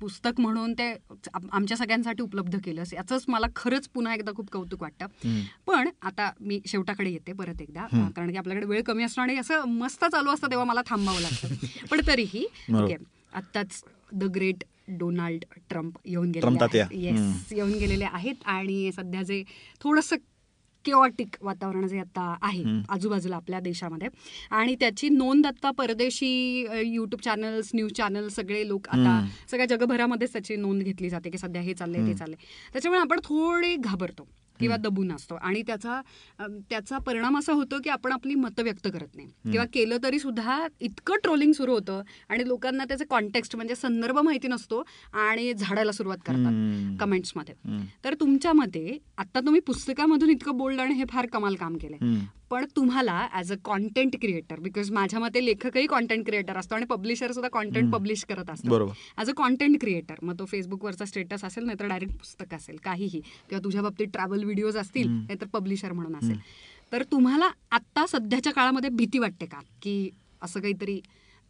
पुस्तक 0.00 0.40
म्हणून 0.40 0.72
ते 0.72 0.90
आम- 1.34 1.48
आमच्या 1.52 1.76
सगळ्यांसाठी 1.76 2.22
उपलब्ध 2.22 2.56
केलंस 2.64 2.92
याचंच 2.94 3.24
मला 3.28 3.46
खरंच 3.56 3.88
पुन्हा 3.88 4.14
एकदा 4.14 4.32
खूप 4.36 4.50
कौतुक 4.50 4.82
वाटतं. 4.82 5.06
पण 5.66 5.88
आता 6.02 6.30
मी 6.40 6.60
शेवटाकडे 6.66 7.10
येते 7.10 7.32
परत 7.32 7.60
एकदा. 7.62 7.86
कारण 8.16 8.30
की 8.30 8.36
आपल्याकडे 8.36 8.66
वेळ 8.66 8.82
कमी 8.82 9.04
असतो 9.04 9.20
आणि 9.20 9.36
असं 9.36 9.64
मस्त 9.68 10.04
चालू 10.04 10.30
असतं 10.30 10.50
तेव्हा 10.50 10.66
मला 10.66 10.82
थांबावं 10.86 11.20
लागतं 11.20 11.48
पण 11.90 12.00
तरीही. 12.06 12.44
ओके 12.74 12.96
आत्ताच 13.32 13.82
द 14.12 14.24
ग्रेट 14.34 14.64
डोनाल्ड 14.90 15.44
ट्रम्प 15.68 15.98
येऊन. 16.04 16.30
गेले 16.30 16.40
येस 16.98 17.52
येऊन 17.52 17.72
गेलेले 17.72 18.04
आहेत 18.04 18.46
आणि 18.46 18.90
सध्या 18.92 19.22
जे 19.22 19.42
थोडंसं 19.80 20.16
केऑटिक 20.90 21.36
वातावरण 21.42 21.86
जे 21.88 21.98
आता 21.98 22.34
आहे. 22.42 22.62
आजूबाजूला 22.88 23.36
आपल्या 23.36 23.60
देशामध्ये 23.60 24.08
आणि 24.50 24.74
त्याची 24.80 25.08
नोंद 25.08 25.46
आता 25.46 25.70
परदेशी 25.70 26.30
युट्यूब 26.84 27.20
चॅनल्स 27.20 27.70
न्यूज 27.74 27.92
चॅनल 27.92 28.28
सगळे 28.28 28.66
लोक 28.68 28.88
आता. 28.88 29.20
सगळ्या 29.50 29.66
जगभरामध्येच 29.66 30.32
त्याची 30.32 30.56
नोंद 30.56 30.82
घेतली 30.82 31.10
जाते 31.10 31.30
की 31.30 31.38
सध्या 31.38 31.62
हे 31.62 31.74
चाललंय 31.74 32.06
ते 32.06 32.14
चाललंय 32.14 32.44
त्याच्यामुळे 32.72 33.00
आपण 33.00 33.20
थोडे 33.24 33.74
घाबरतो 33.76 34.26
किंवा 34.60 34.76
दबून 34.76 35.12
असतो 35.12 35.34
आणि 35.34 35.62
त्याचा 35.62 36.00
त्याचा 36.40 36.98
परिणाम 36.98 37.38
असा 37.38 37.52
होतो 37.52 37.78
की 37.84 37.90
आपण 37.90 38.12
आपली 38.12 38.34
मतं 38.34 38.62
व्यक्त 38.62 38.88
करत 38.88 39.16
नाही 39.16 39.28
किंवा 39.52 39.66
केलं 39.72 39.96
तरी 40.02 40.18
सुद्धा 40.18 40.66
इतकं 40.80 41.14
ट्रोलिंग 41.14 41.52
सुरू 41.52 41.72
होतं 41.72 42.02
आणि 42.28 42.48
लोकांना 42.48 42.84
त्याचे 42.84 43.04
कॉन्टेक्स्ट 43.04 43.56
म्हणजे 43.56 43.74
संदर्भ 43.74 44.18
माहिती 44.18 44.48
नसतो 44.48 44.82
आणि 45.12 45.54
झाडायला 45.54 45.92
सुरुवात 45.92 46.18
करतात. 46.26 46.52
कमेंट्समध्ये. 47.00 47.54
तर 48.04 48.14
तुमच्या 48.14 48.52
मते 48.52 48.98
आता 49.18 49.40
तुम्ही 49.40 49.60
पुस्तकामधून 49.60 50.30
इतकं 50.30 50.56
बोललं 50.56 50.82
आणि 50.82 50.94
हे 50.94 51.04
फार 51.08 51.26
कमाल 51.26 51.54
काम 51.54 51.76
केलंय. 51.76 51.98
पण 52.50 52.64
तुम्हाला 52.76 53.26
as 53.32 53.52
a 53.52 53.56
content 53.64 54.16
creator 54.20 54.60
because 54.60 54.90
माझ्या 54.92 55.20
मते 55.20 55.44
लेखकही 55.44 55.86
कॉन्टेंट 55.86 56.24
क्रिएटर 56.26 56.56
असतो 56.56 56.74
आणि 56.74 56.84
पब्लिशर 56.84 57.32
सुद्धा 57.32 57.48
कॉन्टेंट 57.52 57.90
पब्लिश 57.92 58.24
करत 58.24 58.50
असतो 58.50 58.68
बरोबर. 58.70 58.92
ॲज 59.18 59.30
अ 59.30 59.32
कॉन्टेंट 59.36 59.80
क्रिएटर 59.80 60.14
मग 60.22 60.38
तो 60.38 60.44
फेसबुकवरचा 60.44 61.04
स्टेटस 61.04 61.44
असेल 61.44 61.64
नाहीतर 61.64 61.86
डायरेक्ट 61.88 62.16
पुस्तक 62.18 62.54
असेल 62.54 62.76
काहीही. 62.84 63.20
किंवा 63.20 63.64
तुझ्या 63.64 63.82
बाबतीत 63.82 64.08
ट्रॅव्हल 64.12 64.44
व्हिडिओज 64.44 64.76
असतील 64.76 65.08
नाहीतर 65.08 65.46
पब्लिशर 65.52 65.92
म्हणून 65.92 66.16
असेल. 66.16 66.38
तर 66.92 67.02
तुम्हाला 67.12 67.50
आत्ता 67.70 68.06
सध्याच्या 68.08 68.52
काळामध्ये 68.52 68.90
भीती 68.90 69.18
वाटते 69.18 69.46
का? 69.46 69.60
की 69.82 70.10
असं 70.42 70.60
काहीतरी 70.60 71.00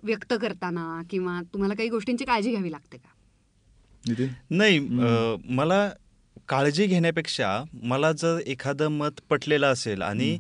व्यक्त 0.03 0.33
करताना 0.41 1.01
किंवा 1.11 1.41
तुम्हाला 1.53 1.75
काही 1.75 1.89
गोष्टींची 1.89 2.25
काळजी 2.25 2.51
घ्यावी 2.51 2.71
लागते 2.73 2.97
का? 2.97 3.09
नितीन? 4.05 4.29
नाही 4.51 4.79
मला 5.51 5.89
काळजी 6.49 6.87
घेण्यापेक्षा 6.87 7.63
मला 7.83 8.11
जर 8.13 8.39
एखादं 8.47 8.89
मत 8.91 9.21
पटलेलं 9.31 9.67
असेल 9.67 10.03
आणि 10.03 10.37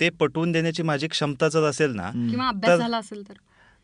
ते 0.00 0.08
पटवून 0.08 0.52
देण्याची 0.52 0.82
माझी 0.82 1.08
क्षमता 1.08 1.48
जर 1.48 1.62
असेल 1.62 1.90
ना 1.90 2.10
किंवा 2.10 2.48
अभ्यास 2.48 2.68
तर- 2.68 2.78
झाला 2.78 2.96
असेल 2.96 3.22
तर? 3.28 3.34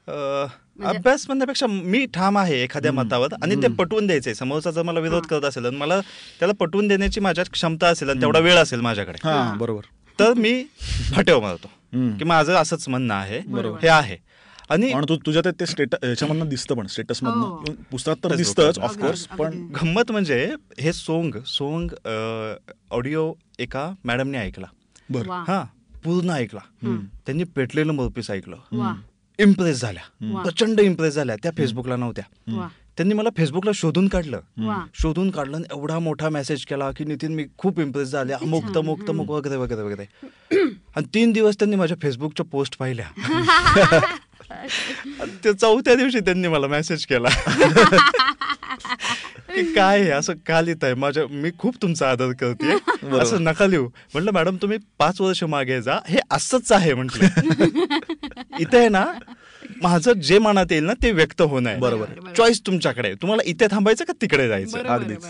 अ, 0.08 0.46
म्हणजे- 0.76 0.96
अभ्यास 0.96 1.24
म्हणण्यापेक्षा 1.26 1.66
मी 1.66 2.06
ठाम 2.06 2.38
आहे 2.38 2.62
एखाद्या 2.62 2.92
मतावर 2.92 3.28
आणि 3.42 3.56
ते 3.56 3.68
पटवून 3.68 4.06
द्यायचंय. 4.06 4.34
समोरचा 4.34 4.70
जर 4.70 4.82
मला 4.82 5.00
विरोध 5.00 5.26
करत 5.26 5.44
असेल 5.44 5.66
आणि 5.66 5.76
मला 5.76 6.00
त्याला 6.38 6.54
पटवून 6.60 6.88
देण्याची 6.88 7.20
माझ्यात 7.20 7.46
क्षमता 7.52 7.88
असेल 7.88 8.10
आणि 8.10 8.20
तेवढा 8.20 8.38
वेळ 8.38 8.54
असेल 8.54 8.80
माझ्याकडे. 8.80 9.18
हा 9.24 9.42
हा. 9.42 9.54
बरोबर. 9.54 9.80
तर 10.20 10.34
मी 10.34 10.64
फाटेव 11.12 11.40
मारतो. 11.40 11.70
की 12.18 12.24
माझं 12.24 12.54
असंच 12.54 12.88
म्हणणं 12.88 13.14
आहे. 13.14 13.40
बरोबर. 13.40 13.78
हे 13.82 13.88
आहे. 13.88 14.16
आणि 14.70 14.92
तू 14.92 15.16
तुझ्या 15.16 15.42
ते- 15.44 15.60
ते 15.60 15.66
स्टेटस 15.66 16.04
याच्यामधनं 16.04 16.48
दिसतं 16.48 16.74
पण 16.74 16.86
स्टेटस 16.86 17.22
हो. 17.22 17.28
मधनं 17.30 17.74
पुस्तकात 17.90 18.30
तर 18.30 18.36
दिसतंच. 18.36 18.78
ऑफकोर्स 18.78 19.26
पण. 19.26 19.68
गंमत 19.82 20.12
म्हणजे 20.12 20.54
हे 20.80 20.92
सोंग 20.92 21.34
सोंग 21.46 21.90
ऑडिओ 22.90 23.32
एका 23.58 23.90
मॅडमने 24.04 24.38
ऐकला. 24.38 24.66
बरं. 25.10 25.44
हा 25.48 25.64
पूर्ण 26.04 26.30
ऐकला. 26.30 26.60
त्यांनी 27.26 27.44
पेटलेलं 27.44 27.92
मोरपीस 27.92 28.30
ऐकलं. 28.30 28.94
इम्प्रेस 29.38 29.80
झाल्या. 29.80 30.42
प्रचंड 30.42 30.80
इम्प्रेस 30.80 31.14
झाल्या. 31.14 31.36
त्या 31.42 31.52
फेसबुकला 31.56 31.96
नव्हत्या. 31.96 32.68
त्यांनी 32.96 33.14
मला 33.14 33.28
फेसबुकला 33.36 33.70
शोधून 33.74 34.08
काढलं. 34.08 34.40
शोधून 34.94 35.30
काढलं 35.30 35.56
आणि 35.56 35.76
एवढा 35.76 35.98
मोठा 35.98 36.28
मेसेज 36.28 36.64
केला 36.64 36.90
की 36.90 37.04
नितीन 37.04 37.32
मी 37.32 37.46
खूप 37.58 37.80
इम्प्रेस 37.80 38.08
झाले. 38.08 38.32
अमुक. 38.32 38.64
तमुक 38.76 39.08
तमुक 39.08 39.30
वगैरे 39.30 39.56
वगैरे 39.56 39.82
वगैरे. 39.82 40.06
आणि 40.96 41.06
तीन 41.14 41.32
दिवस 41.32 41.58
त्यांनी 41.58 41.76
माझ्या 41.76 41.96
फेसबुकच्या 42.02 42.46
पोस्ट 42.46 42.78
पाहिल्या. 42.78 43.06
आणि 45.20 45.44
ते 45.44 45.54
चौथ्या 45.54 45.94
दिवशी 45.94 46.20
त्यांनी 46.20 46.48
मला 46.48 46.66
मेसेज 46.66 47.06
केला. 47.06 47.28
काय 49.74 50.00
आहे? 50.00 50.10
असं 50.10 50.32
का 50.46 50.60
लिहिताय? 50.60 50.94
माझ्या 50.94 51.24
मी 51.30 51.50
खूप 51.58 51.76
तुमचा 51.82 52.10
आदर 52.10 52.32
करते 52.32 52.72
असं 53.20 53.44
नका 53.44 53.66
लिहू. 53.66 53.86
म्हटलं 53.86 54.32
मॅडम 54.32 54.56
तुम्ही 54.56 54.78
पाच 54.98 55.20
वर्ष 55.20 55.44
मागे 55.44 55.82
जा. 55.82 55.98
हे 56.08 56.18
असंच 56.30 56.72
आहे 56.72 56.94
म्हटलं. 56.94 57.26
इथे 58.60 58.78
आहे 58.78 58.88
ना 58.88 59.06
माझं 59.82 60.12
जे 60.20 60.38
मनात 60.38 60.72
येईल 60.72 60.84
ना 60.84 60.92
ते 61.02 61.10
व्यक्त 61.12 61.42
होणं 61.42 61.68
आहे 61.70 61.78
बरोबर. 61.78 62.32
चॉईस 62.36 62.60
तुमच्याकडे 62.66 63.08
आहे. 63.08 63.16
तुम्हाला 63.22 63.42
इथे 63.46 63.66
थांबायचं 63.70 64.04
का 64.04 64.12
तिकडे 64.20 64.48
जायचं 64.48 64.78
अगदीच. 64.84 65.26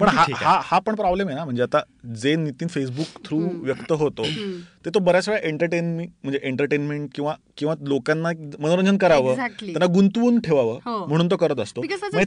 पण 0.00 0.08
हा. 0.08 0.24
हा 0.34 0.60
हा 0.64 0.78
पण 0.78 0.94
प्रॉब्लेम 0.94 1.28
आहे 1.28 1.36
ना 1.36 1.44
म्हणजे 1.44 1.62
आता 1.62 1.80
जे 2.14 2.34
नितीन 2.36 2.68
फेसबुक 2.68 3.24
थ्रू 3.24 3.38
व्यक्त 3.62 3.92
होतो 3.92 4.22
ते 4.84 4.90
तो 4.90 4.98
बऱ्याच 4.98 5.28
वेळा 5.28 5.40
एंटरटेनमेंट 5.48 6.10
म्हणजे 6.22 6.38
एंटरटेनमेंट 6.42 7.08
किंवा 7.14 7.34
किंवा 7.58 7.74
लोकांना 7.80 8.28
मनोरंजन 8.60 8.96
करावं 8.96 9.34
Exactly. 9.34 9.66
त्यांना 9.66 9.86
गुंतवून 9.94 10.34
हो. 10.34 10.40
ठेवावं 10.40 11.06
म्हणून 11.08 11.30
तो 11.30 11.36
करत 11.36 11.60
असतो 11.60 11.80
म्हणजे 11.80 12.24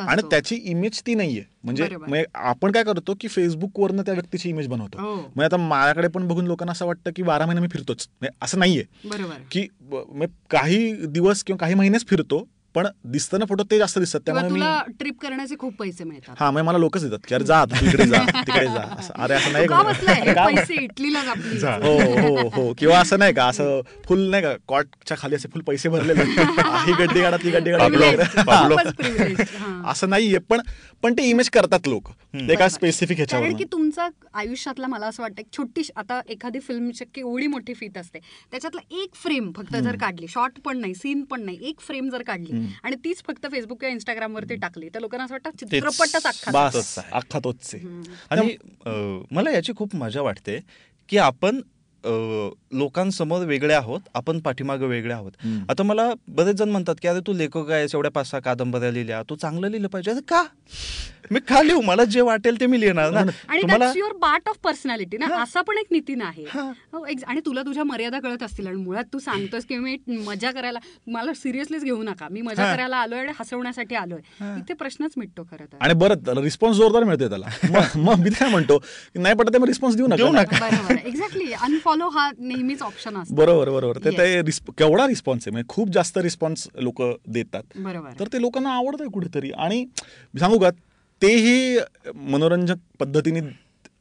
आणि. 0.00 0.22
त्याची 0.30 0.56
इमेज 0.64 1.00
ती 1.06 1.14
नाहीये 1.14 1.42
म्हणजे 1.68 2.24
आपण 2.34 2.72
काय 2.72 2.84
करतो 2.84 3.14
की 3.20 3.28
फेसबुकवरनं 3.28 4.02
त्या 4.02 4.14
व्यक्तीची 4.14 4.48
इमेज 4.48 4.68
बनवतो. 4.68 4.98
म्हणजे 5.00 5.44
आता 5.44 5.56
माझ्याकडे 5.56 6.08
पण 6.08 6.28
बघून 6.28 6.46
लोकांना 6.46 6.72
असं 6.72 6.86
वाटतं 6.86 7.10
की 7.16 7.22
बारा 7.22 7.46
महिने 7.46 7.60
मी 7.60 7.68
फिरतोच. 7.72 8.08
म्हणजे 8.20 8.36
असं 8.42 8.58
नाहीये. 8.58 8.84
की 9.50 9.66
काही 10.50 10.92
दिवस 11.06 11.44
किंवा 11.44 11.58
काही 11.58 11.74
महिनेच 11.74 12.06
फिरतो 12.06 12.48
पण 12.78 12.86
दिसताना 13.04 13.44
फोटो 13.44 13.64
ते 13.70 13.78
जास्त 13.78 13.98
दिसतात. 13.98 14.20
त्यामुळे 14.20 14.48
मी 14.48 14.50
तुला 14.50 14.82
ट्रिप 14.98 15.18
करण्याचे 15.20 15.56
खूप 15.58 15.74
पैसे 15.78 16.04
मिळतात. 16.04 16.34
हा 16.40 16.50
मग 16.50 16.62
मला 16.62 16.78
लोकच 16.78 17.02
देतात 17.02 17.26
की 17.28 17.34
अरे 17.34 17.44
जा 17.44 17.64
तू 17.64 17.86
इकडे 17.86 18.06
जा 18.06 18.24
तिकडे 18.26 18.64
जा. 18.64 18.82
असं. 18.98 19.12
अरे 19.22 19.34
असं 19.34 19.52
नाही 19.52 19.66
का? 19.66 19.82
बसलाय 19.82 20.20
हे 20.20 20.34
का 20.34 20.46
पैसे 20.46 20.74
इटलीला 20.74 21.18
आपली. 21.20 21.58
जा. 21.58 21.74
हो 21.74 21.96
हो 21.98 22.48
हो. 22.48 22.72
किंवा 22.78 22.98
असं 23.00 23.18
नाही 23.18 23.32
का 23.34 23.46
असं 23.46 23.80
फुल 24.06 24.20
नाही 24.30 24.42
का 24.42 24.54
कॉटच्या 24.68 25.16
खाली 25.20 25.34
असे 25.34 25.48
फुल 25.48 25.62
पैसे 25.62 25.88
भरलेले 25.88 26.22
ही 26.22 26.92
गड्डी 26.92 27.20
काढा 27.20 27.36
ती 27.36 27.50
गड्डी 27.50 27.70
काढा. 27.72 28.24
हा. 29.58 29.90
असं 29.90 30.10
नाहीये 30.10 30.38
पण 30.38 30.60
पण 31.02 31.12
ते 31.12 31.22
इमेज 31.22 31.50
करतात 31.50 31.88
लोक. 31.88 32.08
एका. 32.50 32.68
स्पेसिफिक 32.68 33.18
कारण 33.18 33.28
की 33.28 33.46
ह्याच्यावर 33.46 33.72
तुमचा 33.72 34.08
आयुष्यातला 34.34 34.86
मला 34.86 35.06
असं 35.06 35.22
वाटतं 35.22 35.42
छोटी 35.56 35.82
आता 35.96 36.20
एखादी 36.28 36.58
फिल्मची 36.60 37.04
एवढी 37.16 37.46
मोठी 37.46 37.74
फीत 37.74 37.96
असते. 37.98 38.18
त्याच्यातला 38.50 38.80
एक 39.02 39.14
फ्रेम 39.14 39.50
फक्त 39.56 39.76
जर 39.76 39.96
काढली 39.96 40.28
शॉर्ट 40.28 40.60
पण 40.64 40.78
नाही 40.78 40.94
सीन 40.94 41.22
पण 41.22 41.44
नाही 41.44 41.58
एक 41.62 41.80
फ्रेम 41.80 42.08
जर 42.08 42.22
काढली 42.22 42.66
आणि 42.82 42.96
तीच 43.04 43.22
फक्त 43.22 43.46
फेसबुक 43.52 43.80
किंवा 43.80 43.92
इंस्टाग्राम 43.92 44.34
वरती 44.34 44.56
टाकली. 44.56 44.88
तर 44.88 45.00
लोकांना 45.00 45.24
असं 45.24 45.34
वाटतं 45.34 45.50
चित्रपटच 45.60 46.26
अख्खा 46.26 46.68
तोच 46.72 46.94
आहे. 46.98 47.10
अख्खा 47.12 47.38
तोच 47.44 47.74
आहे. 47.74 47.84
आणि 48.30 48.56
मला 49.30 49.50
याची 49.50 49.72
खूप 49.76 49.96
मजा 49.96 50.22
वाटते 50.22 50.58
की 51.08 51.18
आपण 51.18 51.60
लोकांसमोर 52.72 53.44
वेगळे 53.44 53.74
आहोत 53.74 54.00
आपण 54.14 54.38
पाठीमागे 54.38 54.86
वेगळे 54.86 55.12
आहोत. 55.12 55.32
आता 55.68 55.82
मला 55.82 56.12
बरेच 56.28 56.56
जण 56.56 56.68
म्हणतात 56.68 56.94
की 57.02 57.08
अरे 57.08 57.20
तू 57.26 57.32
लेखक 57.32 57.70
आहेस 57.70 57.94
एवढ्या 57.94 58.10
पाच 58.10 58.30
सहा 58.30 58.40
कादंबऱ्या 58.40 58.90
लिहिल्या 58.90 59.22
तू 59.22 59.36
चांगलं 59.36 59.68
लिहिलं 59.68 59.88
पाहिजे. 59.88 60.10
अरे 60.10 60.20
का? 60.20 60.42
मी 61.30 61.40
का 61.40 61.62
लिहू? 61.62 61.80
मला 61.80 62.04
जे 62.04 62.20
वाटेल 62.20 62.60
ते 62.60 62.66
मी 62.66 62.80
लिहिणार 62.80 63.10
ना. 63.10 63.18
आणि 63.48 63.62
तुम्हाला 63.62 63.92
युअर 63.96 64.12
पार्ट 64.12 64.48
ऑफ 64.48 64.56
पर्सनॅलिटी 64.64 65.16
ना? 65.18 65.26
असा 65.42 65.60
पण 65.60 65.78
एक 65.78 65.86
नितीन 65.90 66.22
आहे. 66.22 66.44
हा. 66.54 66.72
आणि 67.26 67.40
तुला 67.46 67.62
तुझ्या 67.62 67.84
मर्यादा 67.84 68.20
कळत 68.20 68.42
असतील 68.42 68.66
आणि 68.66 68.76
मुळात 68.76 69.04
तू 69.12 69.18
सांगतोस 69.18 69.64
की 69.64 69.76
मी 69.76 69.96
मजा 70.08 70.50
करायला 70.50 70.78
मला 71.06 71.32
सिरियसलीच 71.34 71.84
घेऊ 71.84 72.02
नका. 72.02 72.28
मी 72.30 72.40
मजा. 72.40 72.74
करायला 72.74 72.96
आलोय 72.96 73.18
आणि 73.18 73.32
हसवण्यासाठी 73.40 73.94
आलोय. 73.94 74.18
इथे 74.58 74.74
प्रश्नच 74.74 75.12
मिटतो 75.16 75.42
खरं 75.42 75.64
आणि 75.80 75.94
बरं 75.94 76.14
त्याला 76.14 76.40
रिस्पॉन्स 76.40 76.76
जोरदार 76.76 77.04
मिळतोय 77.04 77.28
त्याला. 77.28 77.46
मग- 77.96 78.18
मी 78.18 78.30
काय 78.30 78.50
म्हणतो 78.50 78.78
की 78.78 79.18
नाही 79.18 79.34
पटत 79.34 79.56
मग 79.56 79.66
रिस्पॉन्स 79.66 79.96
देऊ 79.96 80.06
देऊ 80.06 80.32
नका. 80.32 80.68
एक्झॅक्टली 81.06 81.52
अनफॉलो 81.52 81.97
हा 82.06 82.30
नेहमीच 82.38 82.82
ऑप्शन 82.82 83.16
असतो. 83.16 83.34
बरोबर 83.34 83.70
बरोबर. 83.70 83.98
ते 83.98 84.42
केवढा 84.78 85.06
रिस्पॉन्स 85.06 85.42
आहे? 85.46 85.52
म्हणजे 85.52 85.72
खूप 85.74 85.88
जास्त 85.88 86.18
रिस्पॉन्स 86.18 86.68
लोक 86.74 87.02
देतात. 87.28 87.62
बरोबर. 87.76 88.10
तर 88.20 88.26
ते 88.26 88.40
लोकांना 88.40 88.70
आवडतंय 88.70 89.06
कुठेतरी. 89.06 89.50
आणि 89.50 89.86
सांगू 90.38 90.58
का 90.58 90.70
तेही 91.22 91.78
मनोरंजक 92.14 92.74
पद्धतीने 92.98 93.40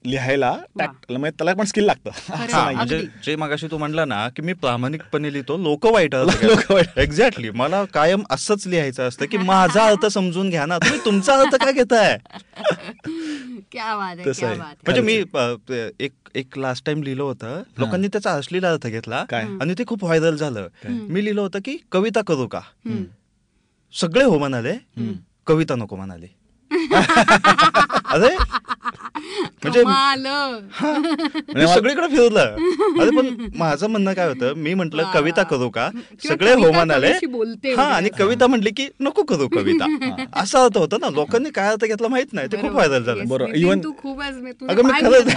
लिहायला 0.06 0.52
म्हणजे 0.76 1.30
त्याला 1.30 1.54
पण 1.54 1.66
स्किल 1.66 1.84
लागतं. 1.84 2.10
हा, 2.30 2.70
म्हणजे. 2.72 3.02
जे 3.26 3.36
मगाशी 3.36 3.68
तू 3.72 3.78
म्हणला 3.78 4.06
ना 4.06 4.28
की 4.30 4.42
मी 4.42 4.54
प्रामाणिकपणे 4.54 5.32
लिहितो 5.34 5.58
लोक 5.58 5.86
वाईट 5.86 6.16
लोकं 6.16 6.74
वाईट. 6.74 6.98
एक्झॅक्टली 7.00 7.50
मला 7.56 7.84
कायम 7.86 8.24
असंच 8.30 8.68
लिहायचं 8.68 9.08
असतं 9.08 9.26
की 9.26 9.38
माझा 9.48 9.86
अर्थ 9.88 10.06
समजून 10.06 10.50
घ्या 10.50 10.66
ना. 10.66 10.78
तुम्ही 10.78 11.00
तुमचा 11.06 11.40
अर्थ 11.40 11.56
का 11.56 11.72
घेताय? 11.72 12.18
क्या 13.72 13.96
बात 13.96 14.16
आहे 14.18 14.26
तसं 14.26 14.40
क्या 14.40 14.50
आहे. 14.50 14.58
बात 14.60 14.66
आहे. 14.66 14.76
म्हणजे 14.86 15.02
मी 15.02 16.04
एक 16.06 16.12
एक 16.36 16.58
लास्ट 16.58 16.86
टाइम 16.86 17.04
लिहिलं 17.04 17.24
होतं. 17.24 17.62
लोकांनी 17.78 18.08
त्याचा 18.08 18.34
अश्लील 18.34 18.66
अर्थ 18.66 18.88
घेतला 18.88 19.24
काय? 19.30 19.46
आणि 19.62 19.74
ते 19.74 19.84
खूप 19.88 20.04
व्हायरल 20.04 20.36
झालं. 20.36 20.68
मी 20.86 21.24
लिहिलं 21.26 21.42
होतं 21.42 21.60
की 21.66 21.78
कविता 21.92 22.22
करू 22.28 22.48
का. 22.48 22.60
सगळे 23.94 24.24
हो 24.24 24.38
म्हणाले 24.40 24.74
कविता 25.48 25.76
नको 25.76 25.96
म्हणाले. 25.96 26.28
अरे? 28.12 28.36
म्हणजे 29.64 29.84
कमाल. 29.84 30.28
मी 31.56 31.68
सगळीकडे 31.68 32.08
फिरलं 32.08 32.40
अरे 33.02 33.18
पण 33.18 33.48
माझं 33.58 33.88
म्हणणं 33.88 34.14
काय 34.14 34.28
होतं? 34.28 34.54
मी 34.54 34.74
म्हंटल. 34.74 35.02
कविता 35.14 35.44
करू 35.44 35.70
का? 35.70 35.90
सगळे 36.28 36.54
हो 36.54 36.72
कवीशी 37.08 37.26
बोलते 37.26 37.74
हा 37.74 37.84
आणि. 37.84 38.10
कविता 38.10 38.48
म्हटली 38.48 38.70
की 38.70 38.88
नको 39.00 39.24
करू 39.24 39.48
कविता. 39.48 39.86
असा 40.34 40.64
अर्थ 40.64 40.78
होता 40.78 40.98
ना. 41.02 41.10
लोकांनी 41.10 41.50
काय 41.50 41.68
अर्थ 41.70 41.86
घेतला 41.86 42.08
माहीत 42.08 42.34
नाही. 42.34 42.48
ते 42.48 42.58
खूप 42.58 42.66
बरोबर. 42.66 42.86
व्हायरल 42.86 43.06
झालं. 43.06 43.28
बरं, 43.28 43.46
तुझे 43.46 44.74
अगं, 44.74 44.84
मी 44.84 44.92
खरंच- 44.92 45.34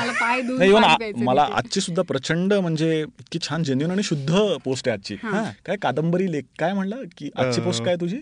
नाही 0.58 0.70
इव्हन 0.70 1.24
मला. 1.24 1.42
आजची 1.42 1.80
सुद्धा 1.80 2.02
प्रचंड 2.02 2.54
म्हणजे 2.54 3.00
इतकी 3.00 3.38
छान 3.42 3.62
जेन्युन 3.62 3.90
आणि 3.90 4.02
शुद्ध 4.02 4.36
पोस्ट 4.64 4.88
आहे 4.88 4.96
आजची. 4.96 5.14
हा. 5.14 5.50
काय 5.66 5.76
कादंबरी 5.76 6.32
लेख 6.32 6.42
काय 6.58 6.72
म्हणलं? 6.72 6.96
की 7.18 7.30
आजची 7.36 7.60
पोस्ट 7.60 7.84
काय 7.84 7.96
तुझी? 7.96 8.16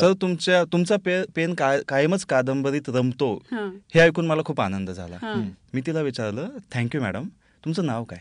सर 0.00 0.12
तुमच्या 0.22 0.64
तुमचा 0.64 0.96
पेन 1.06 1.54
काय- 1.54 1.80
कायमच 1.88 2.24
कादंबरीत 2.24 2.82
रमतो. 2.88 3.42
हा. 3.54 4.00
ऐकून 4.00 4.26
मला 4.26 4.42
खूप 4.46 4.60
आनंद 4.60 4.90
झाला. 4.90 5.34
मी 5.74 5.80
तिला 5.80 6.00
विचारलं 6.00 6.48
थँक्यू 6.72 7.00
मॅडम 7.00 7.28
तुमचं 7.64 7.86
नाव 7.86 8.04
काय? 8.04 8.18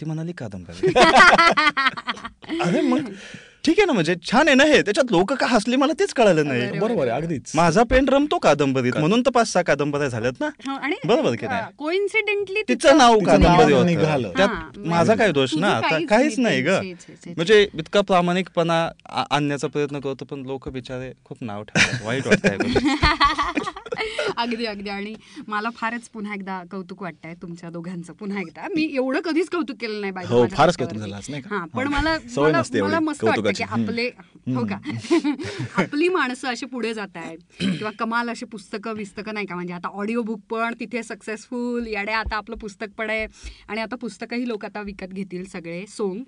ती 0.00 0.04
म्हणाली 0.06 0.32
कादंबरी. 0.32 0.92
अरे 2.62 2.80
मग 2.80 3.08
ठीक 3.64 3.78
आहे 3.78 3.86
ना 3.86 3.92
म्हणजे 3.92 4.14
छान 4.30 4.48
आहे 4.48 4.56
ना 4.56 4.64
हे. 4.64 4.80
त्याच्यात 4.82 5.10
लोक 5.10 5.32
का 5.32 5.46
हसली? 5.46 5.76
मला 5.76 5.92
तेच 5.92 6.12
कळालं 6.14 6.46
नाही. 6.48 6.78
बरोबर 6.78 7.08
आहे 7.08 7.20
अगदीच. 7.20 7.52
माझा 7.54 7.82
पेन 7.82 8.08
रमतो 8.08 8.38
कादंबरीत. 8.38 8.96
म्हणून 8.96 9.22
तर 9.26 9.30
पाच 9.30 9.48
सहा 9.48 9.62
कादंबऱ्या 9.62 10.08
झाल्यात 10.08 10.40
ना. 10.40 10.46
हो, 10.66 10.76
आणि 10.76 10.96
बरोबर 11.04 11.34
की 11.34 11.46
नाही? 11.46 11.62
कोइन्सिडेंटली 11.78 12.62
तिचं 12.68 12.96
नाव 12.98 13.18
कादंबरी 13.18 13.48
नाव 13.48 13.72
होतं. 13.72 13.86
निघालं. 13.86 14.32
त्यात 14.36 14.48
हा, 14.48 14.70
माझा 14.76 15.14
काय 15.14 15.32
दोष 15.32 15.54
ना? 15.54 15.68
आता 15.68 15.98
काहीच 16.08 16.38
नाही. 16.38 16.62
ग. 16.62 16.68
म्हणजे 17.26 17.60
इतका 17.74 18.00
प्रामाणिकपणा 18.00 18.80
आणण्याचा 19.30 19.68
प्रयत्न 19.68 20.00
करतो 20.00 20.24
पण 20.24 20.42
लोक 20.42 20.68
बिचारे 20.68 21.12
खूप 21.24 21.38
नाव 21.40 21.62
ठेवतात. 21.62 22.06
वाईट 22.06 22.26
वाटतंय 22.26 22.56
अगदी 24.36 24.64
अगदी. 24.64 24.88
आणि 24.88 25.14
मला 25.48 25.70
फारच 25.70 26.08
पुन्हा 26.08 26.34
एकदा 26.34 26.62
कौतुक 26.70 27.02
वाटतंय 27.02 27.34
तुमच्या 27.42 27.70
दोघांचं. 27.70 28.12
पुन्हा 28.12 28.40
एकदा. 28.40 28.66
मी 28.76 28.90
एवढं 28.94 29.20
कधीच 29.20 29.48
कौतुक 29.48 29.76
केलं 29.76 30.00
नाही 30.00 30.12
बाई 30.12 30.24
हो, 30.26 30.46
फारच. 30.46 30.76
कौतुक 30.76 30.98
झालं? 30.98 31.16
हा 31.50 31.64
पण. 31.64 31.88
मला 31.88 32.18
मला 32.84 33.00
मस्त 33.00 33.24
वाटतं 33.24 33.42
की. 33.42 33.62
आपले 33.62 34.10
हो 34.54 34.66
का? 34.66 34.78
आपली 35.82 36.08
माणसं 36.08 36.48
अशी 36.48 36.66
पुढे 36.66 36.94
जात 36.94 37.16
आहेत. 37.16 37.38
किंवा 37.60 37.90
कमाल 37.98 38.30
अशी 38.30 38.46
पुस्तकं 38.46 38.92
विस्तकं 38.92 39.34
नाही 39.34 39.46
का? 39.46 39.54
म्हणजे 39.54 39.74
आता 39.74 39.88
ऑडिओ 39.88 40.22
बुक 40.22 40.40
पण 40.50 40.74
तिथे 40.80 41.02
सक्सेसफुल 41.02 41.86
याडे 41.86 42.12
आता 42.12 42.36
आपलं 42.36 42.56
पुस्तक 42.56 42.86
पण 42.96 43.10
आहे. 43.10 43.26
आणि 43.68 43.80
आता 43.80 43.96
पुस्तकही 43.96 44.48
लोक 44.48 44.64
आता 44.64 44.82
विकत 44.82 45.06
घेतील 45.06 45.44
सगळे 45.44 45.84
सोंग. 45.88 46.20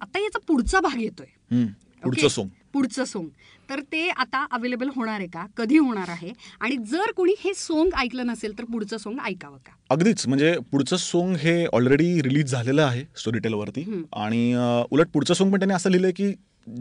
आता 0.00 0.18
याचा 0.18 0.38
पुढचा 0.46 0.80
भाग 0.80 1.00
येतोय. 1.00 1.54
पुढचं? 2.04 2.28
सोंग 2.28 2.48
पुढचं 2.72 3.04
सोंग 3.04 3.28
तर 3.70 3.80
ते 3.92 4.08
आता 4.08 4.44
अवेलेबल 4.50 4.88
होणार 4.96 5.18
आहे 5.18 5.26
का? 5.26 5.44
कधी 5.56 5.78
होणार 5.78 6.08
आहे? 6.08 6.30
आणि 6.60 6.76
जर 6.90 7.10
कोणी 7.16 7.34
हे 7.38 7.52
सोंग 7.54 7.90
ऐकलं 7.98 8.26
नसेल 8.26 8.58
तर 8.58 8.64
पुढचं 8.64 8.96
सोंग 8.96 9.18
ऐकावं 9.24 9.56
का? 9.56 9.72
अगदीच. 9.90 10.26
म्हणजे 10.28 10.54
पुढचं 10.72 10.96
सोंग 10.96 11.36
हे 11.36 11.64
ऑलरेडी 11.72 12.22
रिलीज 12.22 12.50
झालेलं 12.50 12.82
आहे 12.82 13.04
स्टोरीटेलवरती. 13.16 13.84
आणि 14.12 14.54
उलट 14.90 15.08
पुढचं 15.12 15.34
सोंग 15.34 15.52
पण 15.52 15.58
त्यांनी 15.58 15.74
असं 15.74 15.90
लिहिलंय 15.90 16.12
की 16.12 16.32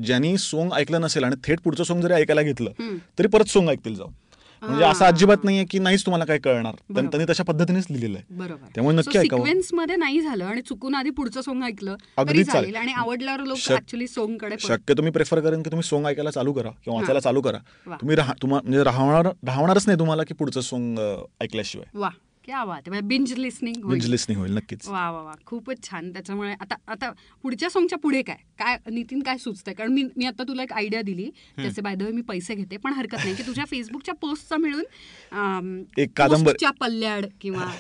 ज्यांनी 0.05 0.37
सोंग 0.37 0.71
ऐकलं 0.73 1.01
नसेल 1.01 1.23
आणि 1.23 1.35
थेट 1.43 1.59
पुढचं 1.61 1.83
सोंग 1.83 2.01
जरी 2.01 2.13
ऐकायला 2.13 2.41
घेतलं. 2.41 2.71
तरी 3.19 3.27
परत 3.27 3.45
सोंग 3.45 3.69
ऐकतील 3.69 3.95
जाऊन. 3.95 4.13
म्हणजे 4.61 4.83
असं 4.85 5.05
अजिबात 5.05 5.43
नाहीये 5.43 5.65
की 5.69 5.79
नाहीच 5.79 6.05
तुम्हाला 6.05 6.25
काय 6.25 6.37
कळणार. 6.37 6.75
त्यांनी 6.93 7.25
तशा 7.29 7.43
पद्धतीनेच 7.43 7.85
लिहिलेलं 7.89 8.17
आहे 8.17 8.35
बरोबर 8.37 8.67
त्यामुळे 8.75 8.95
नक्की. 8.95 9.19
सिक्वेन्समध्ये 9.19 9.95
नाही 9.95 10.21
झालं 10.21 10.45
आणि 10.45 10.61
चुकून 10.61 10.95
आधी 10.95 11.09
पुढचं 11.09 11.41
सोंग 11.41 11.63
ऐकलं 11.63 11.95
अगदी 12.17 12.43
चालेल. 12.43 12.75
आणि 12.75 12.93
आवडल्यावर 12.93 13.43
लोक 13.43 13.71
ऍक्च्युली 13.71 14.07
सोंगकडे 14.07 14.55
शक्यतो 14.59 15.01
मी 15.01 15.09
प्रेफर 15.09 15.39
करेन 15.39 15.61
की 15.61 15.71
तुम्ही 15.71 15.87
सोंग 15.87 16.05
ऐकायला 16.05 16.31
चालू 16.31 16.53
करा 16.53 16.69
किंवा. 16.85 16.99
वाचायला 16.99 17.19
चालू 17.19 17.41
करा. 17.41 17.57
तुम्ही 17.91 18.15
तुम्हा 18.41 18.59
म्हणजे 18.63 18.83
राहणार 18.83 19.27
राहणारच 19.45 19.87
नाही 19.87 19.99
तुम्हाला 19.99 20.23
की 20.23 20.33
पुढचं 20.33 20.61
सोंग 20.61 20.97
ऐकल्याशिवाय 21.41 21.97
वा 21.99 22.09
क्या 22.45 22.63
बात 22.65 22.87
आहे. 22.87 23.01
बिंज 23.01 23.33
लिस्निंग 23.33 23.83
बिंज 23.83 24.05
लिस्निंग 24.07 24.39
होईल 24.39 24.53
नक्कीच. 24.53 24.87
वा 24.87 25.09
वा 25.11 25.21
वा. 25.21 25.33
खूपच 25.45 25.83
छान. 25.83 26.11
त्याच्यामुळे 26.13 26.53
आता 26.61 26.75
आता 26.87 27.09
पुढच्या 27.43 27.69
सॉंगच्या 27.69 27.97
पुढे 27.99 28.21
काय? 28.21 28.37
काय 28.59 28.77
नितीन 28.91 29.21
काय 29.21 29.37
सुचतंय? 29.37 29.73
कारण 29.73 29.91
मी 29.93 30.03
मी 30.17 30.25
आता 30.25 30.43
तुला 30.43 30.63
एक 30.63 30.73
आयडिया 30.73 31.01
दिली. 31.01 31.29
त्याचे 31.55 31.81
बाय 31.81 31.95
द 31.95 32.01
वे 32.01 32.11
मी 32.11 32.21
पैसे 32.21 32.55
घेते 32.55 32.77
पण 32.77 32.93
हरकत 32.93 33.23
नाही 33.23 33.35
की 33.35 33.43
तुझ्या 33.47 33.65
फेसबुकच्या 33.65 34.13
पोस्टचा 34.13 34.57
मिळून 34.57 34.83
एक 35.97 36.11
कादंबरी- 36.17 36.45
पोस्टच्या 36.45 36.71
पल्ल्याड 36.79 37.25
किंवा 37.41 37.71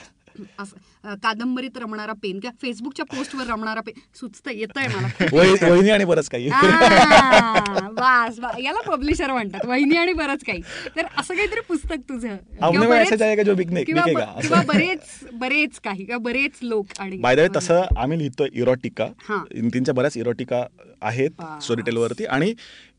कादंबरीत 1.03 1.77
रमणारा 1.77 2.13
पेन 2.13 2.39
किंवा 2.39 2.57
फेसबुकच्या 2.61 3.05
पोस्टवर 3.05 3.47
रमणारा 3.47 3.81
पेन 3.81 3.99
सुचतं 4.15 4.51
येतंय 4.51 4.87
मला. 4.87 5.07
खूप 5.07 5.33
वही- 5.33 5.69
वहिनी 5.71 5.89
आणि 5.89 6.05
बरंच 6.05 6.29
काही. 6.29 6.49
वास 7.93 8.39
वा- 8.39 8.63
याला 8.63 8.81
पब्लिशर 8.81 9.31
म्हणतात 9.31 9.65
वहिनी 9.65 9.97
आणि 9.97 10.13
बरंच 10.13 10.43
काही. 10.43 10.61
तर 10.95 11.05
असं 11.17 11.35
काहीतरी 11.35 11.59
पुस्तक 11.59 11.95
तुझं. 12.09 12.27
किंवा 12.27 12.67
हमने 12.67 12.79
में 12.79 12.89
बरेच- 12.89 13.05
ऐसा 13.07 13.15
जाएगा 13.15 13.43
जो 13.43 13.55
बिकने- 13.55 13.85
किंवा 13.85 14.61
बरेच 14.61 15.19
बरेच 15.33 15.79
काही 15.79 16.05
किंवा 16.05 16.17
बरेच 16.17 16.51
लोक 16.61 16.85
आणि 16.99 17.17
बाय 17.17 17.47
तसं 17.55 17.81
आम्ही 17.97 18.17
लिहितोय 18.17 18.47
इरोटिका. 18.53 19.07
नितीनच्या 19.55 19.93
बऱ्याच 19.93 20.17
इरोटिका 20.17 20.63
आहेत 21.01 21.29
बास. 21.29 21.63
स्टोरीटेलवरती 21.63 22.25
आणि 22.25 22.53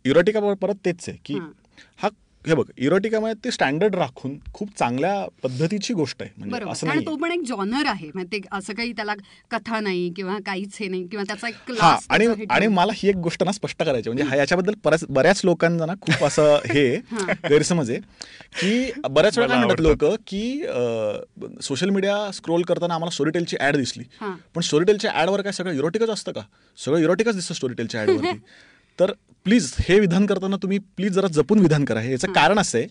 इरोटिका 0.05 0.55
परत 0.55 0.75
तेच 0.85 1.09
आहे 1.09 1.19
की 1.25 1.35
हा. 1.35 2.09
हा 2.45 2.55
बघ 2.55 2.65
इरोटिकामध्ये 2.79 3.35
ते 3.45 3.51
स्टँडर्ड 3.51 3.95
राखून 3.95 4.37
खूप 4.55 4.69
चांगल्या 4.79 5.15
पद्धतीची 5.43 5.95
गोष्ट 5.95 6.23
आहे. 6.23 6.31
म्हणजे 6.37 6.71
असं 6.71 6.87
नाही 6.87 7.05
तो 7.07 7.17
पण 7.17 7.33
एक 7.33 7.41
जॉनर 7.47 7.87
आहे. 7.87 8.11
म्हणजे 8.15 8.29
ते 8.33 8.41
असं 8.53 8.75
काही 8.75 8.93
त्याला 8.93 9.15
कथा 9.51 9.81
नाही 9.81 10.09
किंवा 10.17 10.37
काहीच 10.47 10.77
हे 10.81 10.89
नाही 10.89 11.07
किंवा 11.07 11.25
त्याचा 11.29 11.49
एक 11.49 11.71
हा 11.81 11.97
आणि 12.11 12.27
हे 12.29 12.45
आणि. 12.51 12.67
मला 12.69 12.93
ही 12.97 13.09
एक 13.09 13.17
गोष्ट 13.19 13.43
ना 13.43 13.53
स्पष्ट 13.53 13.83
करायची 13.83 14.11
म्हणजे 14.11 14.25
हा 14.25 14.37
याच्याबद्दल 14.37 14.75
बऱ्याच 15.11 15.41
लोकांना 15.45 15.87
ना 15.87 15.95
खूप 16.03 16.25
असं 16.25 16.57
हे. 16.67 16.87
गैरसमज 17.49 17.91
आहे. 17.91 17.99
की 18.53 18.91
बऱ्याच 19.11 19.39
वेळा 19.39 19.57
म्हणतात 19.57 19.81
लोक 19.81 20.05
की 20.27 20.43
सोशल 21.63 21.91
मीडिया 21.91 22.31
स्क्रोल 22.35 22.63
करताना 22.63 22.95
आम्हाला 22.95 23.11
स्टोरीटेलची 23.11 23.57
ऍड 23.61 23.77
दिसली. 23.77 24.05
पण 24.55 24.61
स्टोरीटेलच्या 24.63 25.13
ऍडवर 25.15 25.43
काय 25.43 25.53
सगळं 25.53 25.73
इरोटिकच 25.75 26.11
असतं 26.11 26.33
का? 26.33 26.41
सगळं 26.79 26.99
इरोटिकच 26.99 27.35
दिसतं 27.35 27.55
स्टोरीटेलच्या 27.55 28.03
ऍडवरती 28.03 28.39
तर 28.99 29.13
प्लीज 29.45 29.75
हे 29.81 29.99
विधान 30.01 30.27
करताना 30.27 30.57
तुम्ही 30.57 30.79
प्लीज 30.97 31.13
जरा 31.13 31.29
जपून 31.33 31.59
विधान 31.59 31.85
करा. 31.85 32.01
हे 32.01 32.11
याचं 32.11 32.33
कारण 32.33 32.59
असं 32.59 32.79
आहे 32.79 32.87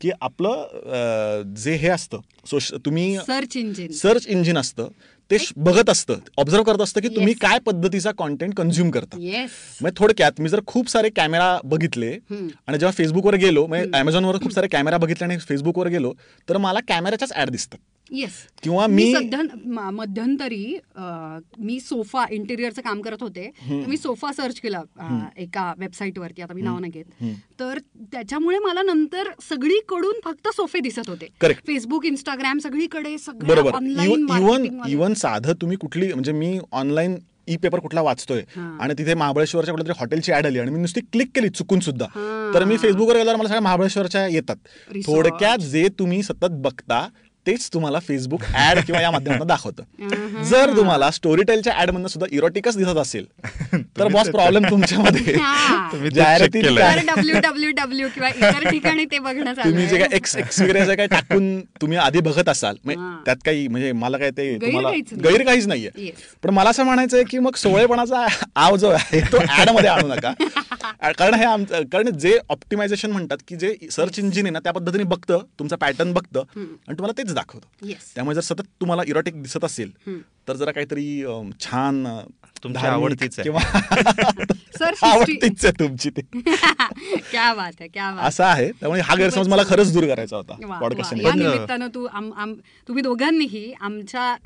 की 0.00 0.10
आपलं 0.20 1.54
जे 1.56 1.74
हे 1.74 1.88
असतं 1.88 2.20
सोश 2.46 2.72
तुम्ही 2.84 3.16
सर्च 3.16 3.56
इंजिन 3.56 3.92
सर्च 3.92 4.26
इंजिन 4.26 4.58
असतं 4.58 4.88
ते 5.30 5.36
बघत 5.56 5.90
असतं. 5.90 6.18
ऑब्झर्व 6.38 6.62
करत 6.62 6.80
असतं 6.80 7.00
की 7.00 7.08
तुम्ही. 7.08 7.32
काय 7.34 7.58
पद्धतीचा 7.58 8.10
कॉन्टेंट 8.18 8.54
कन्झ्युम 8.54 8.90
करता. 8.90 9.16
म्हणजे 9.16 9.90
थोडक्यात 9.96 10.40
मी 10.40 10.48
जर 10.48 10.60
खूप 10.66 10.90
सारे 10.90 11.10
कॅमेरा 11.16 11.58
बघितले. 11.64 12.12
आणि 12.12 12.78
जेव्हा 12.78 12.92
फेसबुकवर 12.92 13.34
गेलो 13.34 13.66
म्हणजे 13.66 13.98
अमेझॉनवर 13.98 14.36
खूप 14.42 14.52
सारे 14.52 14.68
कॅमेरा 14.68 14.96
बघितले 14.96 15.24
आणि 15.24 15.38
फेसबुकवर 15.38 15.88
गेलो 15.88 16.12
तर 16.48 16.56
मला 16.56 16.80
कॅमेऱ्याच्याच 16.88 17.32
ऍड 17.36 17.50
दिसतात. 17.50 17.78
येस 18.10 18.32
किंवा 18.62 18.86
मी 18.86 19.12
मध्यंतरी 19.66 20.76
मी 21.58 21.78
सोफा 21.80 22.24
इंटेरियरचं 22.30 22.82
काम 22.82 23.00
करत 23.02 23.22
होते. 23.22 23.50
मी 23.86 23.96
सोफा 23.96 24.30
सर्च 24.32 24.60
केला 24.60 24.82
एका 25.36 25.72
वेबसाईटवरती 25.78 26.42
आता 26.42 26.54
मी 26.54 26.62
नाव 26.62 26.78
नाही 26.78 26.92
घेत. 26.92 27.24
तर 27.60 27.78
त्याच्यामुळे 28.12 28.58
मला 28.58 28.82
नंतर 28.82 29.30
सगळीकडून 29.48 30.20
फक्त 30.24 30.48
सोफे 30.48 30.80
दिसत 30.80 31.08
होते. 31.08 31.28
फेसबुक 31.66 32.06
इंस्टाग्राम 32.06 32.58
सगळीकडे 32.58 33.16
सगळं 33.18 33.70
साधं 35.16 35.52
तुम्ही 35.52 35.76
कुठली 35.76 36.12
म्हणजे 36.12 36.32
मी 36.32 36.58
ऑनलाईन 36.72 37.16
ई 37.48 37.56
पेपर 37.56 37.78
कुठला 37.78 38.00
वाचतोय. 38.00 38.42
आणि 38.56 38.94
तिथे 38.98 39.14
महाबळेश्वरच्या 39.14 39.72
कुठल्या 39.72 39.88
तरी 39.88 39.98
हॉटेलची 40.00 40.32
ऍड 40.32 40.46
आली 40.46 40.58
आणि 40.58 40.70
मी 40.70 40.80
नुसती 40.80 41.00
क्लिक 41.12 41.30
केली 41.34 41.48
चुकून 41.48 41.80
सुद्धा. 41.80 42.06
तर 42.54 42.64
मी 42.64 42.76
फेसबुकवर 42.76 43.16
गेल्यावर 43.16 43.38
मला 43.38 43.48
सगळ्या 43.48 43.62
महाबळेश्वरच्या 43.62 44.26
येतात. 44.26 44.56
थोडक्यात 45.06 45.58
जे 45.58 45.88
तुम्ही 45.98 46.22
सतत 46.22 46.50
बघता 46.50 47.08
तेच 47.46 47.68
तुम्हाला 47.74 47.98
फेसबुक 47.98 48.42
ऍड 48.60 48.78
किंवा 48.78 49.00
या 49.00 49.10
माध्यमातून 49.10 49.46
दाखवतं 49.46 50.42
जर 50.42 50.76
तुम्हाला 50.76 51.10
स्टोरीटेलच्या 51.10 51.72
ऍड 51.78 51.90
मधून 51.90 52.06
सुद्धा 52.06 52.26
इरोटिकच 52.30 52.76
दिसत 52.76 52.96
असेल 52.96 53.24
तर 53.98 54.08
बॉस 54.08 54.28
प्रॉब्लेम 54.28 54.64
तुमच्यामध्ये 54.70 55.34
हा. 55.40 55.88
तुम्ही 55.92 56.10
जे. 56.10 56.20
काय 59.98 60.08
एक्स 60.12 60.36
एक्सपिरियन्स 60.36 60.90
काय 60.90 61.06
टाकून 61.06 61.60
तुम्ही 61.80 61.98
आधी 61.98 62.20
बघत 62.20 62.48
असाल 62.48 62.76
म्हणजे. 62.84 63.02
त्यात 63.24 63.36
काही 63.44 63.66
म्हणजे 63.68 63.92
मला 63.92 64.18
काय 64.18 64.30
ते 64.30 64.48
गैर 64.50 64.66
तुम्हाला. 64.66 64.90
गैर 65.22 65.44
काहीच 65.44 65.66
नाहीये 65.66 65.90
Yes. 65.96 66.20
पण 66.42 66.50
मला 66.50 66.70
असं 66.70 66.84
म्हणायचं 66.84 67.16
आहे 67.16 67.24
की 67.24 67.38
मग 67.38 67.54
सोहळेपणाचा 67.56 68.26
आव 68.56 68.76
जो 68.76 68.88
आहे 68.90 69.20
तो 69.32 69.38
ऍडमध्ये 69.60 69.90
आणू 69.90 70.06
नका 70.08 70.32
कारण 71.12 71.34
हे 71.34 71.44
आमचं 71.44 71.82
कारण 71.92 72.10
जे 72.18 72.36
ऑप्टिमायझेशन 72.48 73.10
म्हणतात 73.10 73.38
की 73.48 73.56
जे 73.56 73.74
सर्च 73.90 74.18
इंजिन 74.18 74.44
आहे 74.46 74.52
ना 74.52 74.58
त्या 74.58 74.72
पद्धतीने 74.72 75.04
बघतं 75.04 75.38
तुमचा 75.58 75.76
पॅटर्न 75.76 76.12
बघतं 76.12 76.42
आणि 76.56 76.96
तुम्हाला 76.98 77.12
तेच 77.18 77.32
दाखवतं. 77.36 77.86
त्यामुळे 78.14 78.34
जर 78.34 78.40
सतत 78.40 78.62
तुम्हाला 78.80 79.02
इरोटिक 79.06 79.42
दिसत 79.42 79.64
असेल 79.64 79.90
तर 80.48 80.56
जरा 80.56 80.72
काहीतरी 80.72 81.06
छान 81.60 82.06
तुमच्या 82.64 82.92
आवडतीच 82.92 83.40
आवडतीच 85.02 85.64
आहे 85.64 85.72
तुमची 85.80 86.10
ते. 86.10 86.20
क्या 87.30 87.54
बात 87.54 87.72
आहे 87.80 87.88
क्या 87.88 88.10
बात. 88.10 88.24
असं 88.24 88.44
आहे. 88.44 88.70
त्यामुळे 88.72 89.00
हा 89.00 89.14
गैरसमज 89.14 89.48
मला 89.48 89.62
खरंच 89.66 89.92
दूर 89.92 90.04
करायचा 90.06 90.36
होता 90.36 90.78
पॉडकास्ट 90.80 91.14
तू 91.94 92.06
तुम्ही 92.88 93.02
दोघांनीही 93.02 93.72
आमच्या 93.80 94.36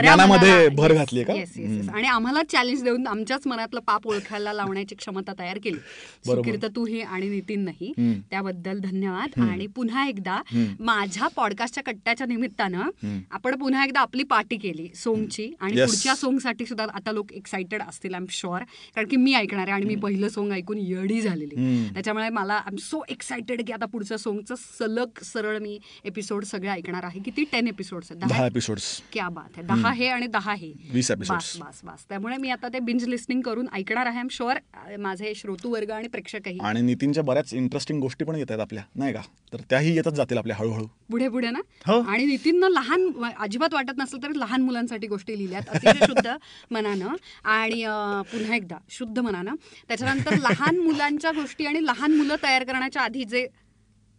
ज्ञानामध्ये 0.00 0.68
भर 0.68 0.90
Yes, 0.90 0.98
घातलीये 0.98 1.24
का? 1.24 1.32
yes, 1.32 1.50
yes, 1.56 1.82
yes. 1.82 1.90
आणि 1.94 2.06
आम्हाला 2.08 2.42
चॅलेंज 2.42 2.82
देऊन 2.82 3.06
आमच्याच 3.06 3.46
मनातलं 3.46 3.80
पाप 3.80 4.06
ओळखायला 4.06 4.52
लावण्याची 4.52 4.94
क्षमता 4.94 5.32
तयार 5.38 5.58
केली. 5.64 5.78
बरोबर. 6.26 6.50
सुकीर्त 6.50 6.64
तूही 6.76 7.00
आणि 7.00 7.28
नितीनही 7.28 7.92
हम्म. 7.98 8.12
त्याबद्दल 8.30 8.78
धन्यवाद. 8.78 9.40
आणि 9.40 9.66
पुन्हा 9.66 10.08
एकदा 10.08 10.40
माझ्या 10.80 11.28
पॉडकास्टच्या 11.36 11.82
कट्ट्याच्या 11.84 12.26
निमित्तानं 12.26 12.88
आपण 13.30 13.56
पुन्हा 13.56 13.84
एकदा 13.84 14.00
आपली 14.00 14.22
पार्टी 14.22 14.56
केली 14.56 14.88
सोंगची. 14.94 15.52
आणि. 15.60 15.72
पुढच्या 15.72 16.14
सोंगसाठी 16.14 16.66
सुद्धा 16.66 16.86
आता 16.94 17.12
लोक 17.12 17.29
एक्साइटेड 17.32 17.82
असतील 17.82 18.14
आय 18.14 18.20
एम 18.20 18.26
शुअर 18.30 18.62
कारण 18.94 19.08
की 19.08 19.16
मी 19.16 19.34
ऐकणार 19.34 19.66
आहे 19.66 19.72
आणि 19.72 19.86
मी 19.86 19.94
पहिलं 19.94 20.28
सोंग 20.28 20.52
ऐकून 20.52 20.78
येडी 20.78 21.20
झालेली. 21.20 21.56
त्याच्यामुळे 21.94 22.28
मला 22.28 22.54
आय 22.54 22.68
एम 22.70 22.76
सो 22.76 23.02
एक्साइटेड 23.08 23.66
की 23.66 23.72
आता 23.72 23.86
पुढचं 23.86 24.16
सोंगचं 24.16 24.54
सलग 24.58 25.22
सरळ 25.24 25.58
मी 25.58 25.78
एपिसोड 26.04 26.44
सगळे 26.44 26.68
ऐकणार 26.68 27.04
आहे. 27.04 27.20
किती? 27.20 27.44
टेन 27.52 27.68
एपिसोड्स 27.68 28.12
आहेत. 28.12 28.22
दहा 28.28 28.46
एपिसोड्स 28.46 28.84
क्या 29.12 29.28
बात 29.28 29.56
आहे. 29.56 29.66
दहा 29.66 29.92
हे 29.92 30.08
आणि 30.08 30.26
दहा 30.26 30.54
हे. 30.54 30.72
वीस 30.92 31.10
episodes. 31.10 31.36
बस 31.36 31.56
बस 31.60 31.80
बस. 31.84 32.04
त्यामुळे 32.08 32.36
मी 32.36 32.50
आता 32.50 32.68
ते 32.68 32.78
बिंज 32.80 33.04
लिस्निंग 33.04 33.40
करून 33.40 33.66
ऐकणार 33.72 34.06
आहे 34.06 34.18
एम 34.20 34.28
शुअर 34.30 34.58
माझे 34.98 35.32
श्रोतू 35.36 35.70
वर्ग 35.70 35.90
आणि 35.90 36.08
प्रेक्षकही. 36.08 36.58
आणि 36.60 36.80
नितीनच्या 36.80 37.22
बऱ्याच 37.22 37.54
इंटरेस्टिंग 37.54 38.00
गोष्टी 38.00 38.24
पण 38.24 38.36
येत 38.36 38.50
आहेत 38.50 38.60
आपल्या 38.60 38.82
नाही 38.94 39.12
का? 39.12 39.20
तर 39.52 39.60
त्याही 39.70 39.94
येतच 39.96 40.14
जातील 40.14 40.38
आपल्या 40.38 40.56
हळूहळू. 40.56 40.86
पुढे 41.10 41.28
पुढे 41.28 41.50
ना? 41.50 41.60
हो. 41.86 42.00
आणि 42.00 42.26
नितीननं 42.26 42.68
लहान 42.68 43.10
अजिबात 43.38 43.74
वाटत 43.74 43.98
नसलं 43.98 44.22
तरी 44.22 44.38
लहान 44.40 44.62
मुलांसाठी 44.62 45.06
गोष्टी 45.06 45.38
लिहिल्यात. 45.38 45.68
अतिशय 45.68 46.06
शुद्ध 46.06 46.36
मनानं. 46.70 47.14
आणि 47.44 47.84
पुन्हा 48.32 48.56
एकदा 48.56 48.76
शुद्ध 48.90 49.18
मनानं 49.18 49.54
त्याच्यानंतर 49.88 50.34
लहान 50.34 50.78
मुलांच्या 50.78 51.30
गोष्टी 51.30 51.66
आणि 51.66 51.86
लहान 51.86 52.12
मुलं 52.12 52.36
तयार 52.42 52.64
करण्याच्या 52.64 53.02
आधी 53.02 53.24
जे 53.24 53.46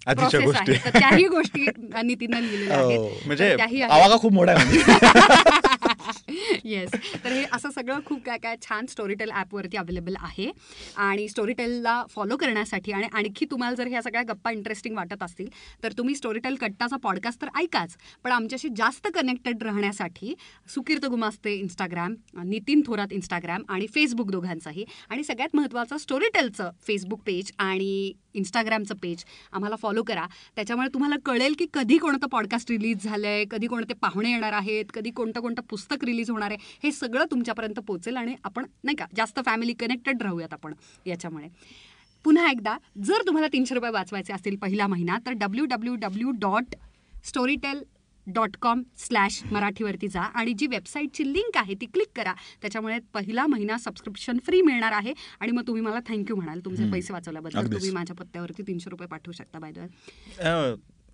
आधीच्या 0.08 0.40
process 0.40 0.46
गोष्टी. 0.46 0.72
आहे, 0.72 0.86
तर 0.86 1.00
त्याही 1.00 1.28
गोष्टी 1.28 1.66
नितीननं 2.04 2.40
लिहिलेल्या 2.40 2.78
आहेत 2.78 3.00
हो. 3.00 3.10
म्हणजे 3.26 3.56
खूप 4.18 4.34
मोठा 4.34 4.54
येस 6.66 6.92
तर 7.24 7.32
हे 7.32 7.44
असं 7.54 7.70
सगळं 7.70 8.00
खूप 8.06 8.24
काय 8.26 8.38
काय 8.38 8.56
छान 8.62 8.86
स्टोरीटेल 8.86 9.32
ॲपवरती 9.32 9.78
अवेलेबल 9.78 10.16
आहे. 10.20 10.50
आणि 10.98 11.28
स्टोरीटेलला 11.30 12.04
फॉलो 12.10 12.38
करण्यासाठी 12.38 12.92
आणि 12.92 13.08
आणखी 13.14 13.46
तुम्हाला 13.52 13.76
जर 13.76 13.88
ह्या 13.88 14.02
सगळ्या 14.02 14.24
गप्पा 14.24 14.52
इंटरेस्टिंग 14.52 14.96
वाटत 14.96 15.24
असतील 15.24 15.48
तर 15.84 15.94
तुम्ही 15.98 16.16
स्टोरीटेल 16.16 16.56
कट्टाचा 16.56 16.98
पॉडकास्ट 17.04 17.42
तर 17.42 17.48
ऐकाच. 17.60 17.96
पण 18.24 18.32
आमच्याशी 18.32 18.70
जास्त 18.78 19.08
कनेक्टेड 19.16 19.64
राहण्यासाठी 19.64 20.34
सुकीर्त 20.74 21.06
गुमास्ते 21.06 21.54
इंस्टाग्राम 21.56 22.16
नितीन 22.44 22.82
थोरात 22.88 23.14
इंस्टाग्राम 23.14 23.64
आणि 23.70 23.88
फेसबुक 23.94 24.32
दोघांचाही. 24.32 24.86
आणि 25.10 25.24
सगळ्यात 25.24 25.56
महत्त्वाचं 25.56 25.98
स्टोरीटेलचं 25.98 26.70
फेसबुक 26.88 27.22
पेज 27.26 27.52
आणि 27.60 28.12
इंस्टाग्रामचं 28.34 28.96
पेज 28.96 29.24
आम्हाला 29.52 29.76
फॉलो 29.76 30.04
करा. 30.04 30.26
त्याच्यामुळे 30.56 30.88
तुम्हाला 30.94 31.16
कळेल 31.26 31.54
की 31.60 31.66
कधी 31.74 31.98
कोणतं 31.98 32.28
पॉडकास्ट 32.28 32.72
रिलीज 32.72 33.04
झालं 33.04 33.28
आहे 33.28 33.46
कधी 33.52 33.68
कोणते 33.68 33.94
पाहुणे 33.94 34.32
येणार 34.32 34.54
आहेत 34.54 34.86
कधी 34.94 35.12
कोणतं 35.12 35.42
कोणतं 35.42 35.62
पुस्तक 35.70 36.04
रिलीज 36.06 36.30
होणार 36.32 36.51
आहे. 36.52 36.80
हे 36.84 36.92
सगळं 36.92 37.26
तुमच्यापर्यंत 37.32 37.80
पोहोचेल 37.80 38.18
आणि 38.18 38.36
आपण 38.44 38.66
नाही 38.84 38.96
का 38.96 39.06
जास्त 39.16 39.40
फॅमिली 39.46 39.74
कनेक्टेड 39.74 40.22
राहूयात 40.22 40.54
आपण 40.54 40.74
याच्यामुळे. 41.08 41.48
पुन्हा 42.26 42.50
एकदा 42.52 42.78
जर 43.04 43.26
तुम्हाला 43.28 43.48
तीनशे 43.48 43.76
रुपये 43.76 43.92
वाचवायचे 43.92 44.34
असतील 44.34 44.56
पहिला 44.56 44.88
महिना 44.88 45.18
तर 45.26 45.32
W 45.32 45.66
W 45.66 45.96
W 45.96 46.32
dot 46.32 46.76
Storytel 47.26 47.84
dot 48.28 48.58
com 48.62 48.82
slash 48.98 49.42
मराठीवरती 49.52 50.08
जा 50.08 50.22
आणि 50.22 50.54
जी 50.54 50.68
वेबसाईटची 50.68 51.24
लिंक 51.34 51.58
आहे 51.58 51.74
ती 51.74 51.86
क्लिक 51.86 52.08
करा. 52.16 52.34
त्याच्यामुळे 52.62 52.98
पहिला 53.14 53.46
महिना 53.48 53.78
सबस्क्रिप्शन 53.78 54.38
फ्री 54.46 54.62
मिळणार 54.62 54.92
आहे 54.92 55.14
आणि 55.40 55.52
मग 55.52 55.68
तुम्ही 55.68 55.82
मला 55.82 56.00
थँक्यू 56.08 56.36
म्हणाल. 56.36 56.60
तुमचे 56.60 56.92
पैसे 56.92 57.14
वाचवल्याबद्दल. 57.14 57.60
तुम्ही 57.74 57.92
माझ्या 57.92 58.16
पत्त्यावरती 58.16 58.64
तीनशे 58.64 58.90
रुपये 58.90 59.08
पाठवू 59.08 59.32
शकता 59.32 59.60
बाय 59.60 59.72
द 59.72 59.80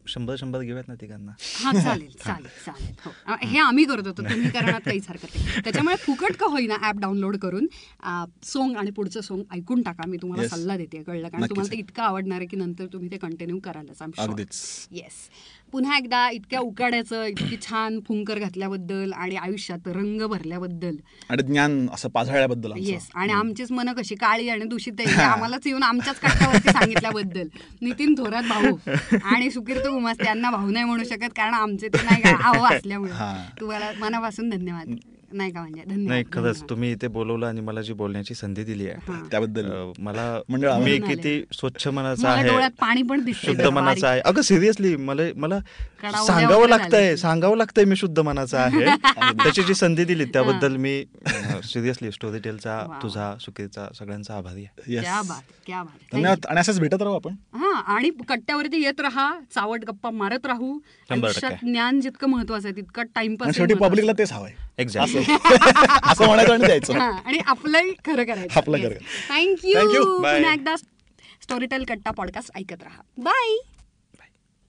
शंभर 0.07 0.35
शंभर 0.35 0.61
घेऊयात 0.61 0.87
ना 0.87 0.93
तिघांना. 0.93 1.31
हा 1.41 1.71
चालेल 1.73 2.09
चालेल 2.25 2.47
चालेल. 2.65 2.93
हो. 3.05 3.35
हे 3.43 3.59
आम्ही 3.59 3.85
करत 3.85 4.07
होतो 4.07 4.21
तुम्ही 4.21 4.49
करण्यात 4.49 4.81
काहीच 4.85 5.09
हरकत 5.09 5.35
नाही 5.35 5.61
त्याच्यामुळे 5.63 5.95
फुकट 5.95 6.35
का 6.35 6.45
होईना 6.45 6.75
ॲप 6.81 6.95
डाउनलोड 6.95 7.37
करून 7.37 7.67
सोंग 8.43 8.75
आणि 8.75 8.91
पुढचं 8.91 9.21
सोंग 9.21 9.43
ऐकून 9.51 9.81
टाका. 9.81 10.07
मी 10.07 10.17
तुम्हाला. 10.17 10.47
सल्ला 10.47 10.77
देते 10.77 11.03
कळलं 11.03 11.27
कारण. 11.27 11.43
तुम्हाला 11.43 11.71
ते 11.71 11.77
इतकं 11.77 12.03
आवडणार 12.03 12.37
आहे 12.37 12.47
की 12.47 12.57
नंतर 12.57 12.85
तुम्ही 12.85 13.11
ते 13.11 13.17
कंटिन्यू 13.17 13.59
आम 14.01 14.11
अगदीच. 14.17 14.87
येस 14.91 15.29
पुन्हा 15.71 15.97
एकदा 15.97 16.29
इतक्या 16.29 16.59
उकाड्याचं 16.59 17.23
इतकी 17.23 17.57
छान 17.61 17.99
फुंकर 17.99 18.39
घातल्याबद्दल 18.39 19.11
आणि 19.13 19.35
आयुष्यात 19.35 19.87
रंग 19.87 20.21
भरल्याबद्दल. 20.21 20.95
आणि 21.29 21.43
ज्ञान 21.43 21.87
असं 21.93 22.09
पाझळल्याबद्दल. 22.09 22.71
येस 22.77 23.09
आणि 23.15 23.33
आमचीच 23.33 23.71
मनं 23.71 23.93
कशी 23.93 24.15
काळी 24.15 24.49
आणि 24.49 24.65
दूषित 24.65 24.93
आहे 24.99 25.05
आम्हालाच 25.23 25.67
येऊन 25.67 25.83
आमच्याच 25.83 26.19
कष्टावरती 26.19 26.69
सांगितल्याबद्दल. 26.71 27.47
नितीन 27.81 28.15
थोरात 28.17 28.43
भाऊ 28.43 28.75
आणि 29.23 29.51
सुकीर्त 29.51 29.87
उमास 29.87 30.17
त्यांना 30.17 30.51
भाऊ 30.51 30.69
नाही 30.69 30.85
म्हणू 30.85 31.03
शकत 31.03 31.33
कारण 31.35 31.53
आमचे 31.53 31.87
ते 31.87 32.03
नाही 32.03 32.23
आहो 32.23 32.65
असल्यामुळे. 32.65 33.11
तुम्हाला 33.59 33.91
मनापासून 33.99 34.49
धन्यवाद. 34.49 34.95
नाही 35.29 35.51
का 35.51 35.61
म्हणजे 35.61 35.81
धन्यवाद 35.81 36.07
नाही 36.07 36.23
खरंच 36.23 36.43
धन्यवाद. 36.45 36.69
तुम्ही 36.69 36.91
इथे 36.91 37.07
बोलवलं 37.09 37.45
आणि 37.45 37.61
मला 37.61 37.81
जी 37.81 37.93
बोलण्याची 37.93 38.33
संधी 38.35 38.63
दिली 38.63 38.87
आहे 38.87 38.99
हा. 39.07 39.19
त्याबद्दल 39.31 39.65
अं, 39.67 39.91
मला 39.99 40.23
मंडळ 40.49 40.69
आभार. 40.69 40.83
मी 40.83 40.97
किती 40.99 41.41
स्वच्छ 41.53 41.87
मनाचा 41.89 42.27
मला 42.27 42.41
डोळ्यात 42.43 42.61
आहे 42.61 42.69
पाणी 42.79 43.01
पण 43.03 43.23
दिसतंय 43.23 43.45
शुद्ध 43.45 43.59
जरा 43.59 43.69
मनाचा 43.71 43.89
बारीक. 43.97 44.05
आहे 44.05 44.19
अगं 44.23 44.41
सिरियसली 44.43 44.95
मला 44.97 45.23
मला 45.37 45.59
सांगावं 46.19 46.67
लागतंय 46.69 46.89
झाल्या. 46.91 47.17
सांगावं 47.17 47.57
लागतंय 47.57 47.85
मी 47.85 47.95
शुद्ध 47.95 48.19
मनाचा 48.19 48.59
आहे 48.59 48.85
त्याची 49.43 49.63
जी 49.63 49.73
संधी 49.73 50.05
दिली 50.05 50.25
त्याबद्दल 50.27 50.75
मी 50.77 51.03
सिरियसली 51.65 52.11
स्टोरी 52.11 52.39
टेलचा 52.39 52.75
Wow. 52.79 53.01
तुझा 53.01 53.33
सुकीचा 53.41 53.87
सगळ्यांचा 53.95 54.35
आभारी 54.35 54.63
आहे 54.63 54.93
Yes. 54.93 55.01
क्या 55.03 55.21
बात 55.23 55.41
क्या 55.65 55.81
बात 55.83 55.91
Thank 55.93 56.11
धन्यवाद 56.13 56.45
आणि 56.47 56.59
असंच 56.59 56.79
भेटत 56.79 57.01
राहू 57.01 57.15
आपण. 57.15 57.35
हा 57.55 57.71
आणि 57.95 58.09
कट्ट्यावरती 58.29 58.81
येत 58.83 59.01
राहा 59.01 59.29
चावट 59.55 59.85
गप्पा 59.85 60.09
मारत 60.13 60.45
राहू 60.45 60.77
शंभर 61.09 61.27
आयुष्यात 61.27 61.51
टक्के. 61.51 61.71
ज्ञान 61.71 61.99
जितकं 62.01 62.29
महत्वाचं 62.29 62.67
आहे 62.67 62.75
तितकं 62.75 63.01
आणि 63.01 63.09
टाइमपास 63.15 63.55
शेवटी 63.55 63.73
पब्लिकला 63.75 64.11
तेच 64.17 64.31
हवंय 64.31 64.51
एक्झॅक्टली 64.77 65.19
असं. 66.03 66.25
म्हणायचं 66.25 66.53
आणि 66.53 66.65
द्यायचं 66.65 66.99
आणि 66.99 67.39
आपलंही 67.45 67.93
खरं 68.05 68.23
करायचं. 68.23 68.57
आपलं 68.59 68.77
खरं. 68.77 68.97
Thank you 69.29 69.73
Thank 69.73 69.95
you. 69.95 70.03
Bye. 70.03 70.33
पुन्हा 70.33 70.53
एकदा 70.53 70.75
स्टोरीटेल 71.41 71.83
कट्टा 71.83 72.11
पॉडकास्ट 72.11 72.51
ऐकत 72.55 72.83
राहा. 72.83 73.01
बाय 73.17 73.57